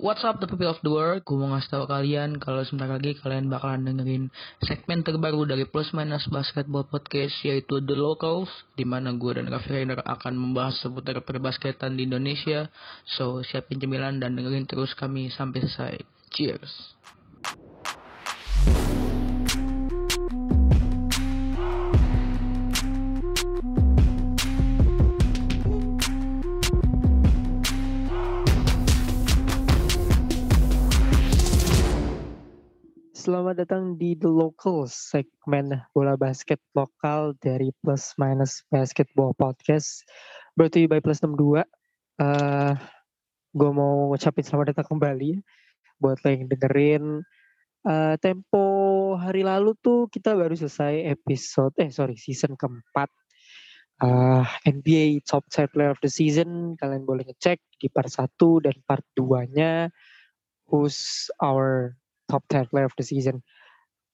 What's 0.00 0.24
up 0.24 0.40
the 0.40 0.48
people 0.48 0.72
of 0.72 0.80
the 0.80 0.88
world? 0.88 1.28
Gue 1.28 1.36
mau 1.36 1.52
ngasih 1.52 1.76
tau 1.76 1.84
kalian 1.84 2.40
kalau 2.40 2.64
sebentar 2.64 2.88
lagi 2.88 3.20
kalian 3.20 3.52
bakalan 3.52 3.84
dengerin 3.84 4.32
segmen 4.64 5.04
terbaru 5.04 5.44
dari 5.44 5.68
Plus 5.68 5.92
Minus 5.92 6.24
Basketball 6.32 6.88
Podcast 6.88 7.36
yaitu 7.44 7.84
The 7.84 8.00
Locals 8.00 8.48
di 8.80 8.88
mana 8.88 9.12
gue 9.12 9.36
dan 9.36 9.52
Raffi 9.52 9.68
Rainer 9.68 10.00
akan 10.00 10.40
membahas 10.40 10.80
seputar 10.80 11.20
perbasketan 11.20 12.00
di 12.00 12.08
Indonesia. 12.08 12.72
So 13.04 13.44
siapin 13.44 13.76
cemilan 13.76 14.24
dan 14.24 14.40
dengerin 14.40 14.64
terus 14.64 14.96
kami 14.96 15.28
sampai 15.28 15.68
selesai. 15.68 16.00
Cheers. 16.32 16.96
Selamat 33.20 33.52
datang 33.52 34.00
di 34.00 34.16
The 34.16 34.32
Local 34.32 34.88
segmen 34.88 35.76
bola 35.92 36.16
basket 36.16 36.56
lokal 36.72 37.36
dari 37.36 37.68
Plus 37.84 38.16
Minus 38.16 38.64
Basketball 38.72 39.36
Podcast. 39.36 40.08
You 40.56 40.88
by 40.88 41.04
Plus 41.04 41.20
62. 41.20 41.60
Uh, 42.16 42.72
gue 43.52 43.70
mau 43.76 44.08
ngucapin 44.08 44.40
selamat 44.40 44.72
datang 44.72 44.96
kembali 44.96 45.36
ya 45.36 45.38
buat 46.00 46.16
lo 46.24 46.28
yang 46.32 46.48
dengerin. 46.48 47.20
Uh, 47.84 48.16
tempo 48.24 48.64
hari 49.20 49.44
lalu 49.44 49.76
tuh 49.84 50.08
kita 50.08 50.32
baru 50.32 50.56
selesai 50.56 51.12
episode, 51.12 51.76
eh 51.76 51.92
sorry 51.92 52.16
season 52.16 52.56
keempat. 52.56 53.12
Uh, 54.00 54.48
NBA 54.64 55.28
Top 55.28 55.44
10 55.52 55.68
Player 55.76 55.92
of 55.92 56.00
the 56.00 56.08
Season. 56.08 56.72
Kalian 56.80 57.04
boleh 57.04 57.28
ngecek 57.28 57.60
di 57.84 57.92
part 57.92 58.08
1 58.08 58.32
dan 58.64 58.80
part 58.88 59.04
2-nya. 59.12 59.92
Who's 60.72 61.28
our 61.36 61.99
top 62.30 62.46
10 62.46 62.70
player 62.70 62.86
of 62.86 62.94
the 62.94 63.02
season. 63.02 63.42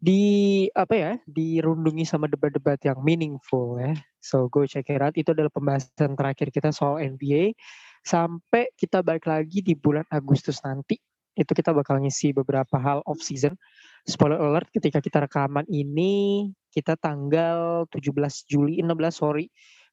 Di 0.00 0.64
apa 0.72 0.95
ya 0.97 1.12
dirundungi 1.28 2.09
sama 2.09 2.28
debat-debat 2.33 2.81
yang 2.89 3.00
meaningful 3.05 3.77
ya. 3.77 3.92
So 4.25 4.48
go 4.48 4.64
check 4.64 4.89
it 4.89 5.05
out. 5.05 5.12
Itu 5.12 5.36
adalah 5.36 5.53
pembahasan 5.53 6.17
terakhir 6.17 6.48
kita 6.48 6.72
soal 6.72 7.05
NBA 7.05 7.53
sampai 8.00 8.72
kita 8.81 9.05
balik 9.05 9.28
lagi 9.28 9.61
di 9.61 9.77
bulan 9.77 10.09
Agustus 10.09 10.62
nanti 10.64 10.97
itu 11.37 11.53
kita 11.53 11.77
bakal 11.77 12.00
ngisi 12.00 12.33
beberapa 12.33 12.81
hal 12.81 13.05
off 13.05 13.20
season. 13.20 13.61
Spoiler 14.09 14.41
alert 14.41 14.72
ketika 14.72 15.05
kita 15.05 15.28
rekaman 15.28 15.69
ini 15.69 16.48
kita 16.72 16.97
tanggal 16.97 17.84
17 17.92 18.14
Juli 18.48 18.81
16 18.81 18.94
sorry 19.12 19.48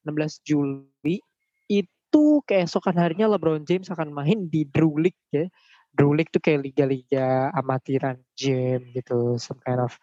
16 0.07 0.43
Juli 0.47 1.19
itu 1.67 2.23
keesokan 2.45 2.95
harinya 2.99 3.25
LeBron 3.31 3.65
James 3.65 3.89
akan 3.89 4.13
main 4.13 4.47
di 4.47 4.67
Drew 4.69 4.95
League 4.99 5.19
ya 5.33 5.49
Drew 5.93 6.17
tuh 6.29 6.41
kayak 6.41 6.65
liga-liga 6.65 7.53
amatiran 7.53 8.17
gym 8.33 8.81
gitu, 8.97 9.37
some 9.37 9.61
kind 9.61 9.77
of 9.77 9.93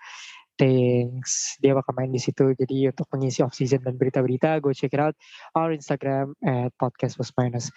things. 0.61 1.57
Dia 1.59 1.73
bakal 1.73 1.97
main 1.97 2.13
di 2.13 2.21
situ. 2.21 2.53
Jadi 2.55 2.93
untuk 2.93 3.09
mengisi 3.11 3.41
off 3.41 3.57
season 3.57 3.81
dan 3.83 3.97
berita-berita, 3.97 4.61
go 4.61 4.71
check 4.71 4.93
it 4.93 5.01
out 5.01 5.17
our 5.59 5.73
Instagram 5.73 6.37
at 6.45 6.71
podcast 6.77 7.17
plus 7.17 7.33
minus. 7.41 7.73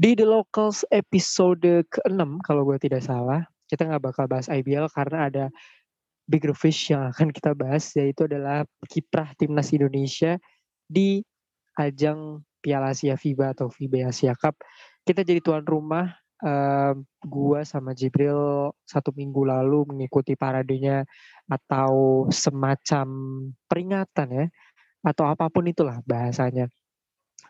Di 0.00 0.16
The 0.16 0.24
Locals 0.24 0.82
episode 0.88 1.84
ke-6 1.92 2.40
kalau 2.42 2.64
gue 2.64 2.80
tidak 2.80 3.04
salah, 3.04 3.44
kita 3.68 3.86
nggak 3.86 4.02
bakal 4.02 4.24
bahas 4.26 4.48
IBL 4.48 4.88
karena 4.90 5.28
ada 5.28 5.44
bigger 6.26 6.56
fish 6.56 6.88
yang 6.88 7.12
akan 7.12 7.28
kita 7.28 7.52
bahas 7.52 7.92
yaitu 7.92 8.24
adalah 8.24 8.64
kiprah 8.88 9.36
timnas 9.36 9.70
Indonesia 9.76 10.40
di 10.88 11.20
ajang 11.76 12.40
Piala 12.62 12.94
Asia 12.94 13.18
FIBA 13.18 13.58
atau 13.58 13.68
FIBA 13.68 14.08
Asia 14.08 14.32
Cup. 14.38 14.56
Kita 15.02 15.26
jadi 15.26 15.42
tuan 15.42 15.66
rumah 15.66 16.21
uh, 16.42 16.92
gua 17.22 17.60
sama 17.62 17.94
Jibril 17.96 18.70
satu 18.84 19.14
minggu 19.14 19.46
lalu 19.46 19.88
mengikuti 19.88 20.34
paradenya 20.34 21.06
atau 21.46 22.26
semacam 22.28 23.06
peringatan 23.66 24.28
ya 24.30 24.46
atau 25.02 25.24
apa 25.26 25.50
pun 25.50 25.66
itulah 25.66 25.98
bahasanya 26.06 26.70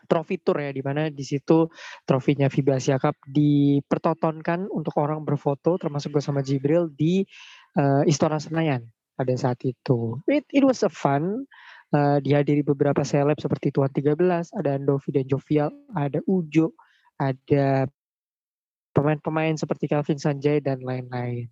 trofi 0.09 0.39
tour 0.41 0.59
ya 0.59 0.71
di 0.73 0.83
mana 0.83 1.07
di 1.07 1.23
situ 1.23 1.69
trofinya 2.03 2.51
FIBA 2.51 2.77
Asia 2.77 2.97
Cup 2.99 3.15
dipertontonkan 3.29 4.67
untuk 4.67 4.99
orang 4.99 5.23
berfoto 5.23 5.79
termasuk 5.79 6.19
gue 6.19 6.23
sama 6.23 6.43
Jibril 6.43 6.91
di 6.91 7.23
uh, 7.79 8.03
Istora 8.03 8.37
Senayan 8.41 8.83
pada 9.13 9.33
saat 9.37 9.61
itu. 9.63 10.19
It, 10.25 10.45
it 10.49 10.65
was 10.65 10.81
a 10.81 10.91
fun 10.91 11.45
uh, 11.93 12.17
dihadiri 12.19 12.65
beberapa 12.65 13.05
seleb 13.05 13.37
seperti 13.37 13.69
Tuan 13.69 13.89
13, 13.93 14.53
ada 14.57 14.69
Andovi 14.75 15.09
dan 15.13 15.25
Jovial, 15.29 15.69
ada 15.93 16.19
Ujo, 16.25 16.73
ada 17.21 17.87
pemain-pemain 18.93 19.57
seperti 19.57 19.89
Calvin 19.89 20.21
Sanjay 20.21 20.61
dan 20.61 20.79
lain-lain. 20.85 21.49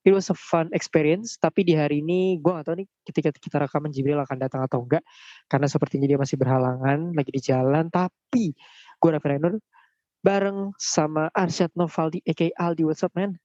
It 0.00 0.16
was 0.16 0.32
a 0.32 0.36
fun 0.36 0.72
experience, 0.72 1.36
tapi 1.36 1.60
di 1.60 1.76
hari 1.76 2.00
ini 2.00 2.40
gue 2.40 2.48
gak 2.48 2.72
tahu 2.72 2.76
nih 2.80 2.88
ketika 3.04 3.28
kita 3.36 3.56
rekaman 3.60 3.92
Jibril 3.92 4.16
akan 4.16 4.38
datang 4.40 4.64
atau 4.64 4.80
enggak, 4.80 5.04
karena 5.44 5.68
sepertinya 5.68 6.08
dia 6.08 6.16
masih 6.16 6.40
berhalangan, 6.40 7.12
lagi 7.12 7.30
di 7.30 7.40
jalan, 7.44 7.92
tapi 7.92 8.56
gue 8.96 9.10
Raffi 9.12 9.28
Rainer 9.28 9.60
bareng 10.24 10.72
sama 10.80 11.28
Arsyad 11.36 11.72
Novaldi, 11.76 12.24
aka 12.24 12.48
Aldi, 12.56 12.88
what's 12.88 13.04
up 13.04 13.12
man? 13.12 13.36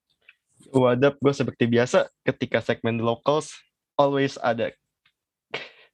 Wadap, 0.72 1.20
gue 1.20 1.34
seperti 1.36 1.68
biasa 1.68 2.08
ketika 2.24 2.64
segmen 2.64 3.04
locals 3.04 3.52
always 4.00 4.40
ada. 4.40 4.72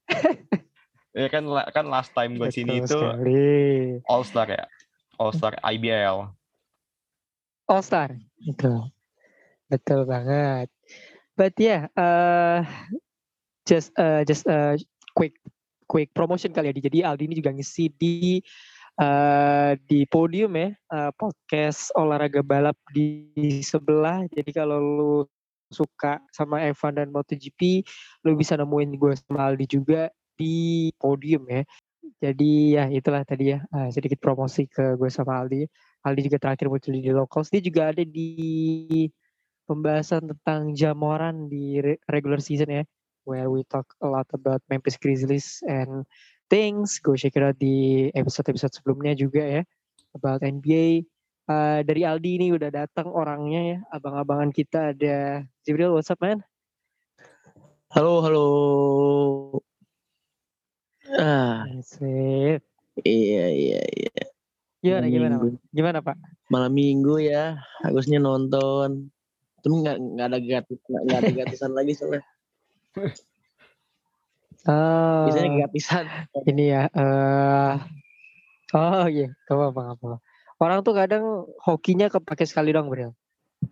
ya 1.18 1.28
kan 1.28 1.44
kan 1.74 1.86
last 1.90 2.14
time 2.14 2.38
gue 2.38 2.54
sini 2.54 2.86
itu 2.86 3.02
All 4.06 4.22
Star 4.22 4.46
ya, 4.46 4.70
All 5.18 5.34
Star 5.34 5.58
IBL. 5.66 6.30
All 7.72 7.80
Star. 7.80 8.12
Betul. 8.44 8.92
Betul 9.72 10.04
banget. 10.04 10.68
But 11.40 11.56
yeah, 11.56 11.88
uh, 11.96 12.68
just 13.64 13.96
uh, 13.96 14.28
just 14.28 14.44
uh, 14.44 14.76
quick 15.16 15.40
quick 15.88 16.12
promotion 16.12 16.52
kali 16.52 16.76
ya. 16.76 16.84
Jadi 16.84 17.00
Aldi 17.08 17.32
ini 17.32 17.36
juga 17.40 17.56
ngisi 17.56 17.88
di 17.96 18.44
uh, 19.00 19.80
di 19.88 20.04
podium 20.12 20.52
ya 20.60 20.76
uh, 20.92 21.16
podcast 21.16 21.96
olahraga 21.96 22.44
balap 22.44 22.76
di, 22.92 23.32
sebelah. 23.64 24.28
Jadi 24.28 24.52
kalau 24.52 24.80
lu 24.84 25.16
suka 25.72 26.20
sama 26.36 26.60
Evan 26.68 27.00
dan 27.00 27.08
MotoGP, 27.16 27.88
lu 28.28 28.36
bisa 28.36 28.60
nemuin 28.60 29.00
gue 29.00 29.16
sama 29.16 29.48
Aldi 29.48 29.66
juga 29.72 30.12
di 30.36 30.92
podium 31.00 31.48
ya. 31.48 31.64
Jadi 32.20 32.76
ya 32.76 32.92
itulah 32.92 33.24
tadi 33.24 33.56
ya 33.56 33.64
uh, 33.72 33.88
sedikit 33.88 34.20
promosi 34.20 34.68
ke 34.68 35.00
gue 35.00 35.08
sama 35.08 35.40
Aldi. 35.40 35.64
Aldi 36.02 36.28
juga 36.30 36.38
terakhir 36.42 36.66
muncul 36.66 36.98
di 36.98 37.14
locals. 37.14 37.54
Dia 37.54 37.62
juga 37.62 37.94
ada 37.94 38.02
di 38.02 38.30
pembahasan 39.70 40.34
tentang 40.34 40.74
jamoran 40.74 41.46
di 41.46 41.78
regular 42.10 42.42
season 42.42 42.70
ya. 42.70 42.84
Where 43.22 43.54
we 43.54 43.62
talk 43.70 43.86
a 44.02 44.10
lot 44.10 44.26
about 44.34 44.66
Memphis 44.66 44.98
Grizzlies 44.98 45.62
and 45.70 46.10
things. 46.50 46.98
Go 46.98 47.14
check 47.14 47.38
it 47.38 47.46
out 47.46 47.56
di 47.62 48.10
episode-episode 48.18 48.74
sebelumnya 48.74 49.14
juga 49.14 49.46
ya. 49.46 49.62
About 50.18 50.42
NBA. 50.42 51.06
Uh, 51.46 51.86
dari 51.86 52.02
Aldi 52.02 52.32
ini 52.42 52.48
udah 52.50 52.74
datang 52.74 53.14
orangnya 53.14 53.62
ya. 53.62 53.78
Abang-abangan 53.94 54.50
kita 54.50 54.98
ada 54.98 55.46
Jibril, 55.62 55.94
what's 55.94 56.10
up 56.10 56.18
man? 56.18 56.42
Halo, 57.94 58.26
halo. 58.26 58.48
Ah. 61.14 61.68
Iya, 63.06 63.46
iya, 63.52 63.82
iya. 63.86 64.31
Gimana, 64.82 65.06
gimana, 65.14 65.36
Pak? 65.38 65.50
Gimana, 65.70 66.00
Pak? 66.02 66.18
Malam 66.50 66.74
minggu 66.74 67.22
ya, 67.22 67.62
harusnya 67.86 68.18
nonton. 68.18 69.14
Tapi 69.62 69.74
nggak 69.78 69.98
nggak 70.18 70.28
ada 70.34 70.40
gratis 70.42 70.78
nggak 70.90 71.20
ada 71.22 71.30
gratisan 71.38 71.72
lagi 71.78 71.94
soalnya. 71.94 72.26
Oh, 74.66 75.22
Biasanya 75.30 75.50
gratisan. 75.54 76.06
Ini 76.50 76.64
ya. 76.66 76.84
Uh, 76.98 77.78
oh 78.74 79.06
iya, 79.06 79.30
gak 79.46 79.54
apa-apa, 79.54 79.82
apa 79.94 80.08
Orang 80.62 80.82
tuh 80.82 80.98
kadang 80.98 81.46
hokinya 81.62 82.10
kepake 82.10 82.50
sekali 82.50 82.74
dong, 82.74 82.90
Bro. 82.90 83.14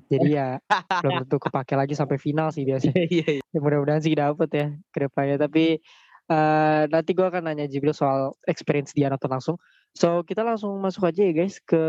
Jadi 0.10 0.38
ya 0.38 0.62
belum 1.02 1.26
tentu 1.26 1.38
kepake 1.42 1.74
lagi 1.74 1.98
sampai 1.98 2.22
final 2.22 2.54
sih 2.54 2.66
biasanya. 2.66 2.94
Iya, 3.10 3.42
iya. 3.42 3.44
ya, 3.50 3.60
mudah-mudahan 3.62 4.02
sih 4.06 4.14
dapet 4.14 4.50
ya 4.54 4.68
ke 4.94 4.98
depannya. 5.10 5.42
Tapi 5.42 5.82
uh, 6.30 6.86
nanti 6.90 7.18
gue 7.18 7.26
akan 7.26 7.50
nanya 7.50 7.66
Jibril 7.66 7.98
soal 7.98 8.38
experience 8.46 8.94
dia 8.94 9.10
nonton 9.10 9.30
langsung. 9.30 9.58
So 9.98 10.24
kita 10.24 10.46
langsung 10.46 10.78
masuk 10.80 11.10
aja 11.10 11.22
ya 11.26 11.34
guys 11.34 11.58
ke 11.64 11.84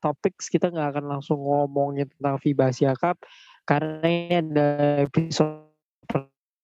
topik 0.00 0.40
kita 0.40 0.72
nggak 0.72 0.96
akan 0.96 1.04
langsung 1.18 1.38
ngomongin 1.42 2.08
tentang 2.16 2.40
FIBA 2.40 2.72
Asia 2.72 2.92
Cup 2.96 3.20
karena 3.68 4.06
ini 4.08 4.34
ada 4.40 4.68
episode 5.04 5.68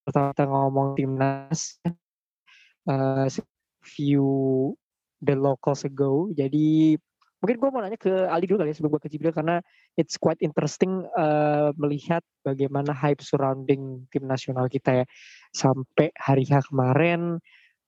pertama 0.06 0.32
kita 0.32 0.44
ngomong 0.46 0.88
timnas 0.96 1.82
uh, 2.86 3.26
few 3.82 4.26
the 5.22 5.34
locals 5.34 5.82
ago. 5.82 6.30
Jadi 6.30 6.94
mungkin 7.42 7.56
gue 7.60 7.68
mau 7.68 7.84
nanya 7.84 8.00
ke 8.00 8.10
Aldi 8.26 8.48
dulu 8.48 8.64
kali 8.64 8.72
ya 8.72 8.76
sebelum 8.80 8.96
gue 8.96 9.02
ke 9.06 9.10
Jibril 9.12 9.34
karena 9.34 9.60
it's 9.94 10.16
quite 10.16 10.40
interesting 10.40 11.04
uh, 11.14 11.70
melihat 11.76 12.24
bagaimana 12.42 12.96
hype 12.96 13.20
surrounding 13.20 14.08
tim 14.08 14.24
nasional 14.24 14.66
kita 14.72 15.02
ya 15.02 15.06
sampai 15.52 16.10
hari 16.16 16.48
H 16.48 16.72
kemarin 16.72 17.38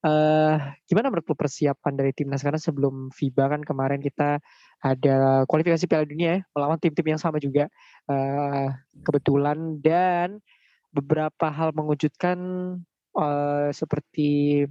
uh, 0.04 0.56
gimana 0.86 1.10
menurut 1.10 1.26
lu 1.26 1.36
persiapan 1.38 1.94
dari 1.94 2.12
timnas? 2.14 2.44
Karena 2.44 2.60
sebelum 2.60 3.10
FIBA 3.10 3.58
kan 3.58 3.62
kemarin 3.64 4.00
kita 4.02 4.38
ada 4.78 5.42
kualifikasi 5.50 5.84
Piala 5.90 6.06
Dunia 6.06 6.38
ya 6.38 6.40
melawan 6.54 6.78
tim-tim 6.78 7.06
yang 7.16 7.20
sama 7.20 7.42
juga. 7.42 7.66
Uh, 8.06 8.70
kebetulan 9.02 9.82
dan 9.82 10.38
beberapa 10.94 11.50
hal 11.50 11.74
mengejutkan 11.74 12.38
uh, 13.14 13.68
seperti 13.74 14.64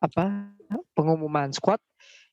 apa? 0.00 0.54
Pengumuman 0.94 1.50
squad 1.50 1.82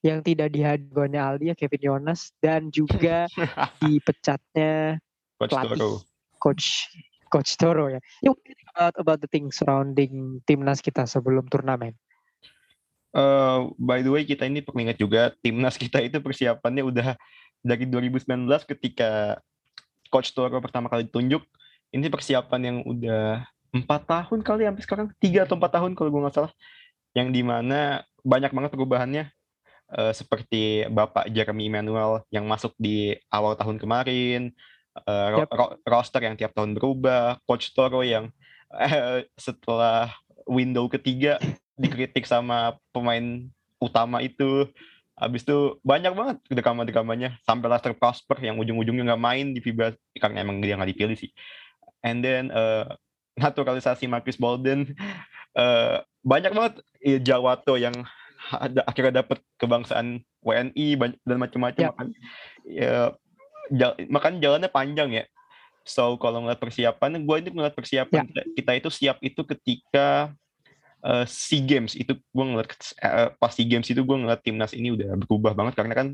yang 0.06 0.22
tidak 0.22 0.54
dihadirkannya 0.54 1.18
Aldi 1.18 1.46
ya 1.52 1.56
Kevin 1.58 1.82
Yonas 1.82 2.30
dan 2.38 2.70
juga 2.70 3.26
dipecatnya 3.82 5.02
Coach 5.42 5.54
pelatih. 5.54 6.02
Coach 6.38 6.68
Coach 7.28 7.56
Toro 7.60 7.92
ya. 7.92 8.00
You 8.24 8.36
about 8.74 8.96
about 8.98 9.20
the 9.24 9.30
things 9.30 9.60
surrounding 9.60 10.42
timnas 10.48 10.80
kita 10.80 11.06
sebelum 11.06 11.48
turnamen. 11.48 11.96
Uh, 13.16 13.72
by 13.80 14.04
the 14.04 14.12
way 14.12 14.28
kita 14.28 14.46
ini 14.46 14.62
perlu 14.62 14.84
ingat 14.84 15.00
juga 15.00 15.34
timnas 15.42 15.80
kita 15.82 16.04
itu 16.04 16.20
persiapannya 16.20 16.84
udah 16.86 17.08
dari 17.64 17.86
2019 17.90 18.46
ketika 18.78 19.42
Coach 20.08 20.32
Toro 20.32 20.60
pertama 20.62 20.88
kali 20.88 21.08
ditunjuk 21.08 21.44
ini 21.92 22.08
persiapan 22.12 22.62
yang 22.64 22.78
udah 22.84 23.44
empat 23.72 24.02
tahun 24.08 24.40
kali 24.44 24.64
sampai 24.68 24.84
sekarang 24.84 25.08
tiga 25.20 25.44
atau 25.44 25.60
empat 25.60 25.72
tahun 25.80 25.92
kalau 25.96 26.10
gue 26.12 26.22
nggak 26.24 26.36
salah 26.36 26.54
yang 27.16 27.32
di 27.32 27.44
mana 27.44 28.04
banyak 28.24 28.52
banget 28.52 28.72
perubahannya 28.76 29.24
uh, 29.96 30.14
seperti 30.16 30.88
Bapak 30.88 31.32
Jeremy 31.32 31.68
Emmanuel 31.68 32.24
yang 32.32 32.48
masuk 32.48 32.76
di 32.80 33.16
awal 33.32 33.56
tahun 33.56 33.80
kemarin 33.80 34.52
uh, 35.06 35.46
yep. 35.46 35.50
ro 35.52 35.78
roster 35.86 36.22
yang 36.24 36.40
tiap 36.40 36.56
tahun 36.58 36.74
berubah, 36.74 37.38
Coach 37.46 37.76
Toro 37.78 38.02
yang 38.02 38.34
uh, 38.74 39.22
setelah 39.38 40.14
window 40.48 40.88
ketiga 40.88 41.38
dikritik 41.78 42.26
sama 42.26 42.80
pemain 42.90 43.46
utama 43.78 44.24
itu. 44.24 44.66
Habis 45.18 45.42
itu 45.50 45.82
banyak 45.82 46.14
banget 46.14 46.38
drama-dramanya 46.54 47.42
sampai 47.42 47.74
Lester 47.74 47.98
Prosper 47.98 48.38
yang 48.38 48.62
ujung-ujungnya 48.62 49.14
nggak 49.14 49.24
main 49.26 49.50
di 49.50 49.66
FIBA 49.66 49.98
karena 50.22 50.46
emang 50.46 50.62
dia 50.62 50.78
nggak 50.78 50.94
dipilih 50.94 51.18
sih. 51.18 51.34
And 52.06 52.22
then 52.22 52.54
uh, 52.54 52.94
naturalisasi 53.34 54.06
Marcus 54.06 54.38
Bolden 54.38 54.94
uh, 55.58 56.06
banyak 56.22 56.54
banget 56.54 56.74
ya, 57.02 57.18
Jawato 57.18 57.82
yang 57.82 57.98
ada 58.54 58.86
akhirnya 58.86 59.26
dapat 59.26 59.42
kebangsaan 59.58 60.22
WNI 60.46 60.88
dan 61.26 61.38
macam-macam 61.42 61.82
ya. 61.82 61.90
makan 61.92 62.08
ya 62.64 62.96
makan 64.10 64.40
jalannya 64.40 64.72
panjang 64.72 65.10
ya. 65.14 65.24
So 65.88 66.20
kalau 66.20 66.44
ngeliat 66.44 66.60
persiapan, 66.60 67.24
gue 67.24 67.36
ini 67.40 67.50
ngeliat 67.56 67.76
persiapan 67.76 68.28
ya. 68.28 68.44
kita 68.60 68.72
itu 68.76 68.90
siap 68.92 69.18
itu 69.24 69.40
ketika 69.48 70.36
uh, 71.04 71.26
SEA 71.28 71.64
Games 71.64 71.96
itu 71.96 72.18
gue 72.18 72.46
ngeliat 72.46 72.70
uh, 73.04 73.32
pas 73.40 73.52
SEA 73.56 73.68
Games 73.68 73.88
itu 73.88 74.02
gue 74.04 74.18
ngeliat 74.18 74.42
timnas 74.44 74.76
ini 74.76 74.94
udah 74.94 75.16
berubah 75.26 75.56
banget 75.56 75.80
karena 75.80 75.94
kan 75.96 76.08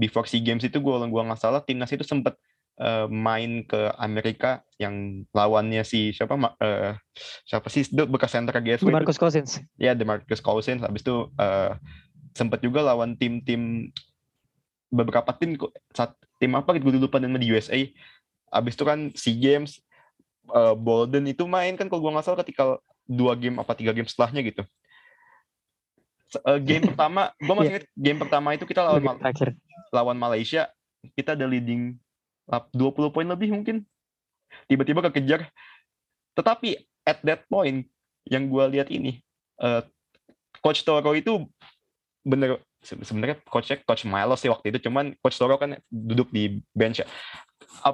before 0.00 0.24
SEA 0.24 0.40
Games 0.40 0.64
itu 0.64 0.80
gue 0.80 0.94
gue 0.96 1.22
nggak 1.22 1.40
salah 1.40 1.60
timnas 1.60 1.92
itu 1.92 2.04
sempat 2.08 2.40
uh, 2.80 3.06
main 3.10 3.66
ke 3.66 3.92
Amerika 3.98 4.62
yang 4.78 5.26
lawannya 5.34 5.82
si 5.82 6.14
siapa 6.14 6.34
uh, 6.38 6.94
siapa 7.44 7.68
sih 7.68 7.84
itu 7.84 8.04
bekas 8.06 8.32
center 8.32 8.54
GSW 8.56 8.88
Marcus 8.88 9.18
Cousins 9.18 9.60
ya 9.76 9.92
The 9.92 10.06
Marcus 10.06 10.40
Cousins 10.40 10.82
habis 10.82 11.02
itu 11.02 11.28
uh, 11.36 11.74
sempat 12.32 12.62
juga 12.62 12.86
lawan 12.86 13.18
tim-tim 13.18 13.90
beberapa 14.88 15.34
tim 15.36 15.58
saat 15.92 16.16
tim 16.38 16.54
apa 16.54 16.78
gitu 16.78 16.90
gue 16.90 17.02
lupa 17.02 17.18
nama 17.18 17.36
di 17.38 17.50
USA 17.50 17.78
abis 18.48 18.74
itu 18.74 18.84
kan 18.86 19.12
si 19.12 19.36
Games 19.36 19.82
uh, 20.52 20.74
Bolden 20.74 21.28
itu 21.28 21.44
main 21.44 21.76
kan 21.76 21.86
kalau 21.86 22.00
gue 22.08 22.12
nggak 22.16 22.24
salah 22.24 22.40
ketika 22.44 22.80
dua 23.08 23.36
game 23.36 23.60
apa 23.60 23.72
tiga 23.72 23.92
game 23.96 24.08
setelahnya 24.08 24.44
gitu. 24.44 24.62
Uh, 26.44 26.60
game 26.60 26.84
pertama 26.92 27.32
gue 27.40 27.54
masih 27.56 27.64
iya. 27.64 27.72
ingat 27.76 27.86
game 27.96 28.18
pertama 28.20 28.48
itu 28.52 28.64
kita 28.68 28.80
lawan 28.84 29.02
Mal 29.04 29.16
lawan 29.88 30.18
Malaysia 30.20 30.68
kita 31.16 31.32
ada 31.32 31.48
leading 31.48 31.96
20 32.48 33.12
poin 33.12 33.28
lebih 33.28 33.52
mungkin. 33.52 33.84
Tiba-tiba 34.68 35.04
kekejar. 35.08 35.48
Tetapi 36.32 36.80
at 37.04 37.20
that 37.24 37.44
point 37.48 37.84
yang 38.28 38.48
gue 38.48 38.64
lihat 38.76 38.88
ini 38.92 39.20
uh, 39.60 39.84
coach 40.60 40.84
Toro 40.84 41.12
itu 41.16 41.48
bener 42.24 42.60
sebenarnya 42.82 43.42
coachnya 43.42 43.82
coach 43.82 44.06
Milos 44.06 44.38
sih 44.38 44.50
waktu 44.50 44.70
itu 44.70 44.88
cuman 44.88 45.14
coach 45.18 45.36
Toro 45.36 45.58
kan 45.58 45.78
duduk 45.90 46.30
di 46.30 46.62
bench 46.70 47.02
ya. 47.02 47.06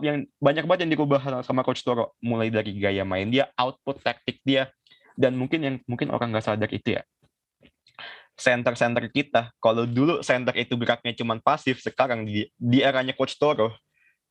yang 0.00 0.25
banyak 0.40 0.64
banget 0.64 0.88
yang 0.88 0.92
diubah 0.96 1.44
sama 1.44 1.64
coach 1.64 1.84
Toro. 1.84 2.12
Mulai 2.20 2.52
dari 2.52 2.76
gaya 2.76 3.02
main 3.04 3.28
dia 3.28 3.48
output 3.56 4.00
taktik 4.04 4.40
dia 4.44 4.69
dan 5.16 5.36
mungkin 5.36 5.60
yang 5.60 5.76
mungkin 5.88 6.12
orang 6.12 6.32
nggak 6.32 6.44
sadar 6.44 6.70
itu 6.72 7.00
ya. 7.00 7.02
Center-center 8.34 9.06
kita 9.14 9.54
kalau 9.62 9.86
dulu 9.86 10.19
center 10.20 10.52
itu 10.58 10.75
geraknya 10.75 11.14
cuman 11.14 11.38
pasif 11.38 11.78
sekarang 11.81 12.26
di 12.26 12.50
di 12.58 12.82
eranya 12.82 13.14
coach 13.14 13.38
Toro 13.38 13.72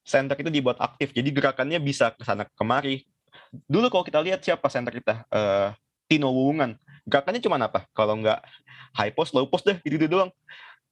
center 0.03 0.35
itu 0.35 0.51
dibuat 0.51 0.75
aktif 0.83 1.15
jadi 1.15 1.31
gerakannya 1.31 1.79
bisa 1.79 2.11
ke 2.13 2.21
sana 2.21 2.45
kemari. 2.53 3.07
Dulu 3.49 3.89
kalau 3.89 4.05
kita 4.05 4.19
lihat 4.21 4.45
siapa 4.45 4.69
center 4.69 4.93
kita? 4.93 5.25
Uh, 5.33 5.73
Tino 6.05 6.29
Wungan 6.29 6.77
gerakannya 7.07 7.41
cuma 7.43 7.59
apa 7.59 7.85
kalau 7.91 8.19
nggak 8.19 8.39
high 8.95 9.13
post, 9.13 9.33
low 9.33 9.45
post 9.49 9.65
deh, 9.67 9.77
gitu, 9.83 9.97
-gitu 9.99 10.07
doang. 10.07 10.31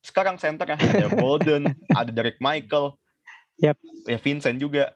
Sekarang 0.01 0.35
center 0.35 0.65
ya, 0.65 0.77
ada 0.77 1.07
Bolden, 1.21 1.71
ada 1.93 2.09
Derek 2.09 2.41
Michael, 2.41 2.97
yep. 3.61 3.77
ya 4.09 4.17
Vincent 4.17 4.57
juga. 4.57 4.91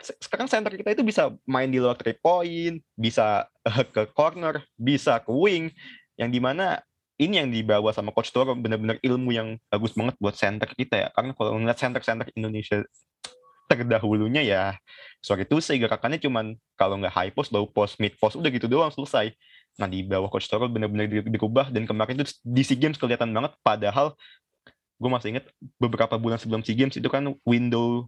Sekarang 0.00 0.48
center 0.48 0.72
kita 0.72 0.96
itu 0.96 1.04
bisa 1.04 1.28
main 1.44 1.68
di 1.68 1.76
luar 1.76 1.94
three 1.94 2.16
point, 2.16 2.80
bisa 2.96 3.46
uh, 3.64 3.84
ke 3.94 4.10
corner, 4.16 4.64
bisa 4.74 5.20
ke 5.22 5.30
wing, 5.30 5.70
yang 6.16 6.32
di 6.32 6.40
mana 6.40 6.80
ini 7.14 7.38
yang 7.38 7.46
dibawa 7.46 7.94
sama 7.94 8.10
Coach 8.10 8.34
Toro 8.34 8.58
benar-benar 8.58 8.98
ilmu 8.98 9.30
yang 9.30 9.54
bagus 9.70 9.94
banget 9.94 10.18
buat 10.18 10.34
center 10.34 10.66
kita 10.74 10.94
ya. 10.98 11.08
Karena 11.14 11.30
kalau 11.38 11.54
ngeliat 11.62 11.78
center-center 11.78 12.26
Indonesia 12.34 12.82
terdahulunya 13.64 14.44
ya 14.44 14.62
sorry 15.24 15.48
itu 15.48 15.56
sih 15.56 15.80
gerakannya 15.80 16.20
cuman 16.20 16.52
kalau 16.76 17.00
nggak 17.00 17.14
high 17.14 17.32
post, 17.32 17.48
low 17.54 17.64
post, 17.64 17.96
mid 17.96 18.12
post 18.20 18.36
udah 18.36 18.50
gitu 18.52 18.66
doang 18.66 18.92
selesai. 18.92 19.32
Nah 19.74 19.90
di 19.90 20.06
bawah 20.06 20.30
coach 20.30 20.46
Toro 20.46 20.70
benar-benar 20.70 21.10
dirubah 21.10 21.70
dan 21.74 21.84
kemarin 21.84 22.22
itu 22.22 22.30
di 22.46 22.62
SEA 22.62 22.78
Games 22.78 22.98
kelihatan 22.98 23.34
banget. 23.34 23.58
Padahal 23.60 24.14
gue 24.94 25.10
masih 25.10 25.34
inget 25.34 25.50
beberapa 25.82 26.14
bulan 26.14 26.38
sebelum 26.38 26.62
SEA 26.62 26.78
Games 26.78 26.94
itu 26.94 27.08
kan 27.10 27.34
window 27.42 28.06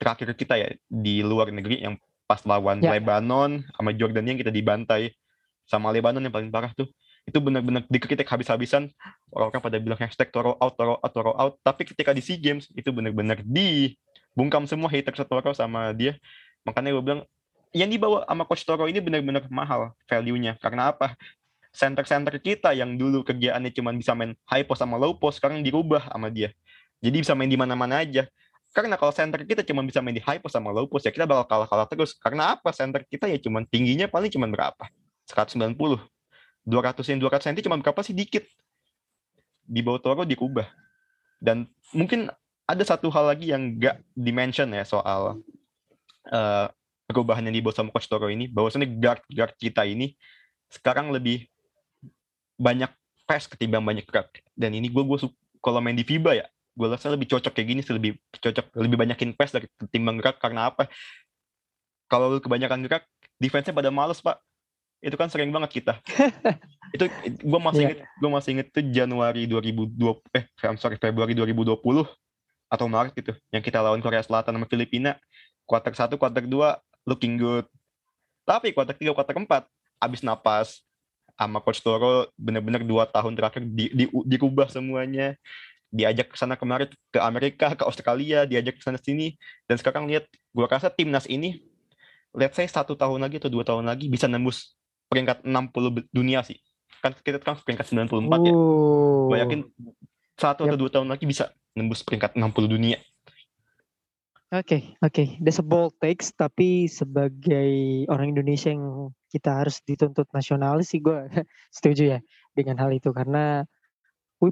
terakhir 0.00 0.32
kita 0.32 0.54
ya 0.56 0.68
di 0.88 1.20
luar 1.20 1.52
negeri 1.52 1.84
yang 1.84 2.00
pas 2.24 2.40
lawan 2.48 2.80
ya. 2.80 2.96
Lebanon 2.96 3.64
sama 3.76 3.90
Jordania 3.92 4.32
yang 4.32 4.40
kita 4.40 4.52
dibantai 4.52 5.12
sama 5.68 5.92
Lebanon 5.92 6.24
yang 6.24 6.32
paling 6.32 6.48
parah 6.48 6.72
tuh. 6.72 6.88
Itu 7.28 7.44
benar-benar 7.44 7.84
dikritik 7.92 8.24
habis-habisan. 8.24 8.88
Orang-orang 9.28 9.60
pada 9.60 9.76
bilang 9.76 10.00
hashtag 10.00 10.32
Toro 10.32 10.56
out, 10.56 10.80
Toro 10.80 10.96
out, 10.96 11.12
Toro 11.12 11.32
out. 11.36 11.54
Tapi 11.60 11.84
ketika 11.84 12.16
di 12.16 12.24
SEA 12.24 12.40
Games 12.40 12.72
itu 12.72 12.88
benar-benar 12.88 13.44
dibungkam 13.44 14.64
semua 14.64 14.88
hater 14.88 15.12
Toro 15.12 15.52
sama 15.52 15.92
dia. 15.92 16.16
Makanya 16.64 16.96
gue 16.96 17.04
bilang 17.04 17.22
yang 17.72 17.90
dibawa 17.92 18.24
sama 18.24 18.44
Coach 18.48 18.64
Toro 18.64 18.84
ini 18.88 19.00
benar-benar 19.00 19.44
mahal 19.52 19.92
value-nya. 20.08 20.56
Karena 20.60 20.92
apa? 20.92 21.16
Center-center 21.72 22.40
kita 22.40 22.72
yang 22.72 22.96
dulu 22.96 23.22
kerjaannya 23.22 23.70
cuma 23.76 23.92
bisa 23.92 24.16
main 24.16 24.32
high 24.48 24.64
post 24.64 24.80
sama 24.80 24.96
low 24.96 25.14
post, 25.14 25.38
sekarang 25.38 25.60
dirubah 25.60 26.08
sama 26.08 26.32
dia. 26.32 26.50
Jadi 26.98 27.16
bisa 27.22 27.36
main 27.36 27.50
di 27.50 27.58
mana-mana 27.60 28.02
aja. 28.02 28.26
Karena 28.72 29.00
kalau 29.00 29.12
center 29.14 29.44
kita 29.44 29.64
cuma 29.64 29.80
bisa 29.84 30.00
main 30.00 30.16
di 30.16 30.22
high 30.24 30.40
post 30.40 30.56
sama 30.56 30.72
low 30.72 30.88
post, 30.88 31.08
ya 31.08 31.12
kita 31.12 31.28
bakal 31.28 31.44
kalah-kalah 31.46 31.86
terus. 31.86 32.16
Karena 32.16 32.56
apa? 32.56 32.72
Center 32.72 33.04
kita 33.04 33.28
ya 33.28 33.38
cuma 33.40 33.62
tingginya 33.68 34.08
paling 34.08 34.32
cuma 34.32 34.48
berapa? 34.48 34.88
190. 35.28 35.76
200 36.68 37.00
yang 37.08 37.20
200 37.24 37.48
cm 37.48 37.64
cuma 37.64 37.76
berapa 37.80 38.00
sih? 38.04 38.12
Dikit. 38.12 38.44
Di 39.64 39.80
bawah 39.80 40.00
Toro 40.00 40.22
dirubah. 40.24 40.68
Dan 41.40 41.68
mungkin 41.96 42.28
ada 42.68 42.84
satu 42.84 43.08
hal 43.08 43.32
lagi 43.32 43.48
yang 43.48 43.80
gak 43.80 44.04
dimention 44.12 44.68
ya 44.76 44.84
soal 44.84 45.40
uh, 46.28 46.68
perubahan 47.08 47.40
yang 47.48 47.56
dibawa 47.56 47.72
sama 47.72 47.88
Coach 47.88 48.06
Toro 48.06 48.28
ini, 48.28 48.46
bahwasannya 48.52 49.00
guard-guard 49.00 49.56
kita 49.56 49.88
ini 49.88 50.12
sekarang 50.68 51.08
lebih 51.08 51.48
banyak 52.60 52.92
press 53.24 53.48
ketimbang 53.48 53.80
banyak 53.80 54.04
gerak. 54.04 54.28
Dan 54.52 54.76
ini 54.76 54.92
gue 54.92 55.00
gue 55.00 55.18
kalau 55.64 55.80
main 55.80 55.96
di 55.96 56.04
FIBA 56.04 56.44
ya, 56.44 56.46
gue 56.48 56.86
rasa 56.86 57.08
lebih 57.08 57.24
cocok 57.32 57.52
kayak 57.56 57.68
gini, 57.72 57.80
lebih 57.80 58.20
cocok 58.36 58.76
lebih 58.76 58.96
banyakin 59.00 59.32
press 59.32 59.56
dari 59.56 59.66
ketimbang 59.80 60.20
gerak 60.20 60.36
karena 60.36 60.68
apa? 60.68 60.86
Kalau 62.12 62.36
kebanyakan 62.36 62.84
gerak, 62.84 63.08
defense-nya 63.40 63.72
pada 63.72 63.88
males 63.88 64.20
pak. 64.20 64.36
Itu 64.98 65.14
kan 65.14 65.30
sering 65.30 65.48
banget 65.54 65.80
kita. 65.80 65.94
itu 66.96 67.04
gue 67.24 67.60
masih 67.60 67.82
yeah. 67.84 67.88
inget, 67.94 68.00
gue 68.04 68.30
masih 68.32 68.50
inget 68.56 68.66
itu 68.72 68.80
Januari 68.92 69.48
2020 69.48 69.96
eh 70.36 70.44
I'm 70.64 70.80
sorry 70.80 70.96
Februari 71.00 71.36
2020 71.36 71.78
atau 72.68 72.86
Maret 72.88 73.12
gitu 73.16 73.32
yang 73.48 73.64
kita 73.64 73.80
lawan 73.80 74.00
Korea 74.04 74.20
Selatan 74.20 74.52
sama 74.52 74.68
Filipina 74.68 75.16
kuarter 75.64 75.92
satu 75.96 76.20
kuarter 76.20 76.44
dua 76.44 76.80
looking 77.08 77.40
good. 77.40 77.64
Tapi 78.44 78.76
kuarter 78.76 78.92
tiga, 78.92 79.16
kuarter 79.16 79.32
keempat, 79.32 79.64
abis 79.96 80.20
napas 80.20 80.84
sama 81.38 81.62
Coach 81.64 81.80
Toro 81.80 82.28
bener-bener 82.36 82.84
dua 82.84 83.06
tahun 83.08 83.32
terakhir 83.32 83.64
di, 83.64 83.88
di, 83.94 84.04
dirubah 84.28 84.68
semuanya. 84.68 85.32
Diajak 85.88 86.32
ke 86.32 86.36
sana 86.36 86.52
kemarin 86.60 86.92
ke 87.08 87.16
Amerika, 87.16 87.72
ke 87.72 87.80
Australia, 87.80 88.44
diajak 88.44 88.76
ke 88.76 88.84
sana 88.84 89.00
sini. 89.00 89.40
Dan 89.64 89.80
sekarang 89.80 90.04
lihat, 90.04 90.28
gue 90.28 90.64
rasa 90.68 90.92
timnas 90.92 91.24
ini, 91.24 91.64
let's 92.36 92.60
say 92.60 92.68
satu 92.68 92.92
tahun 92.92 93.24
lagi 93.24 93.40
atau 93.40 93.48
dua 93.48 93.64
tahun 93.64 93.88
lagi 93.88 94.12
bisa 94.12 94.28
nembus 94.28 94.76
peringkat 95.08 95.48
60 95.48 95.94
be- 95.96 96.08
dunia 96.12 96.44
sih. 96.44 96.60
Kan 97.00 97.16
kita 97.16 97.40
kan 97.40 97.56
peringkat 97.64 97.88
94 97.88 98.20
ya. 98.44 98.52
Oh. 98.52 99.32
Gue 99.32 99.38
yakin 99.40 99.60
satu 100.36 100.68
Yap. 100.68 100.76
atau 100.76 100.78
dua 100.78 100.90
tahun 100.92 101.08
lagi 101.08 101.24
bisa 101.24 101.56
nembus 101.72 102.04
peringkat 102.04 102.36
60 102.36 102.68
dunia. 102.68 103.00
Oke, 104.48 104.96
oke. 105.04 105.36
That's 105.44 105.60
a 105.60 105.66
bold 105.66 105.92
takes, 106.00 106.32
tapi 106.32 106.88
sebagai 106.88 107.68
orang 108.08 108.32
Indonesia 108.32 108.72
yang 108.72 109.12
kita 109.28 109.60
harus 109.60 109.84
dituntut 109.84 110.24
nasionalis 110.32 110.96
sih 110.96 111.04
gue 111.04 111.28
setuju 111.76 112.16
ya 112.16 112.18
dengan 112.56 112.80
hal 112.80 112.96
itu 112.96 113.12
karena 113.12 113.68
we 114.40 114.48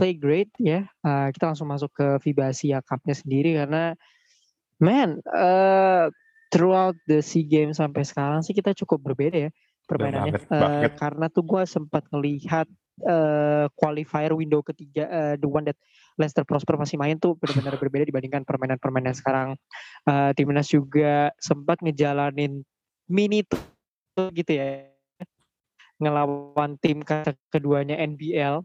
play 0.00 0.16
great 0.16 0.48
ya. 0.56 0.88
Uh, 1.04 1.28
kita 1.28 1.52
langsung 1.52 1.68
masuk 1.68 1.92
ke 1.92 2.06
FIBA 2.24 2.56
Asia 2.56 2.80
Cup-nya 2.80 3.12
sendiri 3.12 3.52
karena 3.52 3.92
man, 4.80 5.20
uh, 5.28 6.08
throughout 6.48 6.96
the 7.04 7.20
SEA 7.20 7.44
Games 7.44 7.76
sampai 7.76 8.00
sekarang 8.00 8.40
sih 8.40 8.56
kita 8.56 8.72
cukup 8.72 9.12
berbeda 9.12 9.48
ya 9.48 9.50
permainannya. 9.84 10.40
banget, 10.40 10.48
Uh, 10.48 10.56
banget. 10.56 10.92
karena 10.96 11.26
tuh 11.28 11.44
gue 11.44 11.62
sempat 11.68 12.02
ngelihat 12.08 12.64
uh, 13.04 13.68
qualifier 13.76 14.32
window 14.32 14.64
ketiga, 14.64 15.04
uh, 15.12 15.34
the 15.36 15.48
one 15.48 15.68
that 15.68 15.76
Leicester 16.14 16.46
Prosper 16.46 16.78
masih 16.78 16.94
main 16.94 17.18
tuh 17.18 17.34
benar-benar 17.34 17.74
berbeda 17.78 18.04
dibandingkan 18.06 18.46
permainan-permainan 18.46 19.14
sekarang. 19.14 19.48
Uh, 20.06 20.30
timnas 20.38 20.70
juga 20.70 21.34
sempat 21.42 21.82
ngejalanin 21.82 22.62
mini 23.10 23.42
tour 23.44 24.30
gitu 24.30 24.54
ya, 24.54 24.86
ngelawan 25.98 26.78
tim 26.78 27.02
ke- 27.02 27.36
keduanya 27.50 27.98
NBL 27.98 28.62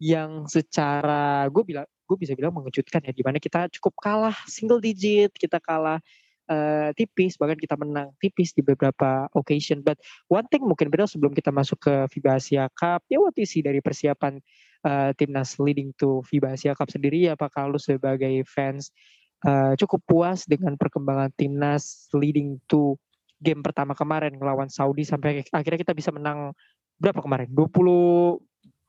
yang 0.00 0.48
secara 0.48 1.44
gue 1.52 1.64
bilang 1.64 1.88
gue 2.10 2.16
bisa 2.18 2.34
bilang 2.34 2.50
mengejutkan 2.50 3.06
ya, 3.06 3.14
di 3.14 3.22
mana 3.22 3.38
kita 3.38 3.70
cukup 3.78 3.94
kalah 4.02 4.34
single 4.50 4.82
digit, 4.82 5.30
kita 5.30 5.62
kalah 5.62 6.02
uh, 6.50 6.90
tipis, 6.98 7.38
bahkan 7.38 7.54
kita 7.54 7.78
menang 7.78 8.10
tipis 8.18 8.50
di 8.50 8.66
beberapa 8.66 9.30
occasion. 9.38 9.78
But 9.86 10.02
one 10.26 10.50
thing 10.50 10.66
mungkin 10.66 10.90
benar 10.90 11.06
sebelum 11.06 11.30
kita 11.30 11.54
masuk 11.54 11.78
ke 11.78 11.94
FIBA 12.10 12.30
Asia 12.34 12.64
Cup, 12.74 13.06
ya 13.06 13.22
you 13.22 13.46
see 13.46 13.62
dari 13.62 13.78
persiapan 13.78 14.42
uh, 14.84 15.10
timnas 15.16 15.56
leading 15.60 15.94
to 15.96 16.24
FIBA 16.28 16.56
Asia 16.56 16.72
Cup 16.76 16.88
sendiri 16.90 17.30
apakah 17.30 17.70
lu 17.70 17.78
sebagai 17.80 18.44
fans 18.46 18.92
uh, 19.44 19.76
cukup 19.76 20.00
puas 20.06 20.44
dengan 20.44 20.76
perkembangan 20.76 21.32
timnas 21.36 22.08
leading 22.16 22.60
to 22.68 22.96
game 23.40 23.64
pertama 23.64 23.96
kemarin 23.96 24.36
ngelawan 24.36 24.68
Saudi 24.68 25.02
sampai 25.02 25.40
akhirnya 25.52 25.80
kita 25.80 25.96
bisa 25.96 26.12
menang 26.12 26.52
berapa 27.00 27.20
kemarin? 27.24 27.48
20 27.52 28.40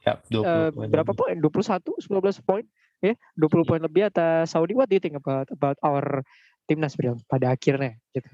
Ya, 0.02 0.18
20 0.34 0.42
uh, 0.42 0.70
poin 0.74 0.90
berapa 0.90 1.14
poin? 1.14 1.38
21 1.38 2.10
19 2.10 2.42
poin 2.42 2.66
ya 3.06 3.14
20 3.38 3.70
poin 3.70 3.82
lebih 3.82 4.10
atas 4.10 4.50
Saudi. 4.50 4.74
What 4.74 4.90
do 4.90 4.98
you 4.98 5.04
think 5.04 5.14
about 5.14 5.46
about 5.54 5.78
our 5.86 6.26
timnas 6.66 6.98
Bril 6.98 7.22
pada 7.30 7.54
akhirnya 7.54 8.02
gitu? 8.18 8.26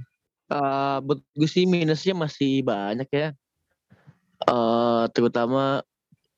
Eh, 0.48 0.98
buat 1.04 1.20
gue 1.36 1.50
sih 1.50 1.68
minusnya 1.68 2.16
masih 2.16 2.64
banyak 2.64 3.10
ya. 3.12 3.36
Eh 4.48 5.06
terutama 5.12 5.84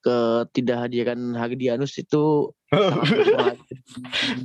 ketidakhadiran 0.04 1.36
Hardianus 1.36 1.96
itu 2.00 2.54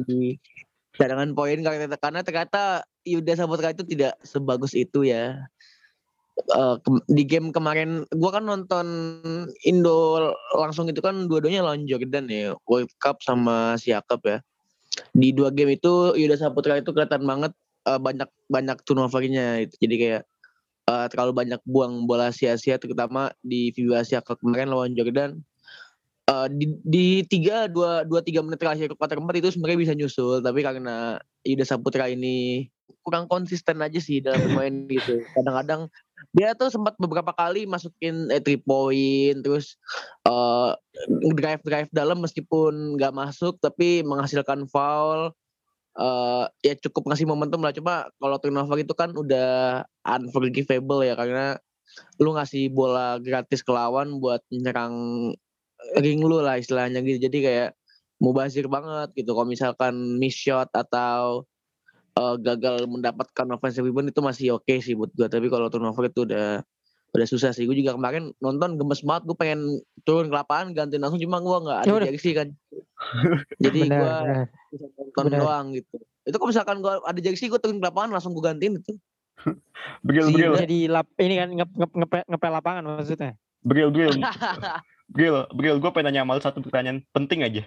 di 0.06 0.34
cadangan 0.98 1.34
poin 1.34 1.58
karena 1.62 2.22
ternyata 2.22 2.86
Yuda 3.04 3.34
Saputra 3.36 3.74
itu 3.74 3.84
tidak 3.84 4.16
sebagus 4.24 4.72
itu 4.72 5.04
ya. 5.04 5.44
Eh, 6.34 6.76
ke- 6.82 7.06
di 7.06 7.22
game 7.22 7.54
kemarin 7.54 8.02
gua 8.18 8.34
kan 8.34 8.42
nonton 8.42 8.86
Indo 9.62 10.30
langsung 10.58 10.90
itu 10.90 10.98
kan 10.98 11.30
dua-duanya 11.30 11.62
lawan 11.62 11.86
Jordan 11.86 12.26
ya 12.26 12.58
World 12.66 12.90
Cup 12.98 13.22
sama 13.22 13.78
Siakap 13.78 14.20
ya. 14.26 14.38
Di 15.14 15.30
dua 15.30 15.54
game 15.54 15.78
itu 15.78 16.14
Yuda 16.18 16.38
Saputra 16.38 16.78
itu 16.82 16.90
kelihatan 16.90 17.22
banget 17.22 17.52
eh, 17.86 18.00
banyak 18.02 18.26
banyak 18.50 18.78
turnovernya 18.82 19.66
itu. 19.68 19.74
Jadi 19.78 19.94
kayak 19.94 20.22
eh, 20.88 21.06
terlalu 21.12 21.32
banyak 21.44 21.60
buang 21.64 22.04
bola 22.04 22.30
sia-sia 22.30 22.76
terutama 22.76 23.32
di 23.40 23.72
FIBA 23.72 24.04
Asia 24.04 24.20
Cup 24.20 24.40
kemarin 24.40 24.72
lawan 24.72 24.92
Jordan. 24.96 25.40
Eh, 26.24 26.48
di, 26.56 26.66
di 26.80 27.06
tiga 27.28 27.68
dua 27.68 28.00
dua 28.08 28.24
tiga 28.24 28.40
menit 28.40 28.56
terakhir 28.56 28.96
kuarter 28.96 29.20
keempat 29.20 29.44
itu 29.44 29.52
sebenarnya 29.52 29.80
bisa 29.84 29.92
nyusul 29.92 30.40
tapi 30.40 30.64
karena 30.64 31.20
Yuda 31.44 31.68
Saputra 31.68 32.08
ini 32.08 32.72
kurang 33.04 33.28
konsisten 33.28 33.84
aja 33.84 34.00
sih 34.00 34.24
dalam 34.24 34.40
bermain 34.48 34.88
gitu. 34.88 35.20
Kadang-kadang 35.36 35.92
dia 36.32 36.56
tuh 36.56 36.72
sempat 36.72 36.96
beberapa 36.96 37.36
kali 37.36 37.68
masukin 37.68 38.32
eh, 38.32 38.40
three 38.40 38.56
point 38.56 39.44
terus 39.44 39.76
eh 40.24 40.72
drive 41.36 41.60
drive 41.60 41.90
dalam 41.92 42.24
meskipun 42.24 42.96
nggak 42.96 43.12
masuk 43.12 43.60
tapi 43.60 44.00
menghasilkan 44.00 44.64
foul 44.64 45.28
eh 45.94 46.44
ya 46.66 46.74
cukup 46.88 47.12
ngasih 47.12 47.26
momentum 47.28 47.60
lah. 47.62 47.72
Cuma 47.74 48.10
kalau 48.18 48.36
turnover 48.42 48.78
itu 48.82 48.94
kan 48.96 49.14
udah 49.14 49.82
unforgivable 50.02 51.06
ya 51.06 51.14
karena 51.14 51.58
lu 52.18 52.34
ngasih 52.34 52.70
bola 52.74 53.18
gratis 53.22 53.62
ke 53.62 53.70
lawan 53.70 54.18
buat 54.18 54.42
nyerang 54.50 54.94
ring 56.00 56.20
lu 56.22 56.42
lah 56.42 56.58
istilahnya 56.58 57.00
gitu. 57.06 57.30
Jadi 57.30 57.38
kayak 57.46 57.70
mubazir 58.22 58.66
banget 58.70 59.14
gitu. 59.18 59.30
Kalau 59.36 59.48
misalkan 59.48 59.94
miss 60.18 60.34
shot 60.34 60.70
atau 60.74 61.46
eh, 62.18 62.36
gagal 62.42 62.86
mendapatkan 62.90 63.46
offensive 63.54 63.86
rebound 63.86 64.10
itu 64.10 64.20
masih 64.22 64.46
oke 64.58 64.74
sih 64.82 64.94
buat 64.98 65.10
gua. 65.14 65.28
Tapi 65.30 65.46
kalau 65.50 65.68
turnover 65.70 66.10
itu 66.10 66.26
udah 66.26 66.62
udah 67.14 67.26
susah 67.26 67.50
sih 67.50 67.62
gue 67.62 67.76
juga 67.76 67.94
kemarin 67.94 68.34
nonton 68.38 68.74
gemes 68.74 69.00
banget 69.00 69.22
gue 69.24 69.36
pengen 69.38 69.60
turun 70.02 70.26
ke 70.26 70.34
lapangan 70.34 70.74
ganti 70.74 70.98
langsung 70.98 71.22
cuma 71.22 71.38
gua 71.38 71.62
nggak 71.62 71.78
ada 71.80 71.90
Ya 72.02 72.10
jersey 72.10 72.34
kan 72.34 72.48
jadi 73.64 73.78
bisa 73.86 74.10
nonton 74.98 75.24
Benar. 75.30 75.38
doang 75.40 75.66
gitu 75.72 75.96
itu 76.24 76.34
kalau 76.34 76.50
misalkan 76.50 76.76
gua 76.82 76.98
ada 77.00 77.20
jersey 77.22 77.46
gue 77.46 77.56
turun 77.56 77.78
ke 77.78 77.86
lapangan 77.86 78.10
langsung 78.12 78.34
gue 78.34 78.42
gantiin 78.42 78.82
itu 78.82 78.92
Bril, 80.00 80.26
Iya. 80.26 80.32
Bril, 80.32 80.52
jadi 80.58 80.78
lap 80.88 81.06
ini 81.16 81.34
kan 81.36 81.48
nge, 81.52 81.66
nge, 81.68 81.86
ngepe, 81.92 82.18
ngepel 82.26 82.52
lapangan 82.52 82.82
maksudnya 82.84 83.32
Bril, 83.60 83.88
Bril, 83.88 84.12
Bril, 85.06 85.36
Bril, 85.50 85.76
gue 85.78 85.90
pengen 85.90 86.10
nanya 86.10 86.22
sama 86.22 86.34
lu 86.34 86.42
satu 86.42 86.58
pertanyaan 86.60 87.00
penting 87.10 87.40
aja. 87.40 87.62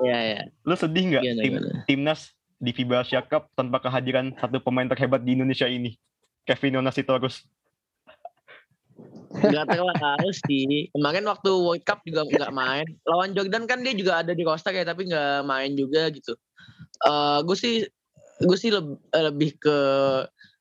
ya 0.00 0.18
ya 0.18 0.40
Lu 0.62 0.72
sedih 0.72 1.04
nggak 1.06 1.22
Gimana, 1.22 1.40
tim, 1.40 1.52
gimana? 1.52 1.70
timnas 1.84 2.20
di 2.56 2.70
FIBA 2.70 2.96
Asia 3.00 3.20
Cup 3.20 3.48
tanpa 3.52 3.80
kehadiran 3.80 4.32
satu 4.36 4.60
pemain 4.60 4.84
terhebat 4.84 5.20
di 5.20 5.32
Indonesia 5.32 5.64
ini? 5.64 5.96
Kevin 6.44 6.80
Onasitorus. 6.80 7.44
Gak 9.30 9.66
terlalu 9.70 10.30
sih. 10.46 10.90
Kemarin 10.90 11.24
waktu 11.30 11.50
World 11.54 11.84
Cup 11.86 12.02
juga 12.02 12.26
nggak 12.26 12.52
main. 12.52 12.86
Lawan 13.06 13.30
Jordan 13.32 13.64
kan 13.70 13.80
dia 13.86 13.94
juga 13.94 14.20
ada 14.20 14.34
di 14.34 14.42
roster 14.42 14.74
ya, 14.74 14.82
tapi 14.82 15.06
nggak 15.06 15.46
main 15.46 15.78
juga 15.78 16.10
gitu. 16.10 16.34
Eh 17.06 17.38
gue 17.46 17.56
sih 17.56 17.74
gue 18.40 18.58
sih 18.58 18.72
leb- 18.72 19.00
eh, 19.12 19.24
lebih 19.28 19.56
ke 19.60 19.78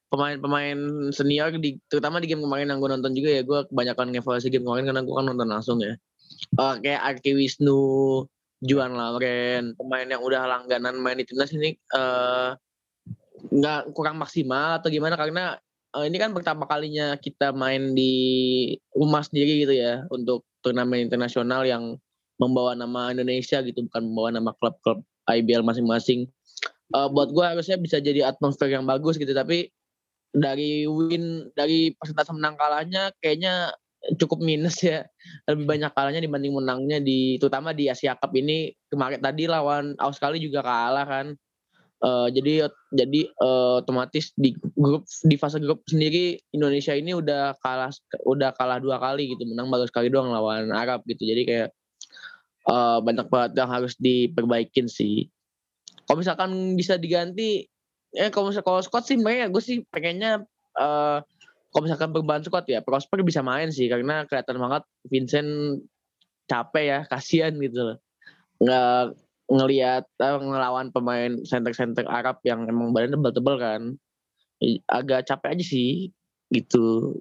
pemain-pemain 0.09 1.09
senior 1.13 1.53
di 1.53 1.77
terutama 1.85 2.17
di 2.17 2.27
game 2.27 2.41
kemarin 2.41 2.73
yang 2.73 2.81
gue 2.81 2.89
nonton 2.89 3.13
juga 3.13 3.29
ya 3.29 3.41
gue 3.45 3.59
kebanyakan 3.69 4.09
ngevaluasi 4.09 4.49
game 4.49 4.65
kemarin 4.65 4.89
karena 4.89 5.01
gue 5.05 5.15
kan 5.15 5.25
nonton 5.29 5.49
langsung 5.49 5.77
ya 5.79 5.93
Eh, 6.39 6.75
kayak 6.81 7.01
Arki 7.05 7.37
Wisnu 7.37 7.81
Juan 8.65 8.97
Lauren 8.97 9.77
pemain 9.77 10.07
yang 10.09 10.21
udah 10.25 10.49
langganan 10.49 10.97
main 10.97 11.17
di 11.21 11.29
timnas 11.29 11.53
ini 11.53 11.77
nggak 13.49 13.95
kurang 13.95 14.19
maksimal 14.19 14.81
atau 14.81 14.89
gimana 14.91 15.15
karena 15.15 15.55
eh, 15.95 16.05
ini 16.05 16.17
kan 16.21 16.31
pertama 16.35 16.69
kalinya 16.69 17.17
kita 17.17 17.55
main 17.55 17.97
di 17.97 18.13
rumah 18.93 19.25
sendiri 19.25 19.65
gitu 19.65 19.73
ya 19.73 20.05
untuk 20.13 20.45
turnamen 20.61 21.07
internasional 21.09 21.65
yang 21.65 21.97
membawa 22.39 22.75
nama 22.75 23.11
Indonesia 23.11 23.59
gitu 23.63 23.85
bukan 23.89 24.03
membawa 24.11 24.29
nama 24.31 24.51
klub-klub 24.57 25.03
IBL 25.27 25.65
masing-masing. 25.65 26.29
Eh, 26.89 27.07
buat 27.13 27.29
gue 27.33 27.45
harusnya 27.45 27.77
bisa 27.77 28.01
jadi 28.01 28.29
atmosfer 28.29 28.69
yang 28.71 28.85
bagus 28.85 29.17
gitu 29.17 29.31
tapi 29.33 29.69
dari 30.29 30.85
win 30.85 31.49
dari 31.57 31.93
persentase 31.97 32.29
menang 32.37 32.53
kalahnya 32.53 33.09
kayaknya 33.21 33.73
cukup 34.17 34.39
minus 34.39 34.79
ya. 34.81 35.05
Lebih 35.49 35.65
banyak 35.67 35.91
kalahnya 35.93 36.21
dibanding 36.23 36.53
menangnya 36.55 36.97
di 37.03 37.35
terutama 37.41 37.75
di 37.75 37.91
Asia 37.91 38.15
Cup 38.15 38.31
ini. 38.37 38.71
Kemarin 38.89 39.19
tadi 39.19 39.43
lawan 39.45 39.93
Australia 39.99 40.39
juga 40.41 40.61
kalah 40.63 41.05
kan 41.05 41.27
Eh, 41.99 42.27
jadi 42.31 42.71
jadi 42.95 43.21
eh, 43.27 43.73
otomatis 43.83 44.31
di 44.39 44.55
grup 44.79 45.03
di 45.27 45.35
fase 45.35 45.59
grup 45.59 45.83
sendiri 45.83 46.39
Indonesia 46.55 46.95
ini 46.95 47.11
udah 47.11 47.59
kalah 47.59 47.91
udah 48.23 48.55
kalah 48.55 48.79
dua 48.79 49.03
kali 49.03 49.35
gitu. 49.35 49.43
Menang 49.43 49.67
baru 49.67 49.83
sekali 49.83 50.07
doang 50.07 50.31
lawan 50.31 50.71
Arab 50.71 51.03
gitu. 51.03 51.27
Jadi 51.27 51.43
kayak 51.43 51.69
eh, 52.71 52.97
banyak 53.03 53.27
banget 53.27 53.51
yang 53.59 53.67
harus 53.67 53.99
diperbaikin 53.99 54.87
sih. 54.87 55.27
Kalau 56.07 56.23
misalkan 56.23 56.79
bisa 56.79 56.95
diganti 56.95 57.67
eh 58.15 58.31
kalau 58.31 58.49
misal 58.49 58.63
kalau 58.63 58.79
squad 58.79 59.03
sih 59.05 59.19
sebenarnya 59.19 59.51
gue 59.51 59.61
sih 59.61 59.83
pengennya 59.91 60.47
eh 60.79 61.19
kalau 61.69 61.83
misalkan 61.83 62.15
perubahan 62.15 62.41
squad 62.47 62.63
ya 62.71 62.79
Prosper 62.79 63.27
bisa 63.27 63.43
main 63.43 63.75
sih. 63.75 63.91
Karena 63.91 64.23
kelihatan 64.23 64.55
banget 64.55 64.83
Vincent 65.11 65.83
capek 66.47 66.85
ya 66.87 66.99
kasihan 67.11 67.51
gitu 67.59 67.91
loh. 67.91 67.97
Nggak 68.63 69.19
ngelihat 69.49 70.05
eh, 70.05 70.37
ngelawan 70.39 70.93
pemain 70.93 71.33
center-center 71.43 72.05
Arab 72.05 72.37
yang 72.45 72.69
emang 72.69 72.93
badannya 72.93 73.17
tebel-tebel 73.17 73.55
kan 73.57 73.81
agak 74.91 75.25
capek 75.25 75.57
aja 75.57 75.65
sih 75.65 76.11
gitu 76.53 77.17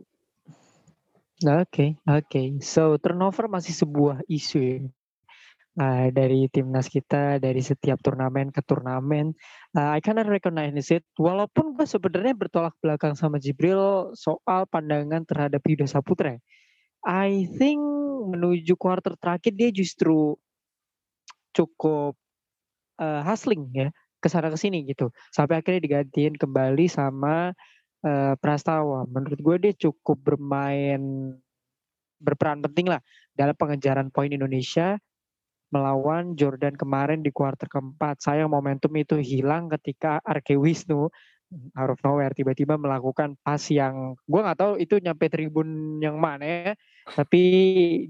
Oke, 1.47 1.95
oke. 2.03 2.59
So 2.59 2.99
turnover 2.99 3.47
masih 3.47 3.71
sebuah 3.71 4.27
isu 4.27 4.59
ya. 4.59 4.79
uh, 5.79 6.11
dari 6.11 6.51
timnas 6.51 6.91
kita 6.91 7.39
dari 7.39 7.63
setiap 7.63 8.03
turnamen 8.03 8.51
ke 8.51 8.59
turnamen. 8.67 9.31
Uh, 9.71 9.95
I 9.95 10.03
cannot 10.03 10.27
recognize 10.27 10.91
it. 10.91 11.07
Walaupun 11.15 11.79
gue 11.79 11.87
sebenarnya 11.87 12.35
bertolak 12.35 12.75
belakang 12.83 13.15
sama 13.15 13.39
Jibril 13.39 14.11
soal 14.19 14.67
pandangan 14.67 15.23
terhadap 15.23 15.63
Yuda 15.63 15.87
Saputra. 15.87 16.43
I 17.07 17.47
think 17.55 17.79
menuju 18.35 18.75
quarter 18.75 19.15
terakhir 19.15 19.55
dia 19.55 19.71
justru 19.71 20.35
cukup 21.55 22.15
uh, 23.01 23.23
hustling 23.25 23.71
ya 23.73 23.89
ke 24.19 24.27
sana 24.27 24.51
ke 24.51 24.59
sini 24.59 24.83
gitu. 24.87 25.15
Sampai 25.31 25.63
akhirnya 25.63 25.83
digantiin 25.83 26.35
kembali 26.35 26.87
sama 26.91 27.55
uh, 28.03 28.35
Prastawa. 28.39 29.07
Menurut 29.07 29.39
gue 29.39 29.57
dia 29.71 29.73
cukup 29.89 30.19
bermain 30.35 31.35
berperan 32.19 32.59
penting 32.59 32.91
lah 32.91 32.99
dalam 33.39 33.55
pengejaran 33.55 34.11
poin 34.11 34.27
Indonesia 34.35 34.99
melawan 35.71 36.35
Jordan 36.35 36.75
kemarin 36.75 37.21
di 37.23 37.31
kuarter 37.31 37.69
keempat. 37.71 38.19
Sayang 38.25 38.51
momentum 38.51 38.91
itu 38.99 39.21
hilang 39.21 39.71
ketika 39.71 40.19
Arke 40.25 40.59
Wisnu 40.59 41.13
out 41.77 41.89
of 41.89 41.99
nowhere 42.05 42.33
tiba-tiba 42.37 42.77
melakukan 42.77 43.37
pas 43.41 43.61
yang 43.73 44.13
gue 44.29 44.41
nggak 44.41 44.59
tahu 44.61 44.73
itu 44.77 45.01
nyampe 45.01 45.33
tribun 45.33 45.97
yang 45.99 46.21
mana 46.21 46.45
ya 46.45 46.73
tapi 47.09 47.43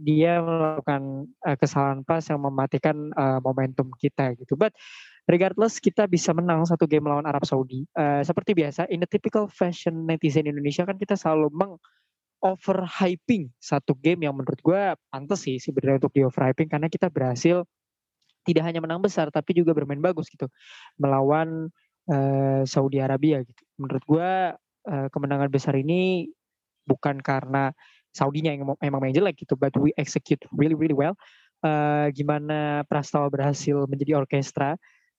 dia 0.02 0.42
melakukan 0.42 1.30
uh, 1.46 1.56
kesalahan 1.58 2.02
pas 2.02 2.22
yang 2.26 2.42
mematikan 2.42 3.14
uh, 3.14 3.38
momentum 3.38 3.94
kita 3.94 4.34
gitu. 4.34 4.58
But 4.58 4.74
regardless 5.30 5.78
kita 5.78 6.10
bisa 6.10 6.34
menang 6.34 6.66
satu 6.66 6.88
game 6.90 7.06
melawan 7.06 7.28
Arab 7.28 7.46
Saudi. 7.46 7.86
Uh, 7.94 8.24
seperti 8.26 8.58
biasa 8.58 8.90
in 8.90 9.04
the 9.04 9.08
typical 9.08 9.46
fashion 9.46 10.08
netizen 10.08 10.50
Indonesia 10.50 10.82
kan 10.82 10.98
kita 10.98 11.14
selalu 11.14 11.52
meng 11.54 11.78
overhyping 12.38 13.50
satu 13.58 13.98
game 13.98 14.22
yang 14.26 14.34
menurut 14.34 14.58
gue 14.62 14.82
pantas 15.10 15.42
sih 15.42 15.58
sebenarnya 15.58 16.06
untuk 16.06 16.14
di 16.14 16.22
overhyping 16.22 16.70
karena 16.70 16.86
kita 16.86 17.10
berhasil 17.10 17.66
tidak 18.46 18.62
hanya 18.62 18.78
menang 18.78 19.02
besar 19.02 19.28
tapi 19.28 19.58
juga 19.58 19.74
bermain 19.74 20.00
bagus 20.00 20.30
gitu. 20.30 20.46
Melawan 20.98 21.70
uh, 22.10 22.62
Saudi 22.64 22.98
Arabia 22.98 23.44
gitu. 23.44 23.62
Menurut 23.78 24.04
gue 24.04 24.30
uh, 24.88 25.06
kemenangan 25.12 25.48
besar 25.52 25.76
ini 25.76 26.28
bukan 26.88 27.20
karena 27.20 27.70
Saudinya 28.10 28.50
yang 28.50 28.74
emang 28.80 29.00
main 29.04 29.14
jelek 29.14 29.44
gitu, 29.44 29.54
but 29.54 29.70
we 29.76 29.92
execute 30.00 30.40
really 30.56 30.74
really 30.74 30.96
well. 30.96 31.14
Uh, 31.60 32.08
gimana 32.14 32.82
Prastawa 32.88 33.28
berhasil 33.28 33.84
menjadi 33.86 34.16
orkestra, 34.18 34.78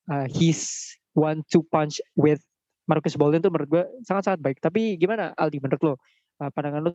uh, 0.09 0.25
his 0.27 0.91
one 1.13 1.45
two 1.47 1.63
punch 1.69 2.01
with 2.17 2.41
Marcus 2.89 3.13
Bolden 3.13 3.45
itu 3.45 3.53
menurut 3.53 3.69
gue 3.69 3.83
sangat-sangat 4.03 4.41
baik. 4.41 4.57
Tapi 4.59 4.97
gimana 4.97 5.31
Aldi 5.37 5.61
menurut 5.61 5.81
lo? 5.85 5.93
Uh, 6.41 6.49
pandangan 6.49 6.89
lo 6.89 6.91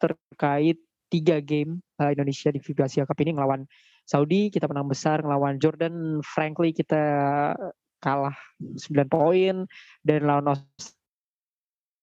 terkait 0.00 0.80
tiga 1.12 1.38
game 1.44 1.84
uh, 2.00 2.08
Indonesia 2.08 2.48
di 2.48 2.58
FIBA 2.58 2.88
Asia 2.88 3.04
Cup 3.04 3.20
ini 3.20 3.36
ngelawan 3.36 3.68
Saudi 4.08 4.48
kita 4.48 4.66
menang 4.66 4.88
besar 4.88 5.20
ngelawan 5.20 5.60
Jordan 5.60 6.24
frankly 6.24 6.72
kita 6.74 7.02
kalah 8.02 8.34
9 8.58 9.06
poin 9.06 9.64
dan 10.02 10.20
lawan 10.26 10.58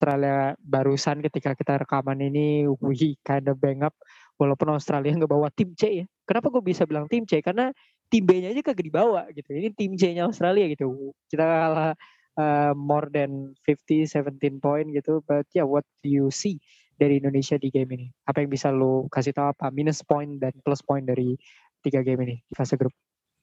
Australia 0.00 0.56
barusan 0.64 1.20
ketika 1.20 1.52
kita 1.52 1.84
rekaman 1.84 2.24
ini 2.24 2.64
we 2.80 3.20
kind 3.20 3.44
of 3.52 3.60
bang 3.60 3.84
up. 3.84 3.92
Walaupun 4.40 4.72
Australia 4.72 5.12
nggak 5.12 5.28
bawa 5.28 5.52
tim 5.52 5.76
C 5.76 6.00
ya. 6.00 6.06
Kenapa 6.24 6.48
gue 6.48 6.64
bisa 6.64 6.88
bilang 6.88 7.04
tim 7.04 7.28
C? 7.28 7.44
Karena 7.44 7.68
tim 8.08 8.24
B-nya 8.24 8.56
aja 8.56 8.64
kagak 8.64 8.88
dibawa 8.88 9.28
gitu. 9.36 9.52
Ini 9.52 9.76
tim 9.76 9.92
C-nya 10.00 10.24
Australia 10.24 10.64
gitu. 10.72 11.12
Kita 11.28 11.44
kalah 11.44 11.92
uh, 12.40 12.72
more 12.72 13.12
than 13.12 13.52
50 13.68 14.08
17 14.08 14.56
poin 14.56 14.88
gitu. 14.88 15.20
But 15.28 15.44
yeah 15.52 15.68
what 15.68 15.84
do 16.00 16.08
you 16.08 16.32
see 16.32 16.56
dari 16.96 17.20
Indonesia 17.20 17.60
di 17.60 17.68
game 17.68 17.92
ini? 18.00 18.08
Apa 18.24 18.40
yang 18.40 18.48
bisa 18.48 18.72
lo 18.72 19.04
kasih 19.12 19.36
tahu 19.36 19.52
apa 19.52 19.68
minus 19.68 20.00
point 20.00 20.40
dan 20.40 20.56
plus 20.64 20.80
point 20.80 21.04
dari 21.04 21.36
tiga 21.84 22.00
game 22.00 22.24
ini 22.24 22.36
di 22.40 22.54
fase 22.56 22.80
grup? 22.80 22.96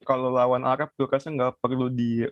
Kalau 0.06 0.30
lawan 0.30 0.66
Arab, 0.66 0.94
gue 0.94 1.10
rasa 1.10 1.34
nggak 1.34 1.58
perlu 1.62 1.90
di 1.90 2.26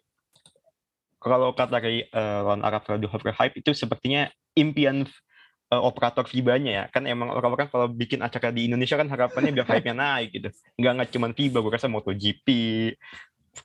kalau 1.26 1.50
kata 1.58 1.82
dari 1.82 2.06
uh, 2.14 2.46
lawan 2.46 2.62
Arab 2.62 2.86
kalau 2.86 3.02
di 3.02 3.10
hype 3.10 3.56
itu 3.58 3.74
sepertinya 3.74 4.30
impian 4.54 5.10
uh, 5.74 5.82
operator 5.82 6.22
FIBA-nya 6.22 6.72
ya. 6.72 6.84
Kan 6.94 7.10
emang 7.10 7.34
orang-orang 7.34 7.66
kalau 7.68 7.90
bikin 7.90 8.22
acara 8.22 8.54
di 8.54 8.70
Indonesia 8.70 8.94
kan 8.94 9.10
harapannya 9.10 9.50
biar 9.50 9.66
hype-nya 9.66 9.96
naik 10.06 10.30
gitu. 10.38 10.50
Nggak 10.78 10.92
nggak 11.02 11.10
cuma 11.18 11.28
FIBA, 11.34 11.58
gue 11.58 11.74
rasa 11.74 11.90
MotoGP, 11.90 12.48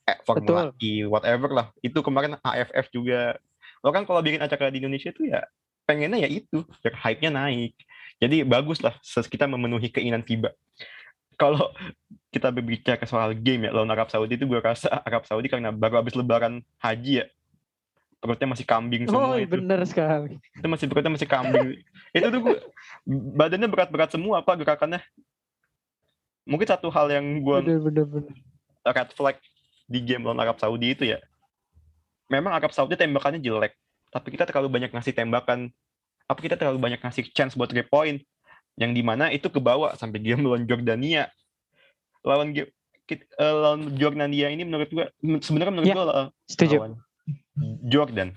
eh, 0.09 0.19
Formula 0.25 0.73
E, 0.81 1.05
whatever 1.05 1.53
lah. 1.53 1.67
Itu 1.85 2.01
kemarin 2.01 2.41
AFF 2.41 2.89
juga. 2.89 3.37
Lo 3.85 3.93
kan 3.93 4.09
kalau 4.09 4.25
bikin 4.25 4.41
acara 4.41 4.73
di 4.73 4.81
Indonesia 4.81 5.13
itu 5.13 5.29
ya 5.29 5.45
pengennya 5.91 6.23
ya 6.23 6.31
itu 6.31 6.63
biar 6.87 6.95
hype-nya 7.03 7.35
naik 7.35 7.75
jadi 8.23 8.47
bagus 8.47 8.79
lah 8.79 8.95
kita 9.03 9.51
memenuhi 9.51 9.91
keinginan 9.91 10.23
FIBA 10.23 10.55
kalau 11.35 11.75
kita 12.31 12.55
berbicara 12.55 13.03
soal 13.11 13.35
game 13.35 13.67
ya 13.67 13.75
lawan 13.75 13.91
Arab 13.91 14.07
Saudi 14.07 14.39
itu 14.39 14.47
gue 14.47 14.63
rasa 14.63 15.03
Arab 15.03 15.27
Saudi 15.27 15.51
karena 15.51 15.75
baru 15.75 15.99
habis 15.99 16.15
lebaran 16.15 16.63
haji 16.79 17.25
ya 17.25 17.27
perutnya 18.21 18.49
masih 18.53 18.67
kambing 18.69 19.09
semua 19.09 19.33
oh, 19.33 19.41
itu. 19.41 19.49
bener 19.49 19.81
sekali. 19.89 20.37
Itu 20.53 20.67
masih 20.69 20.87
perutnya 20.93 21.13
masih 21.17 21.29
kambing. 21.29 21.81
itu 22.17 22.27
tuh 22.29 22.41
gue, 22.45 22.57
badannya 23.35 23.69
berat-berat 23.69 24.13
semua 24.13 24.45
apa 24.45 24.53
gerakannya. 24.61 25.01
Mungkin 26.45 26.69
satu 26.69 26.93
hal 26.93 27.09
yang 27.09 27.41
gue 27.41 27.57
bener, 27.65 27.81
bener, 27.81 28.07
bener. 28.07 28.35
red 28.85 29.11
flag 29.17 29.37
di 29.89 29.99
game 30.05 30.23
lawan 30.29 30.41
Arab 30.41 30.61
Saudi 30.61 30.93
itu 30.93 31.09
ya. 31.09 31.19
Memang 32.29 32.55
Arab 32.55 32.71
Saudi 32.77 32.95
tembakannya 32.95 33.41
jelek 33.41 33.75
tapi 34.11 34.35
kita 34.35 34.45
terlalu 34.45 34.69
banyak 34.69 34.91
ngasih 34.91 35.15
tembakan 35.15 35.71
apa 36.27 36.41
kita 36.43 36.59
terlalu 36.59 36.79
banyak 36.83 37.01
ngasih 37.01 37.31
chance 37.31 37.55
buat 37.55 37.71
three 37.71 37.87
point 37.87 38.23
yang 38.79 38.95
di 38.95 39.03
mana 39.03 39.31
itu 39.31 39.47
kebawa 39.51 39.95
sampai 39.95 40.19
game 40.23 40.43
lawan 40.43 40.67
Jordania 40.67 41.31
lawan 42.27 42.55
game 42.55 42.71
uh, 43.39 43.55
lawan 43.55 43.81
Jordania 43.99 44.51
ini 44.51 44.67
menurut 44.67 44.91
gua 44.91 45.07
sebenarnya 45.43 45.73
menurut 45.75 45.89
ya, 45.91 45.95
gua 45.95 46.07
setuju. 46.47 46.77
lawan 46.83 46.95
Jordan 47.87 48.35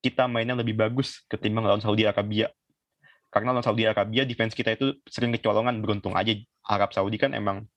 kita 0.00 0.24
mainnya 0.24 0.56
lebih 0.56 0.76
bagus 0.76 1.20
ketimbang 1.28 1.68
lawan 1.68 1.82
Saudi 1.84 2.08
Arabia 2.08 2.48
karena 3.30 3.52
lawan 3.54 3.64
Saudi 3.64 3.84
Arabia 3.84 4.24
defense 4.24 4.56
kita 4.56 4.74
itu 4.74 4.96
sering 5.06 5.30
kecolongan 5.36 5.78
beruntung 5.84 6.16
aja 6.16 6.34
Arab 6.66 6.90
Saudi 6.96 7.20
kan 7.20 7.36
emang 7.36 7.68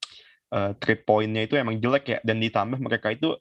uh, 0.56 0.72
pointnya 1.04 1.46
itu 1.46 1.60
emang 1.60 1.78
jelek 1.78 2.06
ya 2.08 2.20
dan 2.24 2.40
ditambah 2.40 2.80
mereka 2.80 3.12
itu 3.12 3.36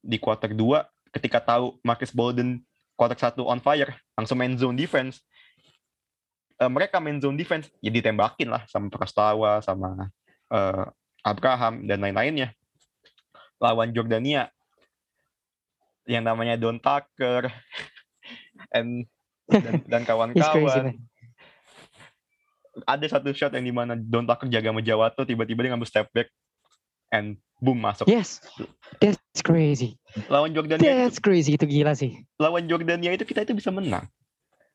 di 0.00 0.16
quarter 0.16 0.52
2 0.52 1.16
ketika 1.16 1.42
tahu 1.42 1.80
Marcus 1.82 2.14
Bolden 2.14 2.62
quarter 3.00 3.16
satu 3.16 3.48
on 3.48 3.64
fire, 3.64 3.96
langsung 4.12 4.36
main 4.36 4.52
zone 4.60 4.76
defense. 4.76 5.24
Uh, 6.60 6.68
mereka 6.68 7.00
main 7.00 7.16
zone 7.16 7.40
defense, 7.40 7.72
ya 7.80 7.88
ditembakin 7.88 8.52
lah 8.52 8.68
sama 8.68 8.92
Prastawa, 8.92 9.64
sama 9.64 10.12
uh, 10.52 10.84
Abraham, 11.24 11.88
dan 11.88 12.04
lain-lainnya. 12.04 12.52
Lawan 13.56 13.96
Jordania, 13.96 14.52
yang 16.10 16.26
namanya 16.26 16.58
Don 16.58 16.82
Tucker, 16.82 17.46
and, 18.76 19.06
dan, 19.46 19.86
dan 19.86 20.02
kawan-kawan. 20.02 20.98
Ada 22.86 23.06
satu 23.18 23.30
shot 23.30 23.54
yang 23.54 23.66
di 23.66 23.74
mana 23.74 23.94
Don 23.94 24.26
Tucker 24.26 24.50
jaga 24.50 24.74
sama 24.74 24.82
Jawato, 24.82 25.22
tiba-tiba 25.22 25.62
dia 25.62 25.70
ngambil 25.70 25.86
step 25.86 26.10
back, 26.10 26.26
and 27.14 27.38
boom 27.62 27.78
masuk. 27.78 28.10
Yes, 28.10 28.42
that's 28.98 29.42
crazy. 29.46 30.00
Lawan 30.26 30.50
Jordania 30.56 31.06
That's 31.06 31.22
itu, 31.22 31.24
crazy 31.24 31.50
itu 31.54 31.66
gila 31.70 31.94
sih. 31.94 32.26
Lawan 32.40 32.66
Jordania 32.66 33.14
itu 33.14 33.22
kita 33.22 33.46
itu 33.46 33.54
bisa 33.54 33.70
menang. 33.70 34.10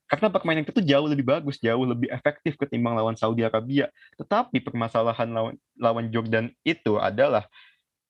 Karena 0.06 0.30
permainan 0.30 0.62
kita 0.62 0.80
itu 0.80 0.86
jauh 0.86 1.08
lebih 1.10 1.26
bagus, 1.26 1.58
jauh 1.58 1.82
lebih 1.82 2.13
efektif 2.13 2.54
ketimbang 2.62 2.93
lawan 2.93 3.17
Saudi 3.17 3.41
Arabia. 3.41 3.89
Tetapi 4.21 4.62
permasalahan 4.62 5.28
lawan 5.34 5.56
lawan 5.82 6.06
Jordan 6.13 6.54
itu 6.62 7.02
adalah. 7.02 7.50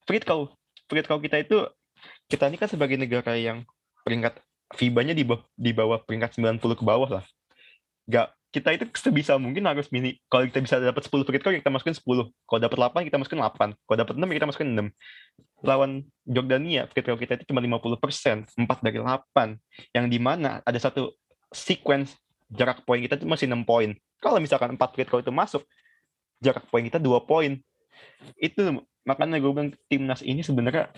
Free 0.05 0.21
throw 0.21 1.17
kita 1.17 1.41
itu 1.41 1.65
kita 2.29 2.49
ini 2.49 2.57
kan 2.57 2.69
sebagai 2.69 2.97
negara 2.97 3.37
yang 3.37 3.65
peringkat 4.01 4.41
FIBA-nya 4.73 5.13
di 5.13 5.23
bawah, 5.23 5.41
di 5.53 5.71
bawah 5.71 5.99
peringkat 6.01 6.41
90 6.41 6.61
ke 6.61 6.83
bawah 6.83 7.21
lah. 7.21 7.25
Gak 8.09 8.33
kita 8.55 8.71
itu 8.71 8.87
sebisa 8.95 9.35
mungkin 9.35 9.67
harus 9.67 9.91
mini 9.91 10.15
kalau 10.31 10.47
kita 10.47 10.63
bisa 10.63 10.79
dapat 10.79 11.03
10 11.03 11.27
free 11.27 11.43
throw 11.43 11.51
kita 11.51 11.67
masukin 11.67 11.91
10 11.91 12.07
kalau 12.47 12.59
dapat 12.63 12.77
8 12.79 13.07
kita 13.11 13.19
masukin 13.19 13.43
8 13.43 13.75
kalau 13.83 13.97
dapat 13.99 14.15
6 14.15 14.31
kita 14.31 14.47
masukin 14.47 14.69
6 15.59 15.67
lawan 15.67 15.91
Jordania 16.23 16.87
free 16.87 17.03
throw 17.03 17.19
kita 17.19 17.35
itu 17.35 17.51
cuma 17.51 17.59
50 17.59 17.99
persen 17.99 18.47
4 18.55 18.63
dari 18.79 19.03
8 19.03 19.59
yang 19.91 20.07
di 20.07 20.23
mana 20.23 20.63
ada 20.63 20.79
satu 20.79 21.11
sequence 21.51 22.15
jarak 22.47 22.87
poin 22.87 23.03
kita 23.03 23.19
itu 23.19 23.27
masih 23.27 23.51
6 23.51 23.67
poin. 23.67 23.91
Kalau 24.23 24.39
misalkan 24.39 24.79
4 24.79 24.95
free 24.95 25.03
throw 25.03 25.19
itu 25.19 25.35
masuk 25.35 25.67
jarak 26.39 26.63
poin 26.71 26.87
kita 26.87 26.95
2 26.95 27.11
poin. 27.27 27.59
Itu 28.39 28.87
makanya 29.03 29.35
gue 29.43 29.51
bilang 29.51 29.71
timnas 29.91 30.23
ini 30.23 30.41
sebenarnya 30.41 30.95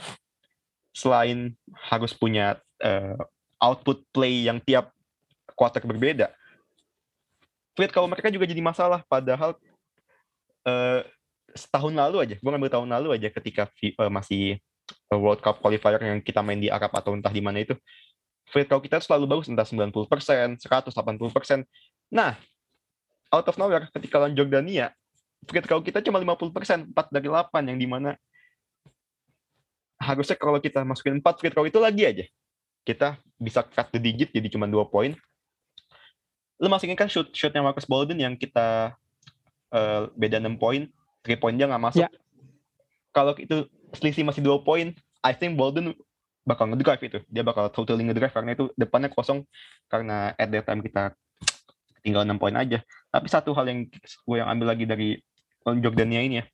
selain 0.97 1.53
harus 1.93 2.17
punya 2.17 2.57
uh, 2.81 3.17
output 3.61 4.01
play 4.09 4.49
yang 4.49 4.57
tiap 4.57 4.89
quarter 5.53 5.85
berbeda 5.85 6.33
tweet 7.77 7.93
kalau 7.93 8.09
mereka 8.09 8.33
juga 8.33 8.49
jadi 8.49 8.57
masalah 8.57 9.05
padahal 9.05 9.53
uh, 10.65 11.05
setahun 11.53 11.93
lalu 11.93 12.25
aja 12.25 12.35
gue 12.41 12.49
ngambil 12.49 12.73
tahun 12.73 12.89
lalu 12.89 13.21
aja 13.21 13.29
ketika 13.29 13.69
uh, 14.01 14.09
masih 14.09 14.57
World 15.13 15.43
Cup 15.43 15.61
qualifier 15.61 15.99
yang 16.01 16.19
kita 16.23 16.41
main 16.41 16.57
di 16.57 16.73
Arab 16.73 16.91
atau 16.97 17.13
entah 17.13 17.31
di 17.31 17.43
mana 17.43 17.61
itu 17.61 17.77
free 18.47 18.63
throw 18.63 18.79
kita 18.79 19.03
selalu 19.03 19.27
bagus 19.27 19.51
entah 19.51 19.67
90%, 19.67 20.63
180%. 20.63 21.67
Nah, 22.07 22.39
out 23.27 23.45
of 23.47 23.55
nowhere 23.59 23.91
ketika 23.91 24.23
lawan 24.23 24.31
Jordania 24.35 24.95
free 25.45 25.63
throw 25.63 25.83
kita 25.83 25.99
cuma 25.99 26.23
50%, 26.23 26.95
4 26.95 27.15
dari 27.15 27.27
8 27.27 27.69
yang 27.69 27.77
di 27.77 27.87
mana 27.87 28.15
harusnya 30.07 30.39
kalau 30.39 30.59
kita 30.63 30.87
masukin 30.87 31.19
4 31.19 31.39
free 31.39 31.51
throw 31.51 31.67
itu 31.67 31.79
lagi 31.83 32.07
aja. 32.07 32.25
Kita 32.87 33.19
bisa 33.35 33.67
cut 33.67 33.91
the 33.91 33.99
digit 33.99 34.31
jadi 34.31 34.47
cuma 34.47 34.63
2 34.63 34.87
poin. 34.87 35.11
Lu 36.57 36.71
masih 36.71 36.87
ingat 36.89 37.05
kan 37.05 37.09
shoot 37.11 37.27
shootnya 37.35 37.59
Marcus 37.59 37.85
Bolden 37.85 38.17
yang 38.17 38.39
kita 38.39 38.95
uh, 39.75 40.01
beda 40.15 40.39
6 40.39 40.55
poin, 40.55 40.87
3 41.27 41.35
poin 41.37 41.53
dia 41.53 41.67
nggak 41.67 41.83
masuk. 41.83 42.07
Ya. 42.07 42.09
Kalau 43.11 43.35
itu 43.35 43.67
selisih 43.99 44.23
masih 44.23 44.39
2 44.39 44.63
poin, 44.63 44.95
I 45.21 45.33
think 45.35 45.59
Bolden 45.59 45.91
bakal 46.47 46.71
ngedrive 46.71 47.03
itu. 47.03 47.19
Dia 47.27 47.43
bakal 47.43 47.67
totally 47.75 48.07
ngedrive 48.07 48.31
karena 48.31 48.55
itu 48.55 48.71
depannya 48.79 49.11
kosong 49.11 49.43
karena 49.91 50.31
at 50.39 50.47
that 50.47 50.63
time 50.63 50.79
kita 50.79 51.11
tinggal 51.99 52.23
6 52.23 52.39
poin 52.39 52.55
aja. 52.55 52.79
Tapi 53.11 53.27
satu 53.27 53.51
hal 53.51 53.67
yang 53.67 53.79
gue 53.91 54.37
yang 54.39 54.47
ambil 54.47 54.71
lagi 54.71 54.87
dari 54.87 55.19
Jordania 55.83 56.23
ini 56.23 56.39
ya. 56.39 56.45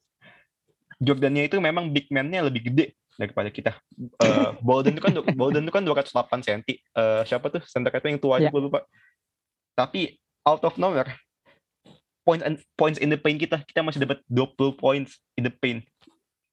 Jordania 0.98 1.46
itu 1.46 1.62
memang 1.62 1.94
big 1.94 2.10
man-nya 2.10 2.50
lebih 2.50 2.74
gede 2.74 2.98
daripada 3.18 3.50
kita. 3.54 3.72
Uh, 4.20 4.58
Bolden 4.60 4.98
itu 4.98 5.04
kan 5.04 5.14
Bolden 5.40 5.64
itu 5.66 5.74
kan 5.74 5.84
208 5.86 6.46
cm. 6.46 6.62
Uh, 6.94 7.22
siapa 7.28 7.50
tuh 7.54 7.62
center 7.66 7.94
itu 7.94 8.08
yang 8.10 8.20
tua 8.22 8.36
yeah. 8.42 8.52
gue 8.52 8.62
lupa. 8.62 8.86
Tapi 9.74 10.18
out 10.46 10.62
of 10.66 10.78
nowhere 10.78 11.14
points 12.24 12.44
and 12.44 12.56
points 12.80 13.00
in 13.00 13.12
the 13.12 13.20
paint 13.20 13.40
kita 13.40 13.60
kita 13.68 13.84
masih 13.84 14.04
dapat 14.08 14.24
20 14.32 14.80
points 14.80 15.20
in 15.36 15.44
the 15.46 15.54
paint. 15.54 15.84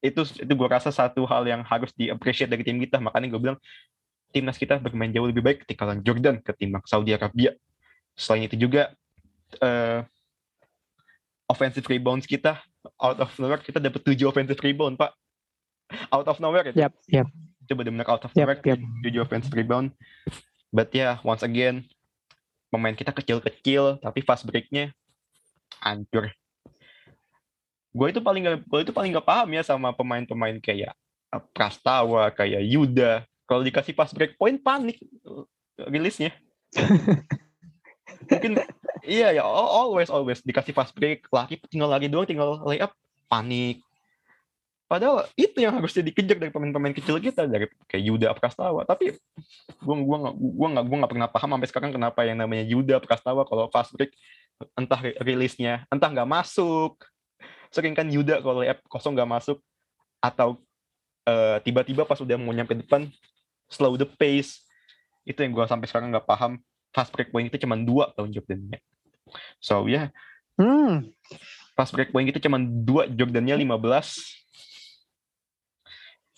Itu 0.03 0.27
itu 0.27 0.53
gue 0.53 0.69
rasa 0.69 0.91
satu 0.91 1.25
hal 1.29 1.47
yang 1.47 1.63
harus 1.63 1.93
di 1.95 2.11
appreciate 2.11 2.51
dari 2.51 2.67
tim 2.67 2.81
kita. 2.81 2.99
Makanya 2.99 3.31
gue 3.31 3.41
bilang 3.41 3.59
timnas 4.31 4.59
kita 4.59 4.79
bermain 4.79 5.11
jauh 5.11 5.27
lebih 5.27 5.43
baik 5.43 5.67
ketika 5.67 5.87
lawan 5.87 6.03
Jordan 6.07 6.39
ketimbang 6.43 6.85
Saudi 6.87 7.15
Arabia. 7.15 7.55
Selain 8.15 8.47
itu 8.47 8.57
juga 8.59 8.93
uh, 9.63 10.03
offensive 11.51 11.87
rebounds 11.91 12.31
kita 12.31 12.63
out 13.03 13.19
of 13.19 13.31
nowhere 13.37 13.61
kita 13.61 13.83
dapat 13.83 14.01
7 14.07 14.17
offensive 14.31 14.61
rebound, 14.63 14.97
Pak. 14.97 15.13
Out 16.13 16.27
of 16.27 16.39
nowhere 16.39 16.71
ya. 16.71 16.87
Yep, 16.87 16.93
yep. 17.11 17.27
Coba 17.71 17.81
benar 17.87 18.07
out 18.11 18.25
of 18.25 18.33
yep, 18.35 18.47
nowhere 18.47 18.63
yep. 18.63 18.79
7 18.79 19.23
offensive 19.23 19.55
rebound. 19.55 19.95
But 20.71 20.95
yeah, 20.95 21.19
once 21.27 21.43
again 21.43 21.87
pemain 22.71 22.95
kita 22.95 23.11
kecil-kecil 23.11 23.99
tapi 23.99 24.23
fast 24.23 24.47
break-nya 24.47 24.95
hancur. 25.83 26.31
Gue 27.91 28.15
itu 28.15 28.23
paling 28.23 28.47
gak, 28.47 28.63
gue 28.63 28.81
itu 28.87 28.95
paling 28.95 29.11
gak 29.11 29.27
paham 29.27 29.51
ya 29.51 29.67
sama 29.67 29.91
pemain-pemain 29.91 30.63
kayak 30.63 30.95
eh, 31.35 31.43
Prastawa, 31.51 32.31
kayak 32.31 32.63
Yuda. 32.63 33.27
Kalau 33.51 33.67
dikasih 33.67 33.99
fast 33.99 34.15
break 34.15 34.39
point 34.39 34.63
panik 34.63 35.03
eh, 35.03 35.45
rilisnya. 35.91 36.31
Mungkin 38.31 38.63
iya 39.03 39.35
ya 39.35 39.43
always 39.43 40.07
always 40.07 40.39
dikasih 40.47 40.71
fast 40.71 40.95
break 40.95 41.27
lari 41.35 41.59
tinggal 41.67 41.91
lari 41.91 42.07
doang 42.07 42.31
tinggal 42.31 42.63
layup 42.63 42.95
panik. 43.27 43.83
Padahal 44.91 45.31
itu 45.39 45.63
yang 45.63 45.79
harusnya 45.79 46.03
dikejar 46.03 46.35
dari 46.35 46.51
pemain-pemain 46.51 46.91
kecil 46.91 47.23
kita 47.23 47.47
dari 47.47 47.71
kayak 47.87 48.03
Yuda 48.11 48.35
Prastawa. 48.35 48.83
Tapi 48.83 49.15
gua 49.79 49.95
nggak 50.03 50.35
gua 50.35 50.69
nggak 50.75 50.85
gua 50.91 50.97
nggak 50.99 51.13
pernah 51.15 51.29
paham 51.31 51.51
sampai 51.55 51.69
sekarang 51.71 51.91
kenapa 51.95 52.27
yang 52.27 52.43
namanya 52.43 52.67
Yuda 52.67 52.99
Prastawa 52.99 53.47
kalau 53.47 53.71
fast 53.71 53.95
break 53.95 54.11
entah 54.75 54.99
rilisnya 55.23 55.87
entah 55.95 56.11
nggak 56.11 56.27
masuk 56.27 56.99
sering 57.71 57.95
kan 57.95 58.11
Yuda 58.11 58.43
kalau 58.43 58.67
layup 58.67 58.83
kosong 58.91 59.15
nggak 59.15 59.31
masuk 59.31 59.63
atau 60.19 60.59
tiba 61.63 61.87
tiba-tiba 61.87 62.03
pas 62.03 62.19
udah 62.19 62.35
mau 62.35 62.51
nyampe 62.51 62.75
depan 62.75 63.07
slow 63.71 63.95
the 63.95 64.09
pace 64.19 64.67
itu 65.23 65.39
yang 65.39 65.55
gue 65.55 65.65
sampai 65.71 65.87
sekarang 65.87 66.11
nggak 66.11 66.27
paham 66.27 66.59
fast 66.91 67.15
break 67.15 67.31
point 67.31 67.47
itu 67.47 67.63
cuma 67.63 67.79
dua 67.79 68.11
tahun 68.19 68.35
Jordannya 68.35 68.83
so 69.63 69.87
ya 69.87 70.11
yeah. 70.59 70.59
hmm. 70.59 71.07
fast 71.79 71.95
break 71.95 72.11
point 72.11 72.27
itu 72.27 72.43
cuma 72.43 72.59
dua 72.59 73.07
Jordannya 73.07 73.55
15 73.55 74.40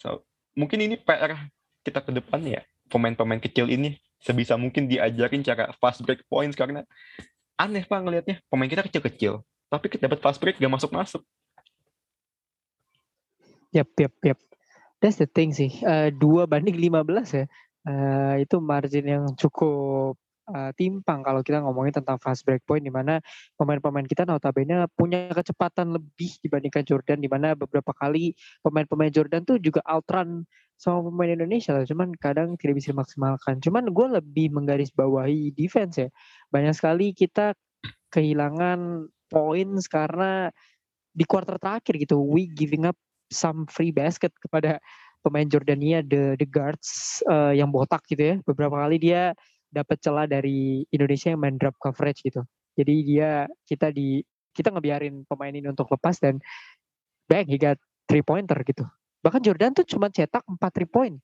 so 0.02 0.26
mungkin 0.58 0.82
ini 0.82 0.98
PR 0.98 1.38
kita 1.86 2.02
ke 2.02 2.10
depan 2.10 2.42
ya 2.42 2.66
pemain-pemain 2.90 3.38
kecil 3.38 3.70
ini 3.70 3.94
sebisa 4.18 4.58
mungkin 4.58 4.90
diajarin 4.90 5.46
cara 5.46 5.70
fast 5.78 6.02
break 6.02 6.26
points 6.26 6.58
karena 6.58 6.82
aneh 7.54 7.86
pak 7.86 8.02
ngelihatnya 8.02 8.42
pemain 8.50 8.66
kita 8.66 8.82
kecil-kecil 8.90 9.46
tapi 9.70 9.86
kita 9.86 10.10
dapat 10.10 10.18
fast 10.18 10.42
break 10.42 10.58
gak 10.58 10.74
masuk-masuk 10.74 11.22
Yap, 13.72 13.88
yap, 13.96 14.12
yap. 14.20 14.38
That's 15.00 15.16
the 15.16 15.24
thing 15.24 15.56
sih. 15.56 15.80
Uh, 15.80 16.12
dua 16.12 16.44
banding 16.44 16.76
15 16.76 17.08
ya. 17.32 17.44
Uh, 17.88 18.36
itu 18.38 18.60
margin 18.60 19.06
yang 19.08 19.24
cukup 19.34 20.20
uh, 20.50 20.70
timpang 20.74 21.22
kalau 21.22 21.44
kita 21.44 21.62
ngomongin 21.62 21.94
tentang 22.02 22.18
fast 22.18 22.42
break 22.42 22.64
point 22.66 22.82
di 22.82 22.90
mana 22.90 23.22
pemain-pemain 23.54 24.06
kita 24.06 24.26
notabene 24.26 24.86
punya 24.98 25.30
kecepatan 25.30 25.94
lebih 25.94 26.34
dibandingkan 26.42 26.82
Jordan 26.82 27.22
di 27.22 27.28
mana 27.30 27.54
beberapa 27.54 27.94
kali 27.94 28.34
pemain-pemain 28.64 29.12
Jordan 29.12 29.46
tuh 29.46 29.62
juga 29.62 29.84
outrun 29.86 30.42
sama 30.82 31.06
pemain 31.14 31.38
Indonesia. 31.38 31.78
Cuman 31.86 32.10
kadang 32.18 32.58
tidak 32.58 32.82
bisa 32.82 32.90
dimaksimalkan. 32.90 33.62
Cuman 33.62 33.94
gue 33.94 34.06
lebih 34.18 34.50
menggarisbawahi 34.50 35.54
defense 35.54 36.02
ya. 36.02 36.08
Banyak 36.50 36.74
sekali 36.74 37.14
kita 37.14 37.54
kehilangan 38.10 39.06
points 39.30 39.86
karena 39.86 40.50
di 41.14 41.22
quarter 41.22 41.60
terakhir 41.60 42.02
gitu 42.02 42.18
we 42.18 42.50
giving 42.50 42.88
up 42.88 42.96
some 43.30 43.68
free 43.68 43.92
basket 43.92 44.32
kepada 44.40 44.80
pemain 45.22 45.46
Jordania 45.46 46.02
the 46.02 46.34
the 46.36 46.48
guards 46.48 47.22
uh, 47.30 47.54
yang 47.54 47.70
botak 47.70 48.02
gitu 48.10 48.22
ya. 48.22 48.36
Beberapa 48.42 48.82
kali 48.82 48.98
dia 48.98 49.32
dapat 49.72 49.98
celah 50.04 50.28
dari 50.28 50.84
Indonesia 50.92 51.32
yang 51.32 51.40
main 51.40 51.56
drop 51.56 51.74
coverage 51.80 52.20
gitu. 52.22 52.44
Jadi 52.76 52.94
dia 53.08 53.48
kita 53.64 53.88
di 53.88 54.20
kita 54.52 54.68
ngebiarin 54.68 55.24
pemain 55.24 55.52
ini 55.52 55.64
untuk 55.64 55.88
lepas 55.88 56.20
dan 56.20 56.36
bang 57.24 57.48
he 57.48 57.56
got 57.56 57.80
three 58.04 58.20
pointer 58.20 58.60
gitu. 58.68 58.84
Bahkan 59.24 59.40
Jordan 59.40 59.72
tuh 59.72 59.88
cuma 59.88 60.12
cetak 60.12 60.44
4 60.44 60.60
three 60.76 60.88
point 60.88 61.16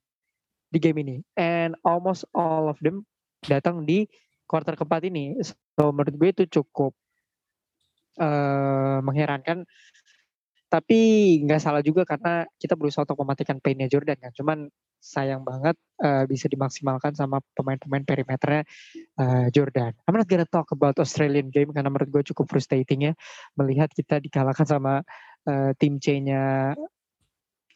di 0.69 0.79
game 0.81 1.01
ini 1.05 1.17
and 1.37 1.77
almost 1.85 2.25
all 2.33 2.69
of 2.73 2.81
them 2.81 3.05
datang 3.45 3.85
di 3.85 4.09
quarter 4.49 4.73
keempat 4.75 5.05
ini. 5.05 5.37
So 5.77 5.93
menurut 5.93 6.15
gue 6.17 6.29
itu 6.33 6.45
cukup 6.61 6.97
uh, 8.17 9.05
mengherankan 9.05 9.69
tapi 10.69 10.99
nggak 11.49 11.61
salah 11.65 11.81
juga 11.81 12.05
karena 12.05 12.45
kita 12.61 12.77
berusaha 12.77 13.09
untuk 13.09 13.25
mematikan 13.25 13.57
painnya 13.57 13.89
Jordan 13.89 14.21
kan. 14.21 14.33
Cuman 14.37 14.59
sayang 15.01 15.47
banget 15.47 15.79
uh, 16.05 16.29
bisa 16.29 16.51
dimaksimalkan 16.51 17.17
sama 17.17 17.41
pemain-pemain 17.57 18.05
perimeternya 18.05 18.63
uh, 19.17 19.47
Jordan. 19.49 19.97
I'm 20.05 20.17
not 20.19 20.29
gonna 20.29 20.45
talk 20.45 20.69
about 20.75 21.01
Australian 21.01 21.49
game 21.49 21.73
karena 21.73 21.89
menurut 21.89 22.11
gue 22.13 22.23
cukup 22.35 22.53
frustrating 22.53 23.11
ya 23.11 23.13
melihat 23.57 23.89
kita 23.89 24.21
dikalahkan 24.21 24.67
sama 24.69 25.01
uh, 25.49 25.71
tim 25.81 25.97
C-nya 25.97 26.77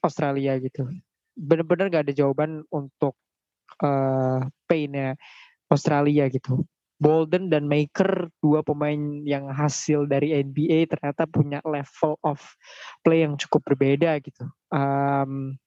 Australia 0.05 0.59
gitu. 0.61 0.85
Bener-bener 1.33 1.88
gak 1.88 2.05
ada 2.11 2.14
jawaban 2.14 2.66
untuk 2.68 3.16
uh, 3.81 4.44
painnya 4.68 5.16
Australia 5.72 6.28
gitu. 6.28 6.66
Bolden 7.03 7.51
dan 7.51 7.67
Maker 7.67 8.31
dua 8.38 8.62
pemain 8.62 9.27
yang 9.27 9.51
hasil 9.51 10.07
dari 10.07 10.38
NBA 10.38 10.87
ternyata 10.87 11.27
punya 11.27 11.59
level 11.67 12.15
of 12.23 12.38
play 13.03 13.27
yang 13.27 13.35
cukup 13.35 13.67
berbeda 13.67 14.23
gitu. 14.23 14.47
Um, 14.71 15.59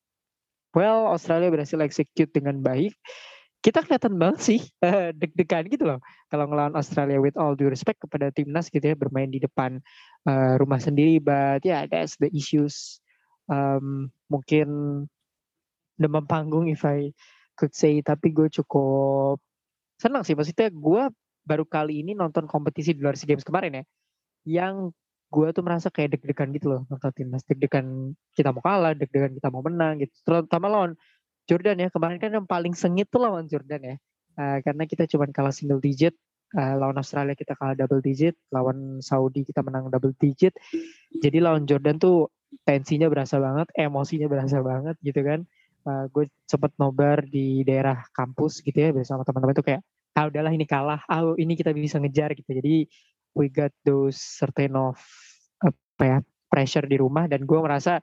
well 0.71 1.12
Australia 1.12 1.52
berhasil 1.52 1.76
execute 1.84 2.32
dengan 2.32 2.63
baik. 2.63 2.95
Kita 3.60 3.84
kelihatan 3.84 4.15
banget 4.15 4.39
sih 4.39 4.62
uh, 4.86 5.12
deg-degan 5.12 5.67
gitu 5.67 5.84
loh 5.84 6.00
kalau 6.32 6.48
ngelawan 6.48 6.78
Australia 6.80 7.19
with 7.19 7.36
all 7.36 7.58
due 7.58 7.67
respect 7.67 8.00
kepada 8.00 8.32
timnas 8.32 8.71
gitu 8.71 8.93
ya 8.93 8.95
bermain 8.95 9.28
di 9.28 9.43
depan 9.43 9.84
uh, 10.32 10.56
rumah 10.56 10.80
sendiri. 10.80 11.19
But 11.19 11.67
yeah 11.67 11.84
that's 11.84 12.15
the 12.15 12.32
issues. 12.32 13.04
Um, 13.52 14.15
mungkin 14.32 14.69
demam 16.00 16.24
panggung 16.32 16.71
if 16.71 16.88
I 16.88 17.12
could 17.60 17.76
say 17.76 18.00
tapi 18.00 18.32
gue 18.32 18.48
cukup 18.52 19.39
senang 19.95 20.28
sih 20.28 20.36
maksudnya 20.36 20.67
gue 20.71 21.04
baru 21.45 21.63
kali 21.63 22.01
ini 22.01 22.17
nonton 22.17 22.49
kompetisi 22.49 22.97
di 22.97 23.01
luar 23.05 23.15
SEA 23.15 23.29
Games 23.29 23.45
kemarin 23.45 23.79
ya, 23.79 23.84
yang 24.45 24.89
gue 25.29 25.47
tuh 25.53 25.63
merasa 25.65 25.93
kayak 25.93 26.17
deg-degan 26.17 26.49
gitu 26.53 26.73
loh 26.73 26.81
nonton 26.89 27.12
timnas, 27.13 27.45
deg-degan 27.45 28.13
kita 28.34 28.49
mau 28.49 28.62
kalah, 28.65 28.93
deg-degan 28.97 29.38
kita 29.38 29.47
mau 29.53 29.62
menang 29.62 30.01
gitu. 30.01 30.13
Terutama 30.25 30.65
lawan 30.69 30.91
Jordan 31.45 31.77
ya, 31.86 31.88
kemarin 31.93 32.17
kan 32.17 32.31
yang 32.34 32.47
paling 32.49 32.73
sengit 32.73 33.08
tuh 33.13 33.21
lawan 33.21 33.45
Jordan 33.45 33.81
ya, 33.81 33.95
uh, 34.41 34.58
karena 34.65 34.84
kita 34.89 35.05
cuma 35.05 35.29
kalah 35.29 35.53
single 35.53 35.79
digit, 35.79 36.17
uh, 36.58 36.73
lawan 36.75 36.97
Australia 36.97 37.38
kita 37.38 37.53
kalah 37.53 37.77
double 37.77 38.01
digit, 38.01 38.34
lawan 38.49 38.99
Saudi 39.05 39.45
kita 39.45 39.62
menang 39.62 39.93
double 39.93 40.17
digit, 40.17 40.58
jadi 41.21 41.38
lawan 41.45 41.69
Jordan 41.69 42.01
tuh 42.01 42.34
tensinya 42.65 43.12
berasa 43.12 43.38
banget, 43.38 43.67
emosinya 43.75 44.25
berasa 44.31 44.63
banget 44.63 44.95
gitu 45.05 45.21
kan. 45.21 45.45
Uh, 45.86 46.10
gue 46.10 46.25
sempet 46.49 46.73
nobar 46.81 47.21
di 47.29 47.62
daerah 47.62 48.01
kampus 48.10 48.58
gitu 48.65 48.73
ya 48.73 48.89
bersama 48.89 49.21
teman-teman 49.21 49.53
tuh 49.53 49.65
kayak 49.69 49.86
ah 50.15 50.32
udahlah 50.32 50.51
ini 50.56 50.63
kalah, 50.63 51.04
ah 51.12 51.36
ini 51.36 51.60
kita 51.60 51.75
bisa 51.75 51.99
ngejar 51.99 52.32
gitu. 52.34 52.47
Jadi 52.47 52.88
we 53.36 53.51
got 53.51 53.71
those 53.84 54.15
certain 54.15 54.73
of 54.80 54.95
apa 55.60 56.04
ya 56.04 56.17
pressure 56.47 56.88
di 56.88 56.95
rumah 56.95 57.28
dan 57.28 57.43
gue 57.43 57.60
merasa 57.60 57.99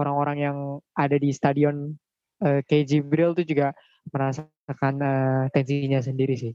orang-orang 0.00 0.36
yang 0.40 0.56
ada 0.96 1.16
di 1.20 1.30
stadion 1.30 1.92
uh, 2.40 2.64
kayak 2.64 2.88
Jibril 2.88 3.36
tuh 3.36 3.44
juga 3.44 3.76
merasakan 4.08 4.94
uh, 5.00 5.44
tensinya 5.52 6.00
sendiri 6.00 6.34
sih. 6.34 6.52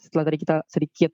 Setelah 0.00 0.24
tadi 0.32 0.38
kita 0.40 0.56
sedikit 0.66 1.12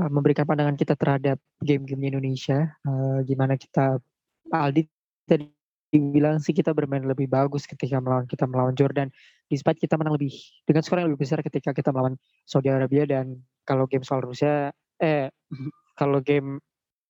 uh, 0.00 0.10
memberikan 0.10 0.48
pandangan 0.48 0.74
kita 0.74 0.96
terhadap 0.96 1.38
game-game 1.60 2.16
Indonesia. 2.16 2.72
Uh, 2.82 3.20
gimana 3.28 3.60
kita 3.60 4.00
Aldi 4.48 4.88
tadi 5.28 5.57
bilang 5.92 6.36
sih 6.36 6.52
kita 6.52 6.76
bermain 6.76 7.00
lebih 7.00 7.28
bagus 7.32 7.64
ketika 7.64 7.96
melawan 7.98 8.28
kita 8.28 8.44
melawan 8.44 8.76
Jordan. 8.76 9.08
Despite 9.48 9.80
kita 9.80 9.96
menang 9.96 10.20
lebih 10.20 10.32
dengan 10.68 10.84
skor 10.84 11.00
yang 11.00 11.08
lebih 11.08 11.24
besar 11.24 11.40
ketika 11.40 11.72
kita 11.72 11.88
melawan 11.88 12.20
Saudi 12.44 12.68
Arabia 12.68 13.08
dan 13.08 13.40
kalau 13.64 13.88
game 13.88 14.04
soal 14.04 14.20
Rusia 14.20 14.72
eh 15.00 15.32
kalau 16.00 16.20
game 16.20 16.60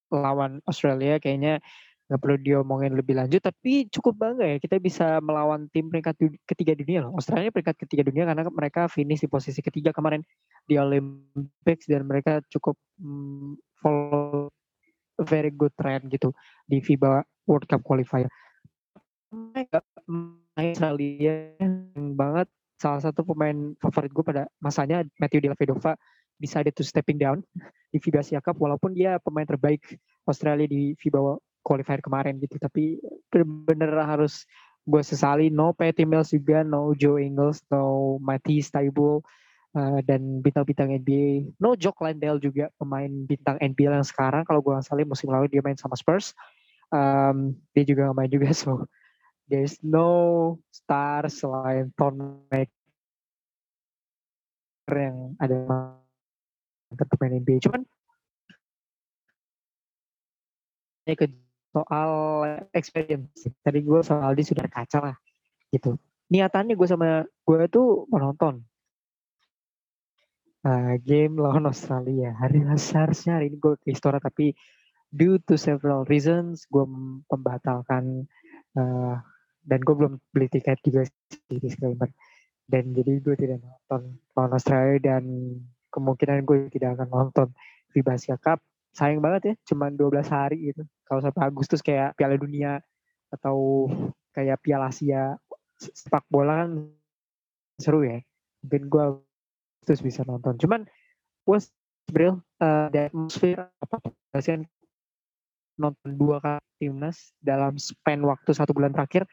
lawan 0.08 0.62
Australia 0.64 1.18
kayaknya 1.20 1.60
nggak 2.08 2.24
perlu 2.24 2.40
diomongin 2.40 2.96
lebih 2.96 3.20
lanjut 3.20 3.44
tapi 3.44 3.84
cukup 3.92 4.16
bangga 4.16 4.56
ya 4.56 4.56
kita 4.56 4.80
bisa 4.80 5.20
melawan 5.20 5.68
tim 5.68 5.92
peringkat 5.92 6.16
ketiga 6.48 6.72
dunia 6.72 7.04
loh 7.04 7.12
Australia 7.20 7.52
peringkat 7.52 7.76
ketiga 7.84 8.00
dunia 8.08 8.24
karena 8.24 8.48
mereka 8.48 8.88
finish 8.88 9.20
di 9.20 9.28
posisi 9.28 9.60
ketiga 9.60 9.92
kemarin 9.92 10.24
di 10.64 10.80
Olympics 10.80 11.84
dan 11.84 12.08
mereka 12.08 12.40
cukup 12.48 12.80
mm, 12.96 13.60
follow 13.84 14.48
very 15.20 15.52
good 15.52 15.68
trend 15.76 16.08
gitu 16.08 16.32
di 16.64 16.80
FIBA 16.80 17.28
World 17.44 17.68
Cup 17.68 17.84
qualifier 17.84 18.32
Australia 20.56 21.34
banget. 22.16 22.48
Salah 22.78 23.02
satu 23.02 23.26
pemain 23.26 23.74
favorit 23.82 24.10
gue 24.14 24.24
pada 24.24 24.42
masanya 24.62 25.04
Matthew 25.18 25.44
Dellavedova. 25.44 25.98
Decided 26.38 26.70
to 26.78 26.86
stepping 26.86 27.18
down 27.18 27.42
di 27.90 27.98
FIBA 27.98 28.22
Asia 28.22 28.38
Cup 28.38 28.62
walaupun 28.62 28.94
dia 28.94 29.18
pemain 29.18 29.42
terbaik 29.42 29.82
Australia 30.22 30.70
di 30.70 30.94
FIBA 30.94 31.34
qualifier 31.66 31.98
kemarin 31.98 32.38
gitu. 32.38 32.62
Tapi 32.62 33.02
bener-bener 33.26 33.90
harus 34.06 34.46
gue 34.86 35.02
sesali 35.02 35.50
no 35.50 35.74
Patty 35.74 36.06
Mills 36.06 36.30
juga 36.30 36.62
no 36.62 36.94
Joe 36.94 37.20
Ingles 37.20 37.60
no 37.68 38.16
Matisse 38.22 38.72
Taibul 38.72 39.20
uh, 39.76 40.00
dan 40.06 40.40
bintang-bintang 40.40 40.94
NBA 40.94 41.58
no 41.58 41.74
Jock 41.74 42.00
Landale 42.00 42.38
juga 42.40 42.70
pemain 42.78 43.10
bintang 43.26 43.58
NBA 43.58 43.98
yang 43.98 44.06
sekarang. 44.06 44.46
Kalau 44.46 44.62
gue 44.62 44.78
nggak 44.78 44.86
salah 44.86 45.04
musim 45.04 45.28
lalu 45.34 45.50
dia 45.50 45.60
main 45.60 45.76
sama 45.76 45.98
Spurs. 45.98 46.32
Um, 46.88 47.52
dia 47.76 47.84
juga 47.84 48.08
gak 48.08 48.16
main 48.16 48.32
juga 48.32 48.48
so 48.56 48.88
there's 49.48 49.80
no 49.80 50.56
star 50.70 51.26
selain 51.32 51.90
Ton 51.96 52.44
Maker 52.52 52.68
yang 54.92 55.36
ada 55.40 55.96
pemain 57.08 57.40
NBA 57.40 57.64
cuman 57.64 57.82
ke 61.08 61.24
soal 61.72 62.12
experience. 62.76 63.48
Tadi 63.64 63.80
gue 63.80 64.00
sama 64.04 64.28
Aldi 64.28 64.42
sudah 64.44 64.68
kaca 64.68 64.98
lah 65.00 65.16
gitu. 65.72 65.96
Niatannya 66.28 66.76
gue 66.76 66.88
sama 66.88 67.24
gue 67.24 67.60
tuh 67.72 68.04
menonton 68.12 68.60
uh, 70.68 70.94
game 71.00 71.40
lawan 71.40 71.68
Australia. 71.68 72.36
Hari 72.36 72.64
seharusnya 72.76 73.40
hari 73.40 73.52
ini 73.52 73.56
gue 73.56 73.80
ke 73.80 73.92
Istora 73.92 74.20
tapi 74.20 74.52
due 75.08 75.40
to 75.48 75.56
several 75.56 76.04
reasons 76.04 76.68
gue 76.68 76.84
membatalkan 77.32 78.28
uh, 78.76 79.16
dan 79.68 79.84
gue 79.84 79.94
belum 79.94 80.16
beli 80.32 80.48
tiket 80.48 80.80
juga 80.80 81.04
sih 81.04 81.60
disclaimer. 81.60 82.08
Dan 82.68 82.96
jadi 82.96 83.20
gue 83.20 83.36
tidak 83.36 83.60
nonton 83.60 84.16
lawan 84.32 84.52
Australia 84.56 84.96
dan 85.00 85.24
kemungkinan 85.92 86.48
gue 86.48 86.72
tidak 86.72 86.96
akan 86.96 87.08
nonton 87.12 87.48
FIBA 87.92 88.16
Cup. 88.40 88.60
Sayang 88.96 89.20
banget 89.20 89.52
ya 89.52 89.54
cuman 89.68 89.92
12 89.94 90.24
hari 90.32 90.72
gitu. 90.72 90.82
Kalau 91.04 91.20
sampai 91.20 91.42
Agustus 91.44 91.84
kayak 91.84 92.16
Piala 92.16 92.40
Dunia 92.40 92.80
atau 93.28 93.88
kayak 94.32 94.64
Piala 94.64 94.88
Asia 94.88 95.36
sepak 95.76 96.24
bola 96.32 96.64
kan 96.64 96.88
seru 97.76 98.04
ya. 98.04 98.24
Mungkin 98.64 98.88
gue 98.88 99.04
terus 99.84 100.00
bisa 100.00 100.24
nonton. 100.24 100.56
Cuman 100.56 100.88
was 101.44 101.68
real 102.12 102.40
uh, 102.60 102.88
the 102.88 103.12
atmosphere 103.12 103.68
apa 103.84 104.00
nonton 105.78 106.10
dua 106.18 106.42
kali 106.42 106.64
timnas 106.78 107.32
dalam 107.38 107.78
span 107.78 108.20
waktu 108.26 108.50
satu 108.50 108.74
bulan 108.74 108.90
terakhir 108.90 109.24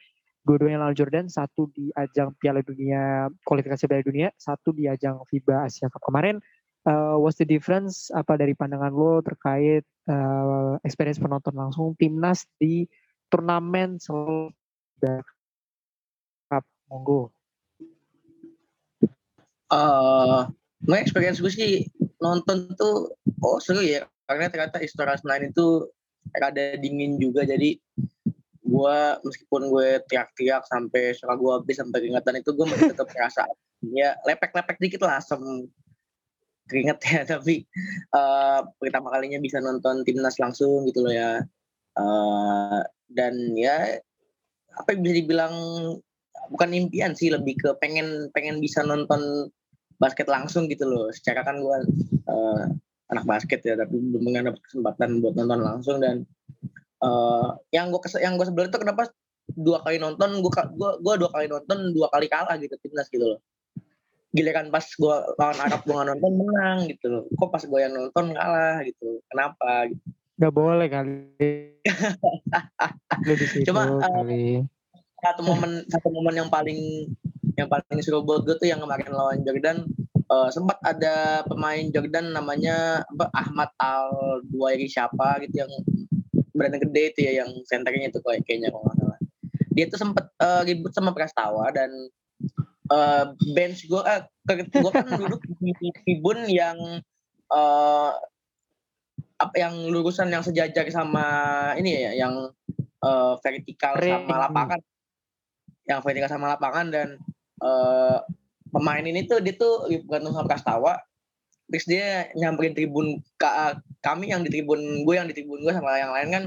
dua-duanya 0.46 0.86
lawan 0.86 0.94
Jordan 0.94 1.26
satu 1.26 1.68
di 1.74 1.90
ajang 1.98 2.38
Piala 2.38 2.62
Dunia 2.62 3.28
kualifikasi 3.44 3.90
Piala 3.90 4.06
Dunia 4.06 4.30
satu 4.38 4.70
di 4.72 4.86
ajang 4.86 5.26
FIBA 5.26 5.66
Asia 5.66 5.90
Cup 5.90 6.06
kemarin. 6.06 6.38
Uh, 6.86 7.18
what's 7.18 7.42
the 7.42 7.50
difference? 7.50 8.14
Apa 8.14 8.38
dari 8.38 8.54
pandangan 8.54 8.94
lo 8.94 9.18
terkait 9.26 9.82
uh, 10.06 10.78
experience 10.86 11.18
penonton 11.18 11.58
langsung 11.58 11.98
timnas 11.98 12.46
di 12.62 12.86
turnamen 13.34 13.98
selalu 13.98 14.54
Cup? 16.46 16.64
Monggo. 16.94 17.34
Uh, 19.74 20.46
my 20.86 21.02
experience 21.02 21.42
gue 21.42 21.50
sih 21.50 21.90
nonton 22.22 22.70
tuh 22.78 23.18
oh 23.42 23.58
seru 23.58 23.82
ya. 23.82 24.06
Karena 24.30 24.54
ternyata 24.54 24.78
Istora 24.82 25.18
Senayan 25.18 25.50
itu 25.50 25.90
rada 26.38 26.78
dingin 26.78 27.18
juga 27.18 27.46
jadi 27.46 27.78
gue 28.76 28.98
meskipun 29.24 29.62
gue 29.72 29.88
teriak-teriak 30.12 30.68
sampai 30.68 31.16
suara 31.16 31.40
gue 31.40 31.52
habis 31.56 31.80
sampai 31.80 32.04
keringatan 32.04 32.44
itu 32.44 32.52
gue 32.52 32.66
masih 32.68 32.92
tetap 32.92 33.08
merasa 33.16 33.48
ya 33.96 34.20
lepek-lepek 34.28 34.78
dikit 34.84 35.02
lah 35.08 35.24
asam 35.24 35.42
keringet 36.70 37.00
ya. 37.06 37.22
Tapi 37.38 37.64
uh, 38.14 38.66
pertama 38.82 39.14
kalinya 39.14 39.40
bisa 39.40 39.62
nonton 39.62 40.04
timnas 40.04 40.38
langsung 40.42 40.86
gitu 40.90 41.06
loh 41.06 41.14
ya. 41.14 41.42
Uh, 41.96 42.84
dan 43.08 43.56
ya 43.56 44.02
apa 44.76 44.88
yang 44.92 45.02
bisa 45.08 45.16
dibilang 45.24 45.56
bukan 46.52 46.70
impian 46.76 47.16
sih 47.16 47.32
lebih 47.32 47.56
ke 47.56 47.72
pengen 47.80 48.28
pengen 48.36 48.60
bisa 48.60 48.84
nonton 48.84 49.50
basket 50.02 50.28
langsung 50.28 50.68
gitu 50.68 50.84
loh. 50.84 51.08
Secara 51.14 51.46
kan 51.48 51.62
gue 51.62 51.78
uh, 52.28 52.64
anak 53.14 53.26
basket 53.30 53.62
ya 53.62 53.78
tapi 53.78 53.96
belum 54.02 54.26
mendapat 54.26 54.60
kesempatan 54.66 55.22
buat 55.22 55.38
nonton 55.38 55.62
langsung 55.62 56.02
dan 56.02 56.26
uh, 57.04 57.58
yang 57.74 57.92
gue 57.92 58.00
yang 58.22 58.40
gue 58.40 58.46
sebelum 58.48 58.72
itu 58.72 58.80
kenapa 58.80 59.10
dua 59.52 59.82
kali 59.86 60.02
nonton 60.02 60.42
gue 60.42 60.52
gue 60.78 61.14
dua 61.22 61.30
kali 61.32 61.46
nonton 61.48 61.94
dua 61.94 62.08
kali 62.10 62.28
kalah 62.30 62.56
gitu 62.60 62.76
timnas 62.80 63.10
gitu 63.10 63.36
loh. 63.36 63.40
Giliran 64.36 64.68
pas 64.68 64.84
gue 64.84 65.16
lawan 65.40 65.60
Arab 65.64 65.82
gue 65.88 65.96
nggak 65.96 66.10
nonton 66.12 66.34
menang 66.36 66.78
gitu 66.92 67.06
loh. 67.08 67.24
Kok 67.36 67.50
pas 67.52 67.64
gue 67.64 67.80
yang 67.80 67.94
nonton 67.96 68.26
kalah 68.36 68.84
gitu 68.84 69.24
kenapa 69.32 69.90
gitu. 69.92 70.04
Gak 70.36 70.52
boleh 70.52 70.88
kali. 70.92 71.24
Cuma 73.68 73.88
uh, 74.04 74.60
satu 75.24 75.42
momen 75.42 75.88
satu 75.88 76.12
momen 76.12 76.36
yang 76.36 76.52
paling 76.52 77.08
yang 77.56 77.72
paling 77.72 78.04
seru 78.04 78.20
buat 78.22 78.44
gue 78.44 78.60
tuh 78.60 78.68
yang 78.68 78.84
kemarin 78.84 79.16
lawan 79.16 79.40
Jordan 79.48 79.88
uh, 80.28 80.52
sempat 80.52 80.76
ada 80.84 81.48
pemain 81.48 81.88
Jordan 81.88 82.36
namanya 82.36 83.08
apa 83.16 83.32
Ahmad 83.32 83.72
Al 83.80 84.44
Duairi 84.52 84.92
siapa 84.92 85.40
gitu 85.48 85.64
yang 85.64 85.72
berani 86.56 86.80
gede 86.80 87.04
itu 87.12 87.20
ya 87.28 87.44
yang 87.44 87.52
senternya 87.68 88.08
itu 88.08 88.20
kayaknya 88.24 88.72
kalau 88.72 88.88
nggak 88.88 88.98
salah. 88.98 89.20
Dia 89.76 89.86
tuh 89.92 90.00
sempat 90.00 90.26
uh, 90.40 90.64
ribut 90.64 90.96
sama 90.96 91.12
Prastawa 91.12 91.68
dan 91.76 91.92
uh, 92.90 93.36
bench 93.52 93.86
gue 93.92 94.00
uh, 94.00 94.24
gue 94.48 94.92
kan 94.96 95.08
duduk 95.20 95.44
di 95.60 95.92
tribun 96.02 96.48
yang 96.48 97.04
uh, 97.52 98.12
apa 99.36 99.56
yang 99.60 99.76
lurusan 99.92 100.32
yang 100.32 100.40
sejajar 100.40 100.88
sama 100.88 101.28
ini 101.76 102.08
ya 102.08 102.12
yang 102.16 102.34
uh, 103.04 103.34
vertikal 103.44 104.00
sama 104.00 104.48
lapangan. 104.48 104.80
Yang 105.86 106.00
vertikal 106.02 106.30
sama 106.32 106.56
lapangan 106.56 106.88
dan 106.90 107.08
uh, 107.60 108.24
pemain 108.72 109.04
ini 109.04 109.28
tuh 109.28 109.44
dia 109.44 109.54
tuh 109.60 109.92
bukan 110.08 110.32
sama 110.32 110.48
Prastawa 110.48 111.04
terus 111.66 111.86
dia 111.90 112.30
nyamperin 112.38 112.78
tribun 112.78 113.20
kami 114.06 114.30
yang 114.30 114.46
di 114.46 114.54
tribun 114.54 115.02
gue 115.02 115.16
yang 115.18 115.26
di 115.26 115.34
tribun 115.34 115.66
gue 115.66 115.74
sama 115.74 115.98
yang 115.98 116.14
lain 116.14 116.30
kan 116.30 116.44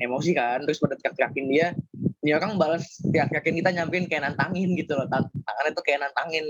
emosi 0.00 0.30
kan. 0.32 0.64
Terus 0.64 0.80
pada 0.80 0.96
teriak-teriakin 0.96 1.46
dia. 1.50 1.68
Ini 2.20 2.36
orang 2.36 2.60
balas 2.60 3.00
teriak-teriakin 3.00 3.54
kita 3.64 3.70
nyamperin 3.72 4.04
kayak 4.08 4.22
nantangin 4.32 4.76
gitu 4.76 4.96
loh. 4.96 5.06
Tangannya 5.08 5.72
tuh 5.72 5.84
kayak 5.84 6.00
nantangin 6.08 6.44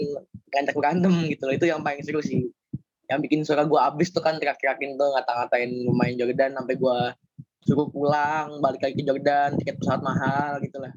ngajak 0.50 0.74
berantem 0.74 1.14
gitu 1.30 1.42
loh. 1.46 1.54
Itu 1.54 1.66
yang 1.66 1.80
paling 1.82 2.02
seru 2.06 2.22
sih. 2.22 2.50
Yang 3.10 3.20
bikin 3.26 3.40
suara 3.42 3.66
gue 3.66 3.80
abis 3.80 4.14
tuh 4.14 4.22
kan 4.22 4.38
teriak-teriakin 4.38 4.94
tuh 4.94 5.08
ngata-ngatain 5.18 5.70
pemain 5.86 6.14
Jordan 6.14 6.50
sampai 6.54 6.74
gue 6.78 6.98
suruh 7.60 7.88
pulang 7.92 8.56
balik 8.64 8.80
lagi 8.80 8.96
ke 8.96 9.04
Jordan 9.04 9.58
tiket 9.60 9.76
pesawat 9.76 10.00
mahal 10.00 10.62
gitu 10.64 10.80
lah. 10.80 10.92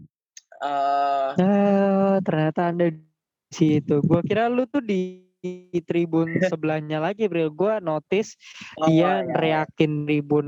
Uh, 0.63 1.31
uh, 1.35 2.13
ternyata 2.23 2.71
anda 2.71 2.87
di 2.87 3.03
situ. 3.51 3.99
Gue 4.05 4.21
kira 4.23 4.47
lu 4.47 4.63
tuh 4.69 4.79
di 4.79 5.32
di 5.43 5.79
tribun 5.83 6.31
sebelahnya 6.51 7.03
lagi 7.03 7.27
bro 7.27 7.51
gue 7.51 7.73
notice 7.83 8.39
oh, 8.79 8.87
dia 8.87 9.27
ya. 9.27 9.35
reakin 9.35 10.07
tribun 10.07 10.47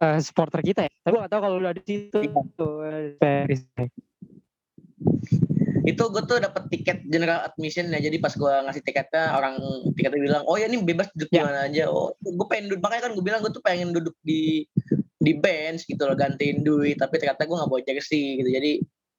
uh, 0.00 0.18
supporter 0.22 0.64
kita 0.64 0.88
ya. 0.88 0.92
Tapi 1.04 1.12
gue 1.12 1.20
gak 1.28 1.32
tau 1.32 1.42
kalau 1.44 1.56
udah 1.60 1.74
di 1.76 1.82
situ. 1.84 2.20
Iya. 2.24 3.44
itu 5.86 6.02
gue 6.04 6.22
tuh 6.26 6.36
dapet 6.42 6.68
tiket 6.68 6.98
general 7.08 7.48
admission 7.48 7.88
ya 7.88 8.02
jadi 8.02 8.20
pas 8.20 8.34
gue 8.36 8.54
ngasih 8.66 8.82
tiketnya 8.84 9.32
orang 9.32 9.56
tiketnya 9.96 10.20
bilang 10.20 10.42
oh 10.44 10.60
ya 10.60 10.68
ini 10.68 10.84
bebas 10.84 11.08
duduk 11.14 11.30
ya. 11.32 11.46
mana 11.48 11.68
aja. 11.68 11.88
Oh 11.92 12.12
gue 12.20 12.46
pengen 12.48 12.72
duduk. 12.72 12.82
Makanya 12.82 13.02
kan 13.08 13.12
gue 13.14 13.24
bilang 13.24 13.40
gue 13.44 13.52
tuh 13.52 13.64
pengen 13.64 13.92
duduk 13.92 14.16
di 14.24 14.64
di 15.18 15.32
bench 15.36 15.84
gitu 15.84 16.02
loh 16.08 16.16
gantiin 16.16 16.64
duit. 16.64 16.96
Tapi 16.98 17.20
ternyata 17.20 17.44
gue 17.44 17.56
nggak 17.56 17.70
bawa 17.70 17.82
jersey 17.84 18.40
gitu. 18.42 18.50
Jadi 18.50 18.72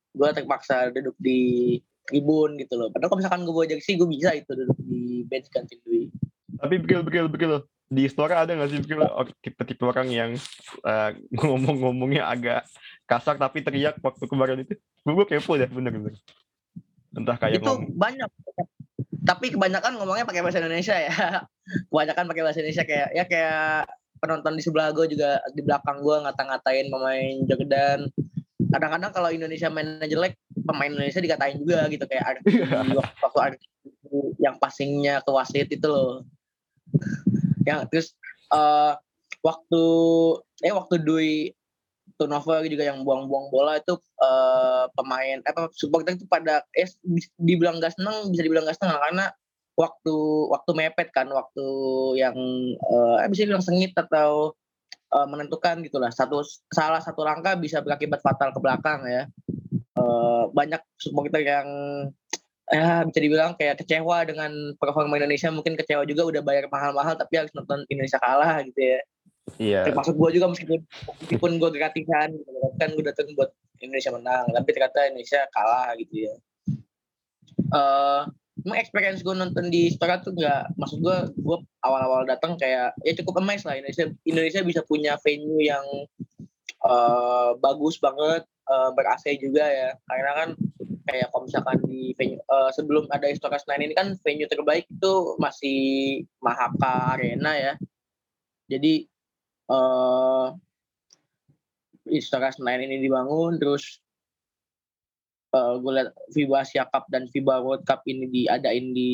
gue 0.09 0.29
terpaksa 0.33 0.89
duduk 0.93 1.15
di 1.21 1.77
tribun 2.09 2.57
gitu 2.57 2.73
loh. 2.75 2.89
Padahal 2.89 3.13
kalau 3.13 3.19
misalkan 3.21 3.41
gue 3.45 3.53
bawa 3.53 3.67
jersey 3.69 3.93
gue 3.95 4.09
bisa 4.09 4.33
itu 4.33 4.49
duduk 4.49 4.77
di 4.81 5.23
bench 5.29 5.47
ganti 5.53 5.77
duit. 5.85 6.09
Tapi 6.57 6.75
begil 6.81 7.05
begil 7.05 7.25
begil 7.29 7.51
di 7.89 8.05
Istora 8.05 8.45
ada 8.45 8.53
nggak 8.53 8.69
sih 8.69 8.81
Bro, 8.81 9.05
or- 9.13 9.33
tipe-tipe 9.45 9.81
orang 9.85 10.09
yang 10.09 10.31
eh, 10.85 11.09
ngomong-ngomongnya 11.37 12.25
agak 12.25 12.65
kasar 13.05 13.37
tapi 13.37 13.61
teriak 13.61 14.01
waktu 14.01 14.25
kemarin 14.25 14.65
itu? 14.65 14.73
Gue 15.05 15.25
kepo 15.29 15.53
deh 15.55 15.69
bener-bener. 15.69 16.17
Entah 17.13 17.37
kayak 17.37 17.61
itu 17.61 17.65
ngomong. 17.65 17.93
banyak 17.97 18.29
tapi 19.25 19.53
kebanyakan 19.53 19.99
ngomongnya 19.99 20.25
pakai 20.25 20.41
bahasa 20.41 20.57
Indonesia 20.63 20.95
ya 20.95 21.11
kebanyakan 21.91 22.25
pakai 22.33 22.43
bahasa 22.45 22.59
Indonesia 22.63 22.85
kayak 22.87 23.09
ya 23.13 23.23
kayak 23.29 23.85
penonton 24.19 24.53
di 24.57 24.63
sebelah 24.63 24.89
gue 24.91 25.05
juga 25.11 25.39
di 25.53 25.61
belakang 25.63 26.03
gue 26.03 26.15
ngata-ngatain 26.27 26.87
pemain 26.91 27.35
Jordan 27.47 27.99
kadang-kadang 28.69 29.11
kalau 29.11 29.29
Indonesia 29.33 29.67
mainnya 29.67 30.05
jelek 30.05 30.37
pemain 30.65 30.89
Indonesia 30.89 31.21
dikatain 31.21 31.57
juga 31.57 31.89
gitu 31.89 32.05
kayak 32.05 32.25
ada 32.25 32.39
waktu 33.25 33.39
ada 33.41 33.57
yang 34.37 34.55
passingnya 34.61 35.21
ke 35.25 35.29
wasit 35.33 35.69
itu 35.69 35.87
loh. 35.89 36.25
Yang 37.65 37.79
terus 37.89 38.07
eh, 38.53 38.93
waktu 39.41 39.83
eh 40.65 40.73
waktu 40.73 40.95
Dwi 41.01 41.53
turnover 42.19 42.67
juga 42.67 42.83
yang 42.83 43.07
buang-buang 43.07 43.47
bola 43.49 43.79
itu 43.79 43.97
eh, 44.21 44.85
pemain 44.93 45.37
eh, 45.41 45.49
apa 45.49 45.71
supporter 45.73 46.19
itu 46.19 46.25
pada 46.29 46.61
eh 46.75 46.89
di- 47.01 47.33
dibilang 47.39 47.81
gak 47.81 47.95
seneng 47.97 48.29
bisa 48.33 48.43
dibilang 48.45 48.67
gak 48.67 48.77
seneng 48.77 48.99
karena 48.99 49.25
waktu 49.79 50.15
waktu 50.51 50.71
mepet 50.75 51.09
kan 51.15 51.31
waktu 51.31 51.67
yang 52.19 52.35
eh 52.75 53.27
bisa 53.31 53.47
dibilang 53.47 53.63
sengit 53.63 53.95
atau 53.95 54.51
eh, 55.09 55.27
menentukan 55.27 55.81
gitulah 55.85 56.11
satu 56.13 56.41
salah 56.69 57.01
satu 57.01 57.25
langkah 57.25 57.57
bisa 57.57 57.81
berakibat 57.81 58.21
fatal 58.21 58.53
ke 58.53 58.59
belakang 58.61 59.01
ya. 59.05 59.23
Eh, 59.99 60.43
banyak 60.53 60.81
supporter 60.97 61.41
yang 61.43 61.67
ya 62.69 63.01
bisa 63.01 63.17
dibilang 63.17 63.57
kayak 63.57 63.81
kecewa 63.81 64.23
dengan 64.29 64.51
performa 64.77 65.17
Indonesia. 65.17 65.49
Mungkin 65.49 65.73
kecewa 65.75 66.05
juga 66.05 66.29
udah 66.29 66.41
bayar 66.45 66.69
mahal-mahal 66.69 67.17
tapi 67.17 67.41
harus 67.41 67.51
nonton 67.57 67.83
Indonesia 67.89 68.21
kalah 68.21 68.61
gitu 68.65 68.81
ya. 68.81 69.01
Iya. 69.57 69.81
termasuk 69.89 70.13
gue 70.13 70.37
juga 70.37 70.53
meskipun 70.53 70.77
meskipun 71.25 71.57
gue 71.57 71.69
gratisan 71.73 72.37
gitu 72.37 72.49
kan 72.77 72.89
gue 72.93 73.01
datang 73.01 73.33
buat 73.33 73.49
Indonesia 73.81 74.13
menang 74.13 74.45
tapi 74.53 74.69
ternyata 74.77 75.09
Indonesia 75.09 75.41
kalah 75.49 75.89
gitu 75.97 76.15
ya. 76.29 76.33
Eh 77.73 78.21
emang 78.69 78.77
experience 78.77 79.25
gue 79.25 79.33
nonton 79.33 79.73
di 79.73 79.89
Stora 79.89 80.21
tuh 80.21 80.37
nggak 80.37 80.77
maksud 80.77 81.01
gue 81.01 81.17
gue 81.41 81.57
awal-awal 81.81 82.29
datang 82.29 82.53
kayak 82.61 82.93
ya 83.01 83.13
cukup 83.17 83.41
amazed 83.41 83.65
lah 83.65 83.73
Indonesia 83.81 84.13
Indonesia 84.29 84.61
bisa 84.61 84.81
punya 84.85 85.17
venue 85.25 85.65
yang 85.65 85.81
eh 86.79 87.49
bagus 87.59 87.97
banget 87.97 88.45
eh, 88.45 88.89
ber 88.93 89.05
AC 89.09 89.25
juga 89.41 89.65
ya. 89.65 89.89
Karena 90.05 90.31
kan 90.37 90.49
kayak 91.09 91.33
kalau 91.33 91.43
misalkan 91.49 91.77
di 91.89 92.13
venue 92.13 92.37
eh, 92.37 92.71
sebelum 92.77 93.09
ada 93.09 93.25
Istora 93.25 93.57
Senayan 93.57 93.89
ini 93.89 93.95
kan 93.97 94.13
venue 94.21 94.45
terbaik 94.45 94.85
itu 94.85 95.13
masih 95.41 95.79
Mahaka 96.45 97.17
Arena 97.17 97.51
ya. 97.57 97.73
Jadi 98.69 99.09
eh 99.73 100.47
Istora 102.09 102.53
Senayan 102.53 102.85
ini 102.85 103.01
dibangun 103.01 103.57
terus 103.57 103.99
eh 105.49 105.73
gue 105.81 105.91
lihat 105.97 106.09
FIBA 106.29 106.57
Asia 106.61 106.83
Cup 106.93 107.09
dan 107.09 107.25
FIBA 107.29 107.65
World 107.65 107.83
Cup 107.85 108.05
ini 108.05 108.29
diadain 108.29 108.93
di 108.93 109.13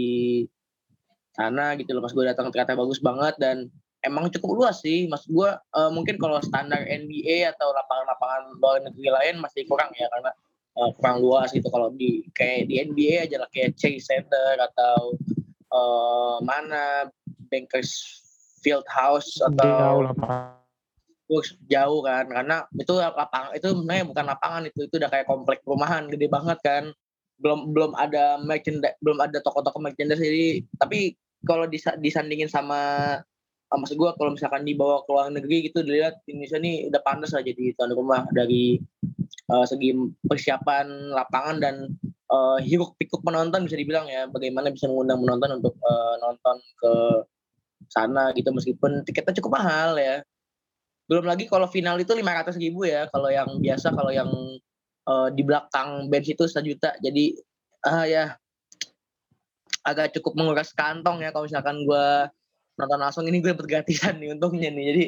sana 1.35 1.75
gitu 1.79 1.95
loh. 1.95 2.03
Pas 2.03 2.11
gue 2.15 2.25
datang 2.27 2.51
ternyata 2.51 2.75
bagus 2.75 2.99
banget 2.99 3.35
dan 3.39 3.71
emang 4.03 4.27
cukup 4.31 4.63
luas 4.63 4.83
sih. 4.83 5.07
Maksud 5.07 5.29
gue 5.31 5.49
eh, 5.51 5.91
mungkin 5.91 6.15
kalau 6.19 6.39
standar 6.43 6.83
NBA 6.83 7.55
atau 7.55 7.71
lapangan-lapangan 7.71 8.41
luar 8.59 8.77
negeri 8.83 9.09
lain 9.11 9.35
masih 9.39 9.63
kurang 9.67 9.91
ya 9.95 10.07
karena 10.11 10.31
eh, 10.79 10.89
kurang 10.99 11.17
luas 11.23 11.51
gitu. 11.51 11.67
Kalau 11.71 11.91
di 11.95 12.27
kayak 12.35 12.67
di 12.67 12.83
NBA 12.83 13.31
aja 13.31 13.39
lah 13.39 13.49
kayak 13.51 13.79
Chase 13.79 14.07
Center 14.07 14.59
atau 14.59 15.15
eh, 15.71 16.35
mana 16.43 17.07
Bankers 17.47 18.23
Field 18.59 18.87
House 18.91 19.39
atau. 19.39 20.11
Works 21.25 21.57
jauh 21.65 22.05
kan 22.05 22.29
karena 22.29 22.69
itu 22.77 22.93
lapangan 23.01 23.51
itu 23.57 23.65
sebenarnya 23.73 24.05
bukan 24.05 24.25
lapangan 24.29 24.63
itu 24.69 24.79
itu 24.85 24.95
udah 25.01 25.09
kayak 25.09 25.25
komplek 25.25 25.59
perumahan 25.65 26.05
gede 26.09 26.27
banget 26.29 26.59
kan. 26.61 26.83
Belum 27.41 27.73
belum 27.73 27.91
ada 27.97 28.39
merchandise 28.39 28.95
belum 29.01 29.17
ada 29.19 29.41
toko-toko 29.41 29.81
merchandise 29.81 30.21
jadi 30.21 30.61
tapi 30.77 31.17
kalau 31.45 31.65
disa- 31.69 31.97
disandingin 31.99 32.49
sama 32.49 32.79
ah, 33.69 33.77
maksud 33.77 33.97
gua 33.97 34.13
kalau 34.17 34.37
misalkan 34.37 34.63
dibawa 34.63 35.01
ke 35.05 35.09
luar 35.09 35.33
negeri 35.33 35.69
gitu 35.69 35.81
dilihat 35.81 36.21
Indonesia 36.29 36.57
nih 36.61 36.75
udah 36.93 37.01
pantas 37.01 37.33
lah 37.33 37.43
jadi 37.43 37.73
tuan 37.73 37.91
rumah 37.93 38.23
dari 38.31 38.77
eh, 39.51 39.65
segi 39.65 39.93
persiapan 40.25 41.13
lapangan 41.13 41.57
dan 41.61 41.75
eh, 42.09 42.57
hiruk 42.65 42.97
pikuk 43.01 43.21
penonton 43.25 43.65
bisa 43.65 43.77
dibilang 43.77 44.05
ya 44.09 44.29
bagaimana 44.29 44.69
bisa 44.73 44.85
mengundang 44.89 45.21
penonton 45.21 45.49
untuk 45.61 45.75
eh, 45.77 46.15
nonton 46.21 46.57
ke 46.81 46.93
sana 47.89 48.33
gitu 48.33 48.49
meskipun 48.49 49.05
tiketnya 49.05 49.37
cukup 49.41 49.61
mahal 49.61 49.93
ya 49.97 50.25
belum 51.05 51.25
lagi 51.25 51.45
kalau 51.45 51.69
final 51.69 52.01
itu 52.01 52.13
500 52.17 52.57
ribu 52.57 52.89
ya 52.89 53.05
kalau 53.13 53.29
yang 53.29 53.61
biasa 53.61 53.93
kalau 53.93 54.09
yang 54.09 54.29
eh, 55.05 55.27
di 55.33 55.41
belakang 55.45 56.09
bench 56.09 56.33
itu 56.33 56.49
sejuta. 56.49 56.97
Jadi 57.01 57.37
ah 57.85 58.05
ya 58.09 58.33
agak 59.85 60.17
cukup 60.17 60.33
menguras 60.33 60.73
kantong 60.73 61.21
ya 61.21 61.29
kalau 61.29 61.45
misalkan 61.45 61.85
gue 61.85 62.07
nonton 62.75 62.99
langsung 62.99 63.23
ini 63.29 63.37
gue 63.39 63.53
bergratisan 63.53 64.17
nih 64.17 64.33
untungnya 64.33 64.73
nih. 64.73 64.85
Jadi 64.91 65.05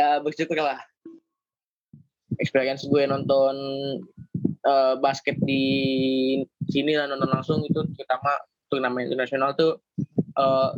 ya 0.00 0.24
bersyukur 0.24 0.56
lah. 0.56 0.80
Experience 2.40 2.88
gue 2.88 3.04
nonton 3.04 3.54
eh, 4.64 4.94
basket 5.04 5.36
di 5.44 5.64
sini 6.64 6.96
lah 6.96 7.12
nonton 7.12 7.28
langsung 7.28 7.60
itu 7.60 7.84
terutama 7.92 8.40
turnamen 8.72 9.04
internasional 9.04 9.52
tuh 9.52 9.84
eh, 10.16 10.70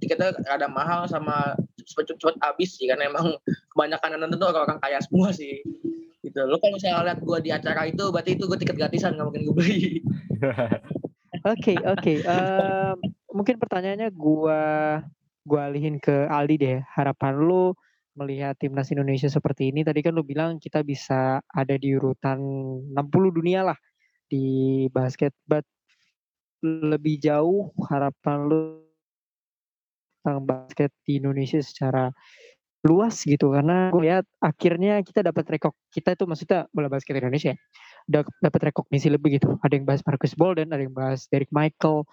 tiketnya 0.00 0.32
rada 0.48 0.72
mahal 0.72 1.04
sama 1.04 1.52
cepet-cepet 1.84 2.36
habis 2.40 2.74
sih 2.74 2.88
karena 2.88 3.08
emang 3.08 3.36
kebanyakan 3.72 4.16
yang 4.16 4.20
nonton 4.26 4.38
tuh 4.40 4.48
orang-orang 4.50 4.80
kaya 4.80 4.98
semua 5.04 5.28
sih 5.30 5.60
gitu 6.24 6.40
lo 6.48 6.56
kalau 6.56 6.80
misalnya 6.80 7.12
lihat 7.12 7.20
gue 7.20 7.38
di 7.44 7.50
acara 7.52 7.84
itu 7.84 8.04
berarti 8.08 8.30
itu 8.40 8.44
gue 8.48 8.58
tiket 8.58 8.76
gratisan 8.80 9.14
nggak 9.14 9.26
mungkin 9.28 9.44
gue 9.44 9.56
beli 9.56 9.82
Oke, 11.44 11.76
oke. 11.76 12.24
Mungkin 13.28 13.60
pertanyaannya 13.60 14.08
gua 14.16 14.62
gua 15.44 15.60
alihin 15.68 16.00
ke 16.00 16.24
Aldi 16.24 16.56
deh. 16.56 16.78
Harapan 16.96 17.36
lu 17.36 17.76
melihat 18.16 18.56
timnas 18.56 18.88
Indonesia 18.94 19.26
seperti 19.26 19.74
ini 19.74 19.82
tadi 19.82 19.98
kan 20.00 20.14
lu 20.14 20.22
bilang 20.22 20.62
kita 20.62 20.86
bisa 20.86 21.42
ada 21.50 21.74
di 21.74 21.98
urutan 21.98 22.38
60 22.94 22.94
dunia 23.34 23.66
lah 23.66 23.78
di 24.30 24.86
basket 24.94 25.34
but 25.50 25.66
lebih 26.62 27.18
jauh 27.18 27.74
harapan 27.90 28.38
lu 28.46 28.83
tentang 30.24 30.48
basket 30.48 30.88
di 31.04 31.20
Indonesia 31.20 31.60
secara 31.60 32.08
luas 32.88 33.20
gitu. 33.28 33.52
Karena 33.52 33.92
gue 33.92 34.08
lihat 34.08 34.24
akhirnya 34.40 35.04
kita 35.04 35.20
dapat 35.20 35.44
rekok 35.60 35.76
kita 35.92 36.16
itu 36.16 36.24
maksudnya 36.24 36.64
bola 36.72 36.88
basket 36.88 37.20
Indonesia 37.20 37.52
ya, 37.52 37.58
dapat 38.40 38.72
rekognisi 38.72 39.12
lebih 39.12 39.36
gitu. 39.36 39.60
Ada 39.60 39.76
yang 39.76 39.84
bahas 39.84 40.00
Marcus 40.08 40.32
Bolden 40.32 40.72
ada 40.72 40.80
yang 40.80 40.96
bahas 40.96 41.28
Derek 41.28 41.52
Michael. 41.52 42.08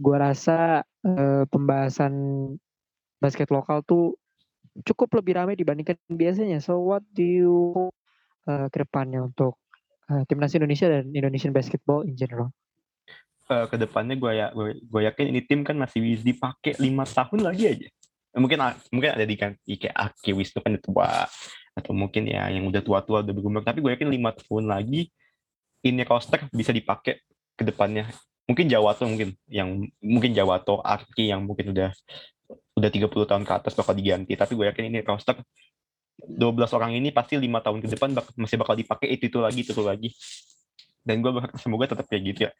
Gue 0.00 0.16
rasa 0.16 0.80
eh, 1.04 1.44
pembahasan 1.52 2.12
basket 3.20 3.52
lokal 3.52 3.84
tuh 3.84 4.16
cukup 4.88 5.20
lebih 5.20 5.36
ramai 5.36 5.60
dibandingkan 5.60 6.00
biasanya. 6.08 6.64
So 6.64 6.80
what 6.80 7.04
do 7.12 7.20
you 7.20 7.52
hope 7.76 7.96
eh, 8.48 8.68
ke 8.72 8.80
depannya 8.80 9.28
untuk 9.28 9.60
eh, 10.08 10.24
timnas 10.24 10.56
Indonesia 10.56 10.88
dan 10.88 11.12
Indonesian 11.12 11.52
basketball 11.52 12.08
in 12.08 12.16
general 12.16 12.48
Eh, 13.50 13.66
ke 13.66 13.76
depannya 13.82 14.14
gue 14.14 14.30
ya 14.30 14.46
gue, 14.54 15.00
yakin 15.10 15.26
ini 15.34 15.42
tim 15.42 15.66
kan 15.66 15.74
masih 15.74 16.22
dipakai 16.22 16.78
lima 16.78 17.02
tahun 17.02 17.50
lagi 17.50 17.64
aja. 17.66 17.88
Eh, 18.30 18.38
Mungkin 18.38 18.62
mungkin 18.94 19.10
ada 19.10 19.26
di 19.26 19.34
kan 19.34 19.58
kayak 19.66 19.90
Aki 19.90 20.30
Wisnu 20.38 20.62
kan 20.62 20.78
tua 20.78 21.26
atau 21.74 21.90
mungkin 21.90 22.30
ya 22.30 22.46
yang 22.46 22.70
udah 22.70 22.78
tua-tua 22.78 23.26
udah 23.26 23.34
berumur 23.34 23.62
tapi 23.66 23.82
gue 23.82 23.90
yakin 23.90 24.06
lima 24.10 24.30
tahun 24.38 24.70
lagi 24.70 25.10
ini 25.82 26.02
roster 26.06 26.46
bisa 26.54 26.70
dipakai 26.70 27.18
ke 27.58 27.62
depannya. 27.66 28.06
Mungkin 28.46 28.70
Jawato 28.70 29.02
mungkin 29.10 29.34
yang 29.50 29.82
mungkin 29.98 30.30
Jawato 30.30 30.78
Arki 30.86 31.34
yang 31.34 31.42
mungkin 31.42 31.74
udah 31.74 31.90
udah 32.78 32.90
30 32.90 33.26
tahun 33.26 33.42
ke 33.42 33.52
atas 33.52 33.74
bakal 33.74 33.98
diganti 33.98 34.38
tapi 34.38 34.54
gue 34.54 34.66
yakin 34.70 34.94
ini 34.94 35.02
roster 35.02 35.42
12 36.22 36.70
orang 36.70 36.94
ini 36.94 37.10
pasti 37.10 37.34
lima 37.34 37.58
tahun 37.58 37.82
ke 37.82 37.98
depan 37.98 38.14
bak- 38.14 38.30
masih 38.38 38.58
bakal 38.62 38.78
dipakai 38.78 39.10
itu 39.10 39.26
itu 39.26 39.38
lagi 39.42 39.58
itu, 39.66 39.72
itu 39.74 39.82
lagi 39.82 40.08
dan 41.02 41.18
gue 41.18 41.30
semoga 41.58 41.90
tetap 41.96 42.06
kayak 42.06 42.22
gitu 42.34 42.40
ya 42.46 42.52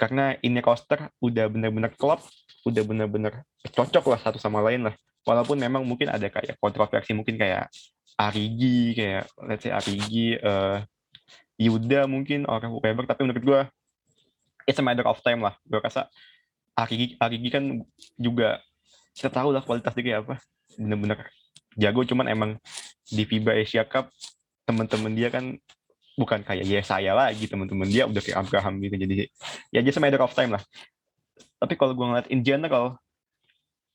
karena 0.00 0.32
ini 0.40 0.64
roster 0.64 1.12
udah 1.20 1.52
bener-bener 1.52 1.92
klop, 1.92 2.24
udah 2.64 2.80
bener-bener 2.80 3.44
cocok 3.60 4.16
lah 4.16 4.20
satu 4.24 4.40
sama 4.40 4.64
lain 4.64 4.88
lah. 4.88 4.96
Walaupun 5.28 5.60
memang 5.60 5.84
mungkin 5.84 6.08
ada 6.08 6.24
kayak 6.32 6.56
kontroversi 6.56 7.12
mungkin 7.12 7.36
kayak 7.36 7.68
Arigi, 8.16 8.96
kayak 8.96 9.28
let's 9.44 9.60
say 9.60 9.72
Arigi, 9.76 10.40
eh 10.40 10.80
Yuda 11.60 12.08
mungkin 12.08 12.48
orang 12.48 12.72
Weber, 12.80 13.04
tapi 13.04 13.28
menurut 13.28 13.44
gue 13.44 13.60
it's 14.64 14.80
a 14.80 14.84
matter 14.84 15.04
of 15.04 15.20
time 15.20 15.44
lah. 15.44 15.52
Gue 15.68 15.76
rasa 15.84 16.08
Arigi, 16.72 17.20
Arigi 17.20 17.52
kan 17.52 17.84
juga 18.16 18.64
kita 19.12 19.28
tahu 19.28 19.52
lah 19.52 19.60
kualitas 19.60 19.92
dia 19.92 20.04
kayak 20.08 20.20
apa, 20.24 20.34
bener-bener 20.80 21.28
jago. 21.76 22.00
Cuman 22.08 22.32
emang 22.32 22.50
di 23.04 23.28
FIBA 23.28 23.60
Asia 23.60 23.84
Cup 23.84 24.08
teman-teman 24.64 25.12
dia 25.12 25.28
kan 25.28 25.60
bukan 26.20 26.44
kayak 26.44 26.68
ya 26.68 26.84
saya 26.84 27.16
lagi 27.16 27.48
teman-teman 27.48 27.88
dia 27.88 28.04
udah 28.04 28.20
kayak 28.20 28.38
Abraham 28.44 28.76
gitu 28.84 28.96
jadi 29.00 29.14
ya 29.72 29.80
just 29.80 29.96
a 29.96 30.02
matter 30.04 30.20
of 30.20 30.36
time 30.36 30.52
lah 30.52 30.62
tapi 31.56 31.80
kalau 31.80 31.96
gue 31.96 32.04
ngeliat 32.04 32.28
in 32.28 32.44
general 32.44 33.00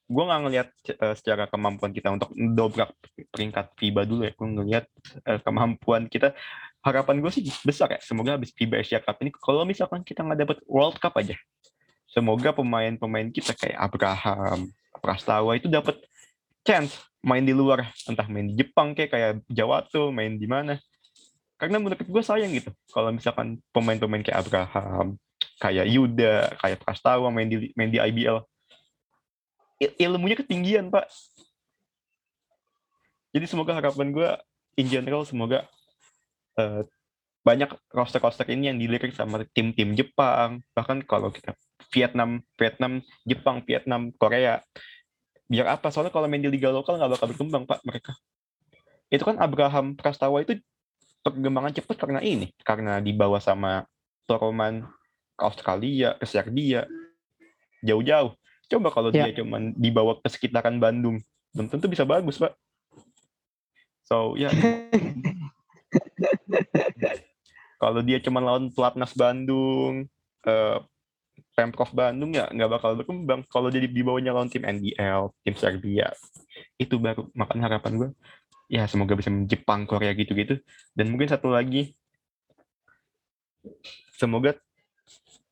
gue 0.05 0.23
nggak 0.23 0.41
ngelihat 0.45 0.67
uh, 1.01 1.15
secara 1.17 1.49
kemampuan 1.49 1.89
kita 1.89 2.13
untuk 2.13 2.29
dobrak 2.37 2.93
peringkat 3.33 3.73
FIBA 3.73 4.05
dulu 4.05 4.21
ya. 4.29 4.33
Gue 4.37 4.47
ngelihat 4.53 4.85
uh, 5.25 5.39
kemampuan 5.41 6.05
kita. 6.05 6.37
Harapan 6.85 7.17
gue 7.17 7.31
sih 7.33 7.41
besar 7.65 7.89
ya. 7.89 7.99
Semoga 8.05 8.37
habis 8.37 8.53
FIBA 8.53 8.85
Asia 8.85 9.01
Cup 9.01 9.17
ini, 9.25 9.33
kalau 9.33 9.65
misalkan 9.65 10.05
kita 10.05 10.21
nggak 10.21 10.39
dapet 10.45 10.57
World 10.69 11.01
Cup 11.01 11.17
aja, 11.17 11.33
semoga 12.05 12.53
pemain-pemain 12.53 13.33
kita 13.33 13.57
kayak 13.57 13.73
Abraham, 13.81 14.69
Prastawa 15.01 15.57
itu 15.57 15.65
dapat 15.65 15.97
chance 16.61 17.01
main 17.25 17.41
di 17.41 17.57
luar, 17.57 17.89
entah 18.05 18.29
main 18.29 18.53
di 18.53 18.61
Jepang 18.61 18.93
kayak 18.93 19.09
kayak 19.09 19.31
Jawato, 19.49 20.13
main 20.13 20.37
di 20.37 20.45
mana. 20.45 20.77
Karena 21.55 21.79
menurut 21.79 22.03
gue 22.03 22.23
sayang 22.23 22.51
gitu, 22.51 22.71
kalau 22.91 23.15
misalkan 23.15 23.63
pemain-pemain 23.71 24.23
kayak 24.23 24.43
Abraham, 24.43 25.15
kayak 25.63 25.87
Yuda, 25.87 26.51
kayak 26.59 26.83
Prastawa 26.83 27.31
main 27.31 27.47
di 27.47 27.71
main 27.79 27.87
di 27.87 27.99
IBL 27.99 28.43
ilmunya 29.79 30.37
ketinggian 30.39 30.87
pak. 30.87 31.07
Jadi 33.35 33.45
semoga 33.51 33.75
harapan 33.75 34.15
gue 34.15 34.29
in 34.79 34.87
general 34.87 35.27
semoga 35.27 35.67
uh, 36.55 36.87
banyak 37.43 37.69
roster-roster 37.91 38.47
ini 38.49 38.71
yang 38.71 38.79
dilirik 38.79 39.11
sama 39.11 39.43
tim-tim 39.51 39.91
Jepang. 39.93 40.63
Bahkan 40.71 41.03
kalau 41.03 41.29
kita 41.29 41.53
Vietnam 41.91 42.41
Vietnam 42.55 43.03
Jepang 43.27 43.61
Vietnam 43.67 44.15
Korea. 44.15 44.63
Biar 45.45 45.77
apa? 45.77 45.93
Soalnya 45.93 46.09
kalau 46.09 46.25
main 46.25 46.41
di 46.41 46.49
liga 46.49 46.73
lokal 46.73 46.97
nggak 46.97 47.19
bakal 47.19 47.27
berkembang 47.35 47.63
pak 47.69 47.83
mereka. 47.85 48.17
Itu 49.11 49.27
kan 49.27 49.37
Abraham 49.37 49.93
Prastawa 49.93 50.41
itu 50.41 50.57
perkembangan 51.25 51.73
cepat 51.73 51.97
karena 51.97 52.21
ini 52.21 52.53
karena 52.61 53.01
dibawa 53.01 53.41
sama 53.41 53.89
Toroman 54.29 54.85
ke 55.33 55.41
Australia 55.41 56.13
ke 56.21 56.29
Serbia 56.29 56.85
jauh-jauh 57.81 58.37
Coba 58.65 58.89
kalau 58.89 59.13
ya. 59.13 59.29
dia 59.29 59.41
cuma 59.41 59.61
dibawa 59.77 60.17
ke 60.17 60.27
sekitaran 60.29 60.81
Bandung, 60.81 61.21
belum 61.53 61.69
tentu 61.69 61.85
bisa 61.85 62.01
bagus, 62.01 62.41
Pak. 62.41 62.53
So, 64.09 64.33
ya. 64.37 64.49
kalau 67.81 68.01
dia 68.01 68.17
cuma 68.21 68.41
lawan 68.41 68.73
Platnas 68.73 69.13
Bandung, 69.13 70.09
uh, 70.49 70.77
Pemprov 71.55 71.93
Bandung 71.93 72.33
ya 72.33 72.49
nggak 72.49 72.71
bakal 72.73 72.97
berkembang. 72.97 73.45
Kalau 73.47 73.69
jadi 73.69 73.85
dibawanya 73.85 74.33
lawan 74.33 74.49
tim 74.49 74.65
NBL, 74.65 75.29
tim 75.45 75.55
Serbia, 75.55 76.09
itu 76.81 76.97
baru 76.97 77.29
makan 77.37 77.59
harapan 77.61 77.91
gue. 78.01 78.09
Ya 78.65 78.89
semoga 78.89 79.13
bisa 79.13 79.29
Jepang, 79.45 79.85
Korea 79.85 80.11
gitu-gitu. 80.17 80.57
Dan 80.97 81.13
mungkin 81.13 81.29
satu 81.29 81.53
lagi, 81.53 81.93
semoga 84.17 84.57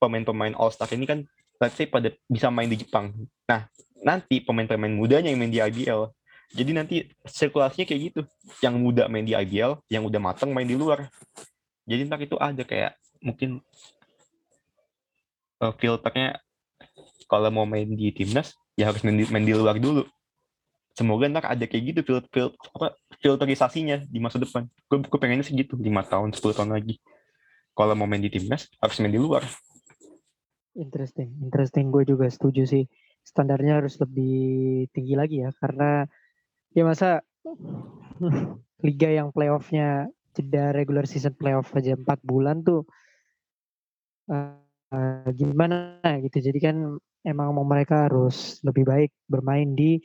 pemain-pemain 0.01 0.57
All 0.57 0.73
Star 0.73 0.89
ini 0.93 1.05
kan 1.05 1.19
let's 1.61 1.77
say 1.77 1.87
pada 1.87 2.11
bisa 2.27 2.49
main 2.49 2.67
di 2.67 2.81
Jepang. 2.81 3.13
Nah, 3.47 3.69
nanti 4.03 4.43
pemain-pemain 4.43 4.91
mudanya 4.91 5.31
yang 5.31 5.39
main 5.39 5.53
di 5.53 5.61
IBL. 5.61 6.11
Jadi 6.53 6.71
nanti 6.75 6.95
sirkulasinya 7.25 7.87
kayak 7.87 8.01
gitu. 8.11 8.21
Yang 8.61 8.75
muda 8.77 9.03
main 9.09 9.25
di 9.25 9.33
IBL, 9.33 9.79
yang 9.89 10.03
udah 10.05 10.19
matang 10.21 10.51
main 10.53 10.67
di 10.67 10.77
luar. 10.77 11.09
Jadi 11.87 12.07
ntar 12.07 12.19
itu 12.21 12.37
ada 12.37 12.61
kayak 12.63 12.95
mungkin 13.23 13.63
uh, 15.63 15.73
filternya 15.79 16.39
kalau 17.27 17.49
mau 17.49 17.65
main 17.65 17.87
di 17.87 18.11
timnas 18.11 18.53
ya 18.75 18.91
harus 18.91 19.01
main 19.01 19.17
di, 19.17 19.25
main 19.31 19.45
di 19.47 19.55
luar 19.55 19.79
dulu. 19.79 20.03
Semoga 20.93 21.25
ntar 21.25 21.45
ada 21.49 21.65
kayak 21.65 21.83
gitu 21.89 21.99
filter, 22.05 22.29
filter 22.29 22.57
apa, 22.77 22.87
filterisasinya 23.17 24.05
di 24.05 24.21
masa 24.21 24.37
depan. 24.37 24.69
Gue, 24.85 25.01
gue 25.01 25.19
pengennya 25.19 25.41
sih 25.41 25.57
gitu, 25.57 25.73
5 25.73 25.89
tahun, 26.05 26.29
10 26.37 26.53
tahun 26.53 26.69
lagi. 26.69 27.01
Kalau 27.73 27.97
mau 27.97 28.05
main 28.05 28.21
di 28.21 28.29
timnas, 28.29 28.69
harus 28.77 29.01
main 29.01 29.09
di 29.09 29.17
luar. 29.17 29.41
Interesting, 30.77 31.33
interesting. 31.41 31.89
Gue 31.89 32.05
juga 32.05 32.29
setuju 32.29 32.69
sih. 32.69 32.85
Standarnya 33.25 33.81
harus 33.81 33.97
lebih 33.97 34.85
tinggi 34.93 35.17
lagi 35.17 35.41
ya, 35.41 35.49
karena 35.57 36.05
ya 36.77 36.83
masa 36.85 37.25
liga 38.85 39.09
yang 39.09 39.33
playoffnya 39.33 40.13
jeda 40.33 40.73
regular 40.73 41.05
season 41.05 41.33
playoff 41.37 41.69
aja 41.77 41.93
empat 41.93 42.21
bulan 42.25 42.65
tuh 42.65 42.85
uh, 44.29 44.61
uh, 44.93 45.29
gimana 45.33 45.97
gitu. 46.21 46.37
Jadi 46.37 46.59
kan 46.61 46.77
emang 47.25 47.49
mau 47.55 47.65
mereka 47.65 48.05
harus 48.09 48.61
lebih 48.61 48.85
baik 48.85 49.11
bermain 49.25 49.73
di 49.73 49.97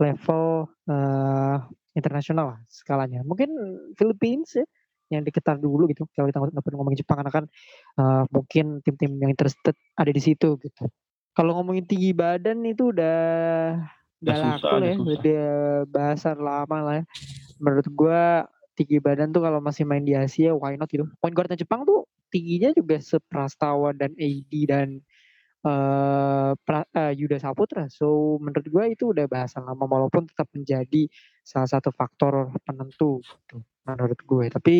level 0.00 0.68
uh, 0.88 1.56
internasional 1.92 2.56
lah 2.56 2.60
skalanya. 2.68 3.20
Mungkin 3.24 3.50
Philippines 3.96 4.56
ya 4.56 4.66
yang 5.12 5.22
diketar 5.28 5.60
dulu 5.60 5.84
gitu 5.92 6.08
kalau 6.16 6.32
kita 6.32 6.40
nggak 6.40 6.64
perlu 6.64 6.80
ngomongin 6.80 7.04
Jepang 7.04 7.20
karena 7.20 7.32
kan 7.32 7.44
uh, 8.00 8.24
mungkin 8.32 8.80
tim-tim 8.80 9.12
yang 9.20 9.28
interested 9.28 9.76
ada 9.92 10.08
di 10.08 10.22
situ 10.24 10.56
gitu. 10.56 10.88
Kalau 11.36 11.56
ngomongin 11.60 11.84
tinggi 11.84 12.16
badan 12.16 12.64
itu 12.64 12.92
udah 12.92 13.20
udah 14.22 14.36
laku 14.38 14.76
ya 14.80 14.94
udah 14.96 15.52
bahasan 15.88 16.40
lama 16.40 16.78
lah 16.80 16.94
ya. 17.00 17.04
Menurut 17.60 17.86
gua 17.92 18.48
tinggi 18.72 18.96
badan 19.04 19.28
tuh 19.36 19.44
kalau 19.44 19.60
masih 19.60 19.84
main 19.84 20.00
di 20.00 20.16
Asia 20.16 20.56
why 20.56 20.80
not 20.80 20.88
gitu. 20.88 21.04
Point 21.20 21.36
guardnya 21.36 21.60
Jepang 21.60 21.84
tuh 21.84 22.08
tingginya 22.32 22.72
juga 22.72 22.96
seprastawa 23.04 23.92
dan 23.92 24.16
AD 24.16 24.52
dan 24.64 25.04
uh, 25.66 26.52
pra, 26.62 26.86
uh, 26.94 27.12
Yuda 27.14 27.38
Saputra. 27.42 27.86
So 27.90 28.38
menurut 28.38 28.66
gue 28.66 28.84
itu 28.94 29.04
udah 29.10 29.26
bahasan 29.26 29.66
lama 29.66 29.84
walaupun 29.86 30.26
tetap 30.26 30.50
menjadi 30.54 31.08
salah 31.42 31.70
satu 31.70 31.90
faktor 31.90 32.54
penentu 32.62 33.22
gitu, 33.22 33.62
menurut 33.86 34.18
gue. 34.22 34.46
Tapi 34.50 34.76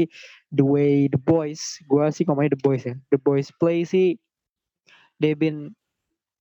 the 0.51 0.67
way 0.67 1.07
the 1.11 1.19
boys, 1.19 1.79
gue 1.87 2.05
sih 2.15 2.23
ngomongnya 2.27 2.55
the 2.55 2.63
boys 2.63 2.83
ya. 2.87 2.95
The 3.11 3.19
boys 3.19 3.51
play 3.55 3.87
sih 3.87 4.19
they 5.23 5.35
been 5.39 5.75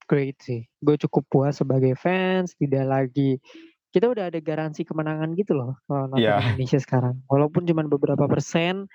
great 0.10 0.38
sih. 0.42 0.66
Gue 0.82 0.98
cukup 0.98 1.24
puas 1.30 1.62
sebagai 1.62 1.94
fans, 1.98 2.58
tidak 2.58 2.86
lagi 2.89 3.39
kita 3.92 4.08
udah 4.08 4.32
ada 4.32 4.39
garansi 4.39 4.88
kemenangan 4.88 5.36
gitu 5.36 5.52
loh 5.52 5.76
kalau 5.84 6.08
nonton 6.08 6.24
yeah. 6.24 6.39
Indonesia 6.56 6.80
sekarang. 6.80 7.20
Walaupun 7.28 7.68
cuma 7.68 7.84
beberapa 7.84 8.24
persen, 8.24 8.88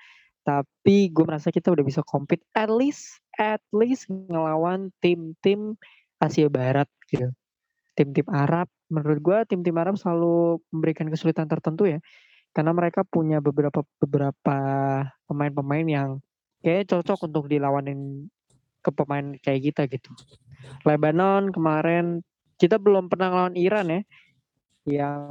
tapi 0.47 1.11
gue 1.11 1.27
merasa 1.27 1.51
kita 1.51 1.75
udah 1.75 1.83
bisa 1.83 1.99
compete 2.07 2.47
at 2.55 2.71
least 2.71 3.19
at 3.35 3.59
least 3.75 4.07
ngelawan 4.07 4.95
tim-tim 5.03 5.75
Asia 6.23 6.47
Barat 6.47 6.87
gitu. 7.11 7.27
Tim-tim 7.99 8.23
Arab, 8.31 8.71
menurut 8.87 9.19
gue 9.19 9.37
tim-tim 9.49 9.75
Arab 9.75 9.99
selalu 9.99 10.61
memberikan 10.71 11.09
kesulitan 11.11 11.49
tertentu 11.49 11.83
ya. 11.89 11.99
Karena 12.55 12.71
mereka 12.71 13.03
punya 13.03 13.43
beberapa 13.43 13.83
beberapa 13.99 14.57
pemain-pemain 15.27 15.85
yang 15.85 16.09
kayak 16.63 16.89
cocok 16.89 17.27
untuk 17.27 17.51
dilawanin 17.51 18.31
ke 18.81 18.89
pemain 18.95 19.35
kayak 19.43 19.61
kita 19.73 19.81
gitu. 19.91 20.15
Lebanon 20.87 21.51
kemarin 21.51 22.23
kita 22.55 22.79
belum 22.79 23.11
pernah 23.11 23.29
lawan 23.29 23.59
Iran 23.59 23.91
ya. 23.91 24.01
Yang 24.87 25.21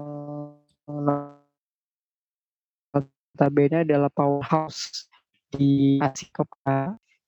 notabene 2.92 3.86
adalah 3.86 4.10
powerhouse 4.12 5.05
di 5.52 5.98
Asia 6.02 6.28
Cup 6.32 6.50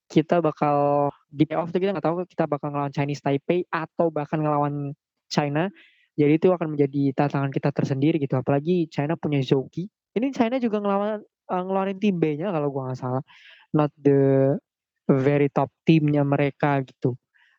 kita 0.08 0.40
bakal 0.40 1.08
di 1.28 1.44
playoff 1.44 1.68
tuh 1.68 1.84
kita 1.84 1.92
nggak 1.92 2.06
tahu 2.08 2.24
kita 2.24 2.48
bakal 2.48 2.72
ngelawan 2.72 2.90
Chinese 2.90 3.20
Taipei 3.20 3.68
atau 3.68 4.08
bahkan 4.08 4.40
ngelawan 4.40 4.96
China. 5.28 5.68
Jadi 6.16 6.40
itu 6.40 6.48
akan 6.50 6.74
menjadi 6.74 7.14
tantangan 7.14 7.52
kita 7.52 7.70
tersendiri 7.70 8.16
gitu. 8.18 8.34
Apalagi 8.34 8.88
China 8.90 9.14
punya 9.14 9.38
Zhouki. 9.44 9.86
Ini 10.16 10.32
China 10.34 10.58
juga 10.58 10.82
ngelawan 10.82 11.22
uh, 11.22 11.62
ngeluarin 11.62 12.00
tim 12.00 12.16
B-nya 12.18 12.50
kalau 12.50 12.72
gua 12.72 12.90
nggak 12.90 12.98
salah. 12.98 13.22
Not 13.76 13.92
the 14.00 14.56
very 15.06 15.52
top 15.52 15.70
timnya 15.84 16.24
mereka 16.24 16.82
gitu. 16.82 17.14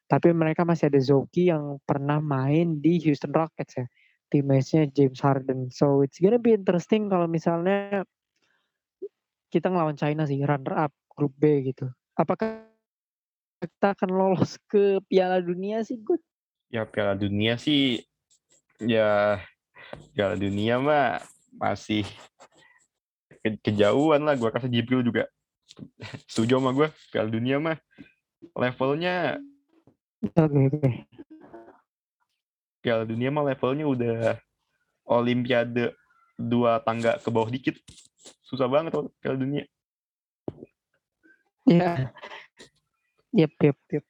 Tapi 0.09 0.33
mereka 0.33 0.65
masih 0.65 0.89
ada 0.89 0.99
Zhouki 0.99 1.53
yang 1.53 1.77
pernah 1.85 2.17
main 2.17 2.81
di 2.81 2.97
Houston 3.05 3.31
Rockets 3.31 3.77
ya. 3.77 3.85
Teammates-nya 4.33 4.89
James 4.89 5.21
Harden. 5.21 5.69
So 5.69 6.01
it's 6.01 6.17
gonna 6.17 6.41
be 6.41 6.57
interesting 6.57 7.07
kalau 7.13 7.29
misalnya 7.29 8.03
kita 9.49 9.67
ngelawan 9.69 9.97
China 9.97 10.23
sih 10.29 10.39
runner 10.41 10.87
up 10.87 10.93
grup 11.13 11.33
B 11.35 11.73
gitu 11.73 11.89
apakah 12.19 12.69
kita 13.59 13.91
akan 13.91 14.09
lolos 14.11 14.55
ke 14.71 15.03
Piala 15.07 15.43
Dunia 15.43 15.83
sih, 15.83 15.99
Gus? 15.99 16.19
Ya 16.71 16.87
Piala 16.87 17.15
Dunia 17.19 17.59
sih, 17.59 17.99
ya 18.79 19.39
Piala 20.15 20.39
Dunia 20.39 20.79
mah 20.79 21.19
masih 21.55 22.07
ke 23.43 23.59
kejauhan 23.59 24.23
lah. 24.23 24.39
Gue 24.39 24.47
kasih 24.51 24.71
Jibril 24.71 25.03
juga 25.03 25.27
setuju 26.31 26.59
sama 26.59 26.71
gue. 26.71 26.87
Piala 27.11 27.27
Dunia 27.27 27.59
mah 27.59 27.77
levelnya. 28.55 29.43
Oke 30.23 30.35
okay, 30.39 30.63
oke. 30.71 30.79
Okay. 30.79 30.93
Piala 32.79 33.03
Dunia 33.03 33.29
mah 33.31 33.43
levelnya 33.43 33.85
udah 33.87 34.19
Olimpiade 35.03 35.91
dua 36.39 36.79
tangga 36.87 37.19
ke 37.19 37.27
bawah 37.27 37.51
dikit. 37.51 37.75
Susah 38.47 38.71
banget 38.71 38.95
Piala 39.19 39.35
Dunia. 39.35 39.67
Iya. 41.67 42.15
Yep, 43.35 43.53
yep, 43.61 43.77
yep. 43.91 44.05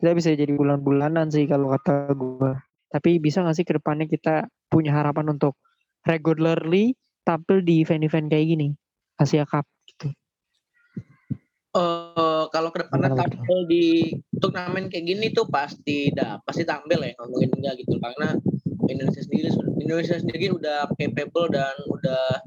Kita 0.00 0.10
bisa 0.16 0.32
jadi 0.32 0.50
bulan-bulanan 0.56 1.28
sih 1.28 1.44
kalau 1.44 1.70
kata 1.76 2.10
gue. 2.16 2.52
Tapi 2.90 3.20
bisa 3.20 3.44
gak 3.44 3.54
sih 3.54 3.66
ke 3.68 3.76
depannya 3.76 4.08
kita 4.08 4.48
punya 4.72 4.96
harapan 4.96 5.36
untuk 5.36 5.60
regularly 6.02 6.96
tampil 7.22 7.62
di 7.62 7.84
event-event 7.84 8.26
kayak 8.32 8.46
gini? 8.48 8.68
Asia 9.14 9.46
Cup 9.46 9.68
gitu. 9.86 10.10
Uh, 11.74 12.46
kalau 12.54 12.70
ke 12.70 12.86
depannya 12.86 13.18
tampil 13.18 13.66
di 13.66 14.14
turnamen 14.38 14.86
kayak 14.86 15.06
gini 15.10 15.26
tuh 15.34 15.46
pasti 15.50 16.14
dah 16.14 16.38
pasti 16.46 16.62
tampil 16.62 17.02
ya 17.02 17.18
ngomongin 17.18 17.50
enggak 17.50 17.74
gitu 17.82 17.98
karena 17.98 18.38
Indonesia 18.88 19.22
sendiri 19.22 19.48
Indonesia 19.80 20.16
sendiri 20.16 20.46
udah 20.54 20.88
capable 20.96 21.48
dan 21.52 21.76
udah 21.88 22.40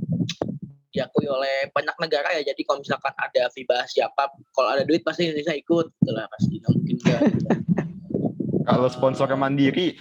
diakui 0.97 1.29
oleh 1.29 1.69
banyak 1.69 1.93
negara 2.01 2.33
ya. 2.33 2.41
Jadi 2.41 2.65
kalau 2.65 2.81
misalkan 2.81 3.13
ada 3.13 3.53
FIBA 3.53 3.85
siapa 3.85 4.33
kalau 4.57 4.73
ada 4.73 4.81
duit 4.81 5.05
pasti 5.05 5.29
Indonesia 5.29 5.53
ikut 5.53 5.93
itulah 6.01 6.25
pasti. 6.33 6.57
Nggak 6.57 6.71
mungkin 6.73 6.95
enggak 7.05 7.21
Kalau 8.67 8.91
sponsornya 8.91 9.39
mandiri, 9.39 9.95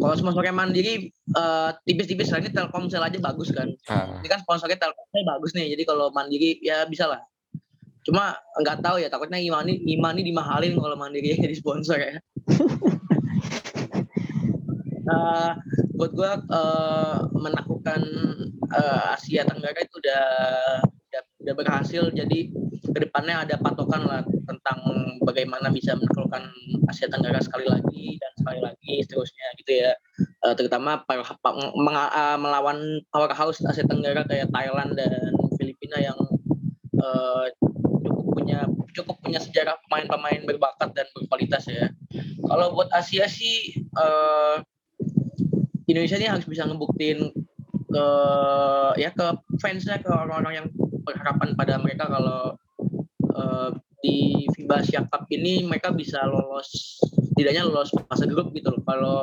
kalau 0.00 0.16
sponsornya 0.16 0.56
mandiri 0.56 1.12
eh, 1.12 1.70
tipis-tipis 1.84 2.32
lah 2.32 2.40
ini 2.40 2.48
Telkomsel 2.48 3.04
aja 3.04 3.20
bagus 3.20 3.52
kan. 3.52 3.68
Ah, 3.92 4.16
ini 4.24 4.28
kan 4.32 4.40
sponsornya 4.40 4.80
Telkomsel 4.80 5.20
bagus 5.28 5.52
nih 5.52 5.76
jadi 5.76 5.84
kalau 5.84 6.08
mandiri 6.16 6.56
ya 6.64 6.88
bisa 6.88 7.12
lah. 7.12 7.20
Cuma 8.08 8.40
nggak 8.56 8.80
tahu 8.80 9.04
ya 9.04 9.12
takutnya 9.12 9.36
Imani 9.36 9.84
Imani 9.84 10.24
dimahalin 10.24 10.80
kalau 10.80 10.96
mandiri 10.96 11.36
jadi 11.44 11.52
sponsor 11.52 12.00
ya 12.00 12.16
Eh, 15.10 15.50
buat 15.98 16.10
gua 16.14 16.38
eh, 16.38 17.18
menaklukkan 17.34 18.00
eh, 18.70 19.14
Asia 19.18 19.42
Tenggara 19.42 19.78
itu 19.82 19.98
udah, 19.98 20.24
udah 21.10 21.22
udah 21.42 21.54
berhasil 21.58 22.02
jadi 22.14 22.40
ke 22.90 22.98
depannya 23.06 23.42
ada 23.42 23.54
patokan 23.58 24.02
lah 24.06 24.22
tentang 24.46 24.78
bagaimana 25.26 25.68
bisa 25.74 25.98
menaklukkan 25.98 26.46
Asia 26.86 27.10
Tenggara 27.10 27.42
sekali 27.42 27.66
lagi 27.66 28.16
dan 28.22 28.32
sekali 28.38 28.60
lagi 28.62 28.92
seterusnya 29.02 29.46
gitu 29.58 29.72
ya 29.86 29.92
Eh, 30.40 30.54
terutama 30.56 31.00
para- 31.04 31.24
eh, 31.24 32.38
melawan 32.40 32.78
powerhouse 33.12 33.60
Asia 33.66 33.84
Tenggara 33.84 34.24
kayak 34.24 34.48
Thailand 34.52 34.96
dan 34.96 35.32
Filipina 35.56 36.00
yang 36.00 36.16
eh, 36.96 37.46
cukup 38.04 38.26
punya 38.36 38.64
cukup 38.96 39.16
punya 39.24 39.40
sejarah 39.40 39.76
pemain-pemain 39.88 40.44
berbakat 40.44 40.92
dan 40.92 41.06
berkualitas 41.16 41.64
ya. 41.68 41.88
Kalau 42.44 42.72
buat 42.72 42.88
Asia 42.92 43.28
sih 43.28 43.80
eh, 43.80 44.56
Indonesia 45.90 46.16
ini 46.18 46.28
harus 46.30 46.46
bisa 46.46 46.64
ngebuktiin 46.66 47.34
ke 47.90 48.06
ya 49.02 49.10
ke 49.10 49.26
fansnya 49.58 49.98
ke 49.98 50.10
orang-orang 50.10 50.62
yang 50.62 50.66
berharapan 51.02 51.58
pada 51.58 51.74
mereka 51.82 52.06
kalau 52.06 52.54
eh, 53.34 53.70
di 54.00 54.46
FIBA 54.56 54.76
Asia 54.80 55.00
Cup 55.04 55.26
ini 55.28 55.66
mereka 55.66 55.92
bisa 55.92 56.24
lolos 56.24 57.00
setidaknya 57.40 57.68
lolos 57.68 57.92
fase 58.08 58.28
grup 58.28 58.52
gitu 58.52 58.72
loh. 58.72 58.82
Kalau 58.84 59.16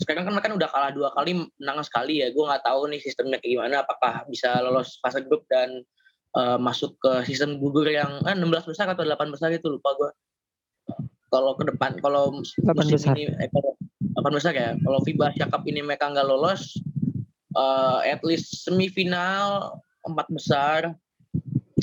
sekarang 0.00 0.24
kan 0.28 0.32
mereka 0.32 0.56
udah 0.56 0.70
kalah 0.72 0.92
dua 0.92 1.08
kali 1.12 1.44
menang 1.60 1.84
sekali 1.84 2.24
ya. 2.24 2.32
Gue 2.32 2.44
nggak 2.48 2.64
tahu 2.64 2.88
nih 2.88 3.00
sistemnya 3.00 3.36
kayak 3.40 3.52
gimana. 3.56 3.74
Apakah 3.84 4.24
bisa 4.28 4.60
lolos 4.64 4.96
fase 5.00 5.24
grup 5.24 5.44
dan 5.48 5.84
eh, 6.36 6.58
masuk 6.60 6.96
ke 7.00 7.24
sistem 7.28 7.60
gugur 7.60 7.88
yang 7.88 8.20
eh, 8.24 8.36
16 8.36 8.68
besar 8.68 8.88
atau 8.92 9.04
8 9.04 9.32
besar 9.32 9.52
itu 9.52 9.68
lupa 9.68 9.92
gue. 9.96 10.10
Kalau 11.30 11.54
ke 11.54 11.64
depan 11.68 11.96
kalau 12.00 12.32
mus- 12.40 12.56
8 12.58 12.76
musim 12.76 12.96
besar. 12.96 13.14
ini 13.16 13.28
eh, 13.28 13.48
kalau 13.48 13.76
8 14.16 14.36
besar 14.36 14.52
ya. 14.54 14.70
Kalau 14.80 14.98
FIBA 15.04 15.34
Asia 15.34 15.46
Cup 15.46 15.62
ini 15.66 15.80
mereka 15.84 16.10
nggak 16.10 16.26
lolos 16.26 16.76
eh, 17.56 17.98
at 18.10 18.22
least 18.26 18.66
semifinal 18.66 19.78
empat 20.06 20.26
besar 20.32 20.80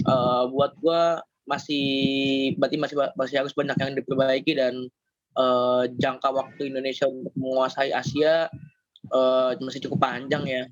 eh, 0.04 0.44
buat 0.52 0.76
gua 0.82 1.22
masih 1.48 1.88
berarti 2.60 2.76
masih 2.76 2.96
masih 3.16 3.36
harus 3.40 3.56
banyak 3.56 3.78
yang 3.80 3.96
diperbaiki 3.96 4.54
dan 4.56 4.76
eh, 5.38 5.84
jangka 5.96 6.30
waktu 6.32 6.72
Indonesia 6.72 7.08
untuk 7.08 7.32
menguasai 7.40 7.96
Asia 7.96 8.52
eh, 9.12 9.50
masih 9.64 9.88
cukup 9.88 10.00
panjang 10.04 10.44
ya 10.44 10.64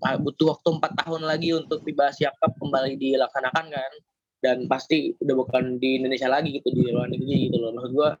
Ah, 0.00 0.16
butuh 0.16 0.56
waktu 0.56 0.80
empat 0.80 0.96
tahun 1.04 1.28
lagi 1.28 1.52
untuk 1.52 1.84
FIBA 1.84 2.08
Asia 2.08 2.32
Cup 2.40 2.56
kembali 2.56 2.96
dilaksanakan 2.96 3.66
kan 3.68 3.92
dan 4.40 4.64
pasti 4.64 5.12
udah 5.20 5.36
bukan 5.36 5.76
di 5.76 6.00
Indonesia 6.00 6.24
lagi 6.24 6.56
gitu 6.56 6.72
di 6.72 6.88
luar 6.88 7.12
negeri 7.12 7.52
gitu 7.52 7.60
loh 7.60 7.76
maksud 7.76 7.92
gua 7.92 8.16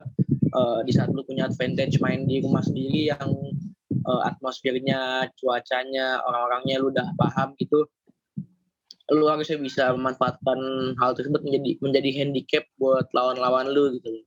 eh, 0.50 0.80
di 0.86 0.92
saat 0.92 1.10
lu 1.14 1.22
punya 1.22 1.46
advantage 1.46 2.02
main 2.02 2.26
di 2.26 2.42
rumah 2.42 2.62
sendiri 2.62 3.14
yang 3.14 3.30
eh, 3.90 4.22
atmosfernya 4.26 5.30
cuacanya 5.38 6.20
orang-orangnya 6.26 6.76
lu 6.82 6.90
udah 6.90 7.08
paham 7.14 7.54
gitu 7.58 7.86
lu 9.10 9.26
harusnya 9.26 9.58
bisa 9.58 9.90
memanfaatkan 9.90 10.58
hal 11.02 11.18
tersebut 11.18 11.42
menjadi 11.42 11.70
menjadi 11.82 12.10
handicap 12.22 12.64
buat 12.78 13.10
lawan-lawan 13.10 13.66
lu 13.74 13.98
gitu. 13.98 14.22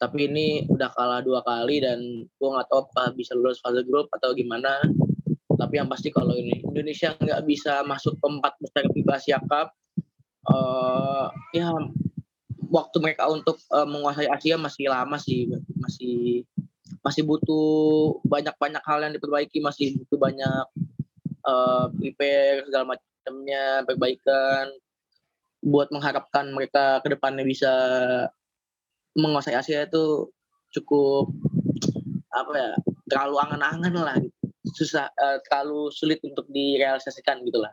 Tapi 0.00 0.30
ini 0.30 0.64
udah 0.64 0.88
kalah 0.96 1.20
dua 1.20 1.44
kali 1.44 1.84
dan 1.84 2.24
gua 2.40 2.56
nggak 2.56 2.66
tahu 2.72 2.88
apakah 2.88 3.12
bisa 3.12 3.36
lulus 3.36 3.60
fase 3.60 3.84
grup 3.84 4.08
atau 4.16 4.32
gimana. 4.32 4.80
Tapi 5.58 5.74
yang 5.76 5.90
pasti 5.92 6.08
kalau 6.08 6.32
ini 6.32 6.64
Indonesia 6.64 7.12
nggak 7.20 7.42
bisa 7.44 7.84
masuk 7.84 8.16
ke 8.16 8.26
empat 8.32 8.54
besar 8.64 8.84
FIBA 8.88 9.12
Asia 9.12 9.38
Cup 9.44 9.76
eh 10.48 11.26
ya 11.60 11.68
waktu 12.68 12.96
mereka 13.00 13.28
untuk 13.28 13.56
eh, 13.72 13.88
menguasai 13.88 14.28
Asia 14.28 14.56
masih 14.60 14.88
lama 14.88 15.16
sih 15.16 15.48
masih 15.76 16.44
masih 17.04 17.22
butuh 17.24 18.18
banyak-banyak 18.26 18.82
hal 18.84 18.98
yang 19.04 19.12
diperbaiki 19.16 19.60
masih 19.60 19.96
butuh 20.02 20.18
banyak 20.18 20.64
eh 21.48 21.84
prepare 21.96 22.66
segala 22.68 22.84
macamnya 22.96 23.64
perbaikan 23.88 24.66
buat 25.64 25.88
mengharapkan 25.90 26.52
mereka 26.52 27.00
ke 27.02 27.08
depannya 27.12 27.42
bisa 27.42 27.72
menguasai 29.16 29.56
Asia 29.56 29.88
itu 29.88 30.28
cukup 30.76 31.32
apa 32.30 32.52
ya 32.52 32.70
terlalu 33.08 33.36
angan-angan 33.40 33.94
lah 33.96 34.16
gitu. 34.20 34.36
susah 34.76 35.08
eh, 35.08 35.38
terlalu 35.48 35.88
sulit 35.90 36.20
untuk 36.22 36.44
direalisasikan 36.52 37.40
gitu 37.42 37.64
lah 37.64 37.72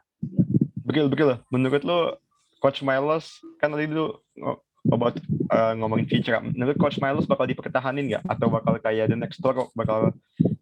Begil, 0.86 1.10
begil. 1.10 1.42
Menurut 1.50 1.82
lo, 1.82 2.22
Coach 2.62 2.86
Milos, 2.86 3.42
kan 3.58 3.74
tadi 3.74 3.90
lu 3.90 4.14
ngo- 4.38 4.62
about 4.92 5.18
uh, 5.50 5.74
ngomongin 5.78 6.06
future. 6.06 6.38
Menurut 6.42 6.78
Coach 6.78 7.02
Milos 7.02 7.26
bakal 7.26 7.50
dipertahanin 7.50 8.12
nggak? 8.12 8.24
Atau 8.30 8.54
bakal 8.54 8.78
kayak 8.82 9.10
the 9.10 9.18
next 9.18 9.42
Toro, 9.42 9.74
bakal 9.74 10.14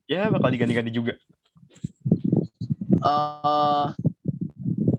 ya 0.08 0.32
bakal 0.32 0.50
diganti-ganti 0.52 0.92
juga? 0.92 1.16
eh 3.04 3.88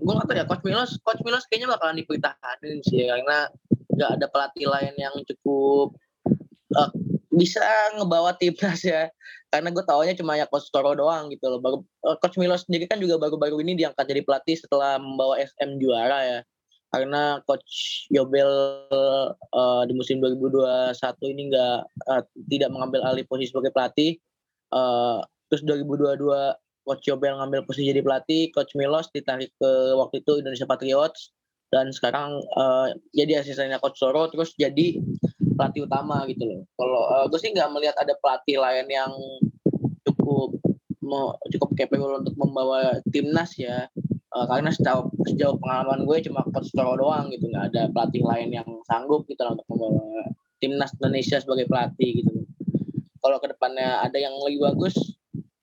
gue 0.04 0.12
gak 0.12 0.26
tau 0.28 0.36
ya 0.36 0.44
Coach 0.44 0.64
Milos 0.68 0.90
Coach 1.00 1.22
Milos 1.24 1.48
kayaknya 1.48 1.72
bakalan 1.72 1.96
dipertahanin 1.96 2.78
sih 2.84 3.08
karena 3.08 3.48
nggak 3.94 4.10
ada 4.20 4.26
pelatih 4.28 4.66
lain 4.68 4.94
yang 5.00 5.14
cukup 5.24 5.96
eh, 6.76 6.90
bisa 7.32 7.64
ngebawa 7.96 8.36
timnas 8.36 8.84
ya 8.84 9.08
karena 9.48 9.70
gue 9.72 9.84
taunya 9.86 10.12
cuma 10.12 10.36
ya 10.36 10.44
Coach 10.44 10.68
Toro 10.68 10.92
doang 10.92 11.32
gitu 11.32 11.48
loh 11.48 11.60
baru 11.64 11.78
eh, 11.80 12.16
Coach 12.20 12.36
Milos 12.36 12.68
sendiri 12.68 12.84
kan 12.84 13.00
juga 13.00 13.16
baru-baru 13.16 13.64
ini 13.64 13.80
diangkat 13.80 14.04
jadi 14.04 14.20
pelatih 14.20 14.60
setelah 14.60 15.00
membawa 15.00 15.40
SM 15.40 15.80
juara 15.80 16.18
ya 16.20 16.38
karena 16.94 17.42
Coach 17.42 18.06
Yobel 18.14 18.50
eh, 19.50 19.82
di 19.90 19.92
musim 19.98 20.22
2021 20.22 20.94
ini 21.34 21.42
nggak 21.50 21.78
eh, 22.14 22.22
tidak 22.54 22.70
mengambil 22.70 23.02
alih 23.02 23.26
posisi 23.26 23.50
sebagai 23.50 23.74
pelatih 23.74 24.14
Eh, 24.74 25.18
terus 25.48 25.62
2022 25.62 26.18
Coach 26.84 27.04
Yobel 27.08 27.38
ngambil 27.38 27.64
posisi 27.64 27.88
jadi 27.88 28.02
pelatih, 28.02 28.50
Coach 28.52 28.74
Milos 28.76 29.08
ditarik 29.14 29.54
ke 29.56 29.70
waktu 29.96 30.20
itu 30.20 30.42
Indonesia 30.42 30.68
Patriots 30.68 31.32
dan 31.70 31.94
sekarang 31.94 32.42
eh, 32.42 32.88
jadi 33.14 33.40
asistennya 33.40 33.78
Coach 33.78 34.02
Soro 34.02 34.26
terus 34.28 34.52
jadi 34.58 34.98
pelatih 35.54 35.86
utama 35.86 36.26
gitu 36.26 36.44
loh. 36.44 36.60
Kalau 36.74 37.02
eh, 37.06 37.24
gue 37.30 37.38
sih 37.40 37.50
nggak 37.54 37.70
melihat 37.70 37.96
ada 38.02 38.18
pelatih 38.18 38.58
lain 38.58 38.86
yang 38.90 39.12
cukup 40.04 40.58
mau 41.04 41.36
cukup 41.52 41.70
capable 41.78 42.18
untuk 42.20 42.34
membawa 42.34 42.98
timnas 43.14 43.54
ya. 43.54 43.86
Eh, 44.34 44.46
karena 44.50 44.70
sejauh, 44.74 45.06
sejauh 45.30 45.56
pengalaman 45.62 46.02
gue 46.10 46.18
cuma 46.26 46.42
Coach 46.50 46.74
Soro 46.74 46.98
doang 46.98 47.30
gitu. 47.30 47.46
Nggak 47.46 47.70
ada 47.70 47.82
pelatih 47.94 48.22
lain 48.26 48.50
yang 48.50 48.66
sanggup 48.90 49.22
gitu 49.30 49.46
untuk 49.46 49.62
membawa 49.70 50.26
timnas 50.58 50.90
Indonesia 50.98 51.38
sebagai 51.38 51.70
pelatih 51.70 52.10
gitu. 52.22 52.42
Kalau 53.22 53.38
ke 53.38 53.46
depannya 53.54 54.02
ada 54.02 54.18
yang 54.18 54.34
lebih 54.42 54.66
bagus 54.66 54.98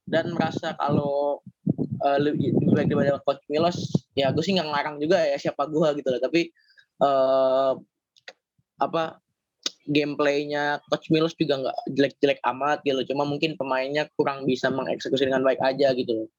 dan 0.08 0.32
merasa 0.32 0.72
kalau 0.80 1.44
eh, 1.76 2.20
lebih, 2.24 2.56
lebih 2.64 2.72
baik 2.72 2.88
daripada 2.96 3.20
Coach 3.28 3.44
Milos 3.52 3.78
ya 4.16 4.32
gue 4.32 4.44
sih 4.44 4.56
nggak 4.56 4.70
ngarang 4.72 4.96
juga 5.04 5.20
ya 5.20 5.36
siapa 5.40 5.68
gue 5.68 5.88
gitu 6.00 6.08
loh 6.12 6.22
tapi 6.24 6.52
eh 7.02 7.74
apa 8.80 9.04
gameplaynya 9.92 10.80
Coach 10.88 11.12
Milos 11.12 11.36
juga 11.36 11.60
nggak 11.60 11.78
jelek-jelek 11.92 12.40
amat 12.56 12.80
gitu. 12.88 13.04
Cuma 13.12 13.28
mungkin 13.28 13.60
pemainnya 13.60 14.08
kurang 14.16 14.48
bisa 14.48 14.72
mengeksekusi 14.72 15.28
dengan 15.28 15.44
baik 15.44 15.60
aja 15.60 15.92
gitu. 15.92 16.24
loh 16.24 16.30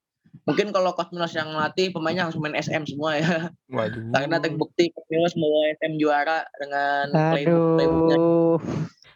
mungkin 0.42 0.74
kalau 0.74 0.90
Coach 0.94 1.14
Milos 1.14 1.34
yang 1.38 1.54
melatih 1.54 1.94
pemainnya 1.94 2.26
harus 2.26 2.38
main 2.38 2.58
SM 2.58 2.82
semua 2.88 3.14
ya 3.14 3.50
Waduh. 3.70 4.10
karena 4.10 4.36
terbukti 4.42 4.90
Milos 5.06 5.38
membawa 5.38 5.64
SM 5.78 5.92
juara 6.02 6.38
dengan 6.58 7.04
playbook 7.12 7.66
playbooknya. 7.78 8.18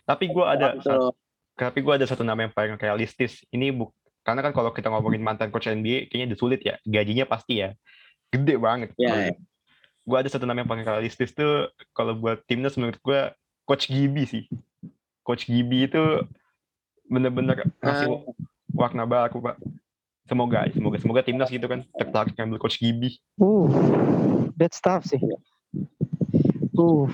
Tapi 0.07 0.25
gue 0.31 0.45
ada 0.47 0.67
gitu 0.79 0.91
loh. 0.95 1.13
tapi 1.59 1.79
gue 1.83 1.93
ada 1.99 2.07
satu 2.07 2.23
nama 2.23 2.47
yang 2.47 2.55
paling 2.55 2.79
realistis. 2.79 3.43
Ini 3.51 3.75
bu 3.75 3.91
karena 4.23 4.43
kan 4.43 4.55
kalau 4.55 4.71
kita 4.71 4.91
ngomongin 4.91 5.23
mantan 5.23 5.51
coach 5.51 5.67
NBA 5.67 6.11
kayaknya 6.11 6.35
udah 6.35 6.39
sulit 6.39 6.61
ya. 6.63 6.79
Gajinya 6.87 7.27
pasti 7.27 7.59
ya 7.59 7.75
gede 8.31 8.55
banget. 8.59 8.91
Ya, 8.95 9.31
ya. 9.31 9.35
Gue 10.07 10.17
ada 10.23 10.31
satu 10.31 10.47
nama 10.47 10.63
yang 10.63 10.71
paling 10.71 10.87
realistis 10.87 11.35
tuh 11.35 11.75
kalau 11.91 12.15
buat 12.15 12.47
timnas 12.47 12.79
menurut 12.79 13.03
gue 13.03 13.21
Coach 13.67 13.91
Gibi 13.91 14.23
sih. 14.31 14.45
Coach 15.27 15.51
Gibi 15.51 15.91
itu 15.91 16.23
bener-bener 17.11 17.67
ngasih 17.83 18.31
warna 18.71 19.03
baru 19.07 19.43
pak. 19.43 19.57
Semoga, 20.27 20.67
semoga, 20.75 20.97
semoga 20.99 21.21
timnas 21.23 21.51
gitu 21.51 21.71
kan 21.71 21.87
tertarik 21.95 22.35
ngambil 22.35 22.59
Coach 22.59 22.83
Gibi. 22.83 23.15
Uh, 23.39 23.71
that's 24.59 24.83
tough 24.83 25.07
sih. 25.07 25.23
Uh. 26.75 27.07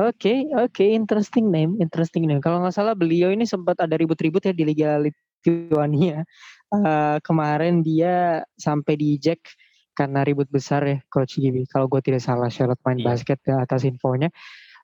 Oke, 0.00 0.48
oke, 0.56 0.80
interesting 0.80 1.52
name, 1.52 1.76
interesting 1.76 2.24
name. 2.24 2.40
Kalau 2.40 2.64
nggak 2.64 2.72
salah 2.72 2.96
beliau 2.96 3.30
ini 3.30 3.44
sempat 3.44 3.76
ada 3.84 3.94
ribut-ribut 4.00 4.40
ya 4.40 4.56
di 4.56 4.64
Liga 4.64 4.96
Lithuania. 4.96 6.24
Uh, 6.72 7.20
kemarin 7.20 7.84
dia 7.84 8.40
sampai 8.56 8.96
di 8.96 9.20
Jack 9.20 9.44
karena 9.92 10.24
ribut 10.24 10.48
besar 10.48 10.80
ya 10.88 10.98
Coach 11.12 11.36
Gibi. 11.36 11.68
Kalau 11.68 11.84
gue 11.84 12.00
tidak 12.00 12.24
salah 12.24 12.48
Charlotte 12.48 12.80
main 12.82 12.98
Iya. 12.98 13.06
basket 13.12 13.38
ya, 13.44 13.60
atas 13.60 13.84
infonya. 13.84 14.32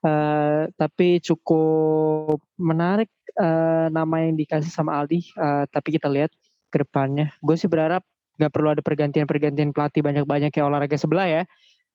Uh, 0.04 0.68
tapi 0.76 1.24
cukup 1.24 2.38
menarik 2.60 3.08
uh, 3.40 3.88
nama 3.88 4.20
yang 4.20 4.36
dikasih 4.36 4.68
sama 4.68 5.00
Aldi. 5.00 5.32
Uh, 5.32 5.64
tapi 5.72 5.96
kita 5.96 6.12
lihat 6.12 6.28
ke 6.76 6.84
depannya. 6.84 7.32
Gue 7.40 7.56
sih 7.56 7.72
berharap 7.72 8.04
nggak 8.36 8.52
perlu 8.52 8.68
ada 8.76 8.84
pergantian-pergantian 8.84 9.72
pelatih 9.72 10.04
banyak-banyak 10.04 10.52
kayak 10.52 10.68
olahraga 10.68 11.00
sebelah 11.00 11.24
ya. 11.24 11.42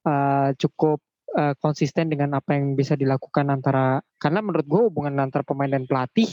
Uh, 0.02 0.50
cukup 0.58 0.98
uh, 1.38 1.54
konsisten 1.62 2.10
dengan 2.10 2.34
apa 2.34 2.58
yang 2.58 2.74
bisa 2.74 2.98
dilakukan 2.98 3.54
antara 3.54 4.02
karena 4.18 4.42
menurut 4.42 4.66
gue 4.66 4.82
hubungan 4.90 5.14
antara 5.22 5.46
pemain 5.46 5.70
dan 5.70 5.86
pelatih 5.86 6.26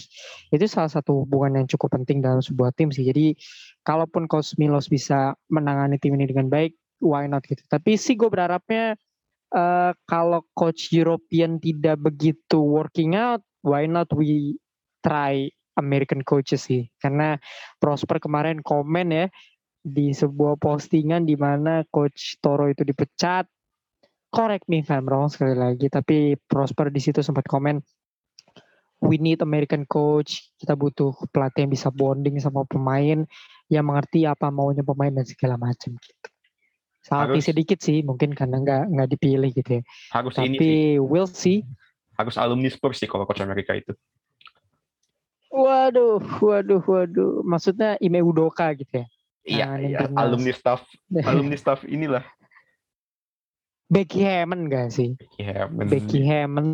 itu 0.49 0.65
salah 0.65 0.89
satu 0.89 1.29
hubungan 1.29 1.61
yang 1.61 1.67
cukup 1.69 2.01
penting 2.01 2.25
dalam 2.25 2.41
sebuah 2.41 2.73
tim 2.73 2.89
sih. 2.89 3.05
Jadi 3.05 3.37
kalaupun 3.85 4.25
Coach 4.25 4.57
Milos 4.57 4.89
bisa 4.89 5.37
menangani 5.53 6.01
tim 6.01 6.17
ini 6.17 6.25
dengan 6.25 6.49
baik, 6.49 6.73
why 7.05 7.29
not 7.29 7.45
gitu. 7.45 7.61
Tapi 7.69 8.01
sih 8.01 8.17
gue 8.17 8.33
berharapnya 8.33 8.97
uh, 9.53 9.93
kalau 10.09 10.45
Coach 10.57 10.91
European 10.97 11.61
tidak 11.61 12.01
begitu 12.01 12.57
working 12.57 13.13
out, 13.13 13.45
why 13.61 13.85
not 13.85 14.09
we 14.17 14.57
try 15.05 15.53
American 15.79 16.27
coaches 16.27 16.67
sih. 16.67 16.91
Karena 16.99 17.39
Prosper 17.79 18.19
kemarin 18.19 18.61
komen 18.61 19.15
ya 19.15 19.27
di 19.79 20.11
sebuah 20.11 20.59
postingan 20.59 21.25
di 21.25 21.39
mana 21.39 21.87
Coach 21.89 22.43
Toro 22.43 22.67
itu 22.67 22.83
dipecat. 22.83 23.47
Correct 24.29 24.69
me 24.69 24.85
if 24.85 24.91
I'm 24.93 25.09
wrong 25.09 25.33
sekali 25.33 25.57
lagi 25.57 25.89
tapi 25.89 26.37
Prosper 26.37 26.93
di 26.93 27.01
situ 27.01 27.25
sempat 27.25 27.49
komen 27.49 27.81
we 29.01 29.17
need 29.17 29.41
American 29.41 29.87
coach. 29.87 30.53
Kita 30.59 30.75
butuh 30.75 31.15
pelatih 31.31 31.65
yang 31.65 31.73
bisa 31.73 31.89
bonding 31.89 32.37
sama 32.43 32.67
pemain 32.67 33.25
yang 33.73 33.85
mengerti 33.87 34.27
apa 34.27 34.51
maunya 34.51 34.85
pemain 34.85 35.15
dan 35.15 35.25
segala 35.25 35.57
macam. 35.57 35.95
Gitu 35.97 36.29
salty 37.09 37.41
Harus- 37.41 37.47
sedikit 37.49 37.79
sih 37.81 38.05
mungkin 38.05 38.37
karena 38.37 38.61
nggak 38.61 38.83
nggak 38.93 39.09
dipilih 39.17 39.51
gitu 39.57 39.81
ya. 39.81 39.83
Harus 40.13 40.37
ini 40.37 40.61
tapi 40.61 40.69
sih, 40.69 41.01
we'll 41.01 41.31
see. 41.31 41.65
Harus 42.21 42.37
alumni 42.37 42.69
Spurs 42.69 43.01
sih 43.01 43.09
kalau 43.09 43.25
coach 43.25 43.41
Amerika 43.41 43.73
itu. 43.73 43.97
Waduh 45.59 46.23
waduh 46.39 46.83
waduh 46.87 47.43
maksudnya 47.43 47.99
Ime 47.99 48.23
Udoka 48.23 48.71
gitu 48.73 49.03
ya 49.03 49.07
Iya, 49.49 49.65
Nah, 49.65 49.81
iya, 49.81 49.99
alumni 50.13 50.53
staff, 50.53 50.85
alumni 51.29 51.57
staff 51.57 51.81
inilah. 51.83 52.21
Becky 53.89 54.21
Hammond 54.21 54.69
gak 54.69 54.93
sih 54.93 55.17
Ya, 55.41 55.65
men- 55.73 55.89
Becky 55.89 56.21
Hammond 56.21 56.69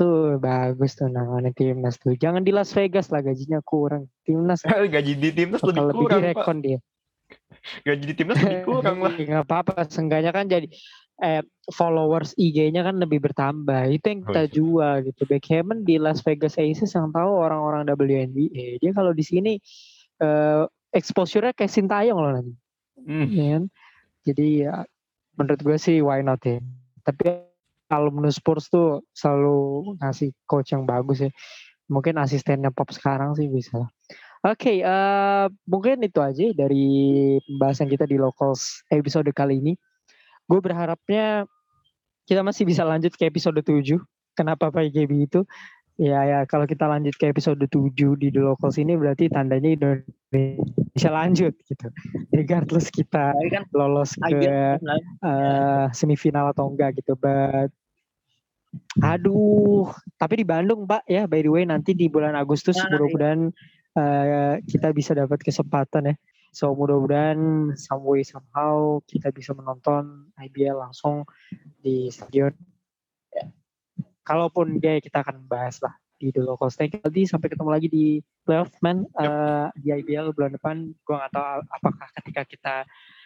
tuh 0.00 0.40
bagus 0.40 0.96
tuh 0.96 1.12
nanganin 1.12 1.52
timnas 1.52 2.00
tuh. 2.00 2.16
Jangan 2.16 2.40
di 2.40 2.56
Las 2.56 2.72
Vegas 2.72 3.12
lah 3.12 3.20
gajinya 3.20 3.60
kurang. 3.60 4.08
Timnas 4.24 4.64
gaji 4.94 5.12
di 5.20 5.30
timnas 5.36 5.60
lebih 5.60 5.84
lebih 5.84 6.00
kurang, 6.00 6.08
Pak. 6.08 6.24
direkon 6.32 6.56
dia. 6.64 6.78
Gaji 7.84 8.04
di 8.08 8.14
timnas 8.16 8.36
lebih 8.40 8.64
kurang 8.72 8.96
lah. 9.04 9.12
Nggak 9.12 9.44
apa-apa, 9.44 9.84
seenggaknya 9.84 10.32
kan 10.32 10.48
jadi 10.48 10.72
eh, 11.22 11.42
followers 11.70 12.34
IG-nya 12.34 12.82
kan 12.82 12.98
lebih 12.98 13.22
bertambah. 13.22 13.86
Itu 13.92 14.06
yang 14.10 14.20
Oh, 14.24 14.26
kita 14.32 14.42
iya. 14.46 14.52
jual 14.52 14.94
gitu. 15.06 15.22
Becky 15.28 15.50
Hammond 15.60 15.86
di 15.86 15.96
Las 16.00 16.24
Vegas 16.26 16.58
Aces 16.58 16.96
yang 16.96 17.14
tahu 17.14 17.30
orang-orang 17.38 17.86
WNBA. 17.86 18.82
Dia 18.82 18.90
kalau 18.90 19.14
di 19.14 19.22
sini 19.22 19.52
eh, 20.18 20.62
exposure-nya 20.94 21.54
kayak 21.54 21.70
Sintayong 21.70 22.18
loh 22.18 22.32
nanti. 22.34 22.54
Hmm. 23.04 23.28
ya? 23.30 23.58
Jadi 24.24 24.64
ya 24.66 24.86
menurut 25.36 25.60
gue 25.60 25.76
sih 25.78 25.98
why 26.00 26.22
not 26.22 26.40
ya. 26.42 26.58
Tapi 27.04 27.44
alumni 27.92 28.32
Spurs 28.32 28.72
tuh 28.72 29.04
selalu 29.12 29.94
ngasih 30.00 30.32
coach 30.48 30.72
yang 30.72 30.88
bagus 30.88 31.22
ya. 31.22 31.30
Mungkin 31.90 32.16
asistennya 32.16 32.72
Pop 32.72 32.88
sekarang 32.90 33.36
sih 33.36 33.44
bisa. 33.50 33.84
Oke, 34.44 34.84
eh, 34.84 35.46
mungkin 35.64 36.04
itu 36.04 36.20
aja 36.20 36.52
dari 36.52 36.84
pembahasan 37.48 37.88
kita 37.88 38.04
di 38.04 38.20
locals 38.20 38.84
episode 38.92 39.28
kali 39.32 39.60
ini. 39.60 39.72
Gue 40.44 40.60
berharapnya 40.60 41.48
kita 42.24 42.40
masih 42.40 42.64
bisa 42.64 42.84
lanjut 42.84 43.12
ke 43.16 43.28
episode 43.28 43.60
7. 43.60 44.00
Kenapa 44.34 44.72
Pak 44.72 44.90
GB 44.90 45.28
itu? 45.28 45.40
Ya 45.94 46.26
ya 46.26 46.38
kalau 46.42 46.66
kita 46.66 46.90
lanjut 46.90 47.14
ke 47.14 47.30
episode 47.30 47.62
7 47.70 48.18
di 48.18 48.28
The 48.34 48.42
Locals 48.42 48.82
ini 48.82 48.98
berarti 48.98 49.30
tandanya 49.30 49.70
Indonesia 49.78 51.10
lanjut 51.14 51.54
gitu. 51.70 51.86
Regardless 52.34 52.90
kita 52.90 53.30
kan 53.30 53.64
lolos 53.70 54.18
ke 54.18 54.50
eh, 54.82 55.86
semifinal 55.94 56.50
atau 56.50 56.66
enggak 56.66 56.98
gitu. 56.98 57.14
But 57.14 57.70
aduh, 58.98 59.86
tapi 60.18 60.42
di 60.42 60.46
Bandung, 60.46 60.82
Pak 60.82 61.06
ya. 61.06 61.30
By 61.30 61.46
the 61.46 61.50
way, 61.54 61.62
nanti 61.62 61.94
di 61.94 62.10
bulan 62.10 62.34
Agustus 62.34 62.74
Nah, 62.74 62.90
mudah-mudahan 62.90 63.40
eh, 63.94 64.54
kita 64.66 64.90
bisa 64.90 65.14
dapat 65.14 65.46
kesempatan 65.46 66.10
ya. 66.10 66.14
So 66.54 66.70
mudah-mudahan 66.70 67.74
some 67.74 68.06
way 68.06 68.22
somehow 68.22 69.02
kita 69.10 69.34
bisa 69.34 69.50
menonton 69.58 70.30
IBL 70.38 70.78
langsung 70.78 71.26
di 71.82 72.06
stadion. 72.14 72.54
Ya. 73.34 73.50
Kalaupun 74.22 74.78
enggak 74.78 74.92
ya 74.96 75.00
kita 75.02 75.18
akan 75.26 75.50
bahas 75.50 75.82
lah 75.82 75.98
di 76.14 76.30
The 76.30 76.46
Locals. 76.46 76.78
Thank 76.78 76.94
you 76.94 77.02
Aldi. 77.02 77.26
Sampai 77.26 77.50
ketemu 77.50 77.70
lagi 77.74 77.90
di 77.90 78.22
playoff 78.46 78.70
man 78.78 79.02
eh, 79.18 79.66
di 79.82 79.90
IBL 79.90 80.30
bulan 80.30 80.54
depan. 80.54 80.94
Gua 81.02 81.26
nggak 81.26 81.32
tahu 81.34 81.46
apakah 81.66 82.06
ketika 82.22 82.42
kita 82.46 82.76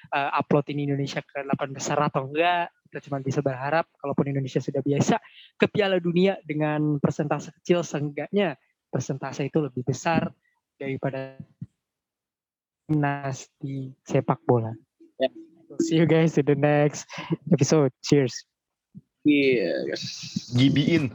eh, 0.08 0.30
upload 0.32 0.64
ini 0.72 0.88
Indonesia 0.88 1.20
ke 1.20 1.44
8 1.44 1.76
besar 1.76 2.00
atau 2.00 2.24
enggak. 2.24 2.72
Kita 2.88 3.04
cuma 3.04 3.20
bisa 3.20 3.44
berharap 3.44 3.84
kalaupun 4.00 4.32
Indonesia 4.32 4.64
sudah 4.64 4.80
biasa 4.80 5.20
ke 5.60 5.68
Piala 5.68 6.00
Dunia 6.00 6.40
dengan 6.40 6.96
persentase 6.96 7.52
kecil 7.60 7.84
seenggaknya 7.84 8.56
persentase 8.88 9.44
itu 9.44 9.60
lebih 9.60 9.84
besar 9.84 10.32
daripada 10.80 11.36
timnas 12.88 13.44
di 13.60 13.92
sepak 14.08 14.40
bola. 14.48 14.72
Ya. 15.20 15.28
See 15.84 16.00
you 16.00 16.08
guys 16.08 16.40
in 16.40 16.48
the 16.48 16.56
next 16.56 17.04
episode. 17.52 17.92
Cheers. 18.00 18.32
Iya. 19.28 19.92
Gibiin. 20.56 21.12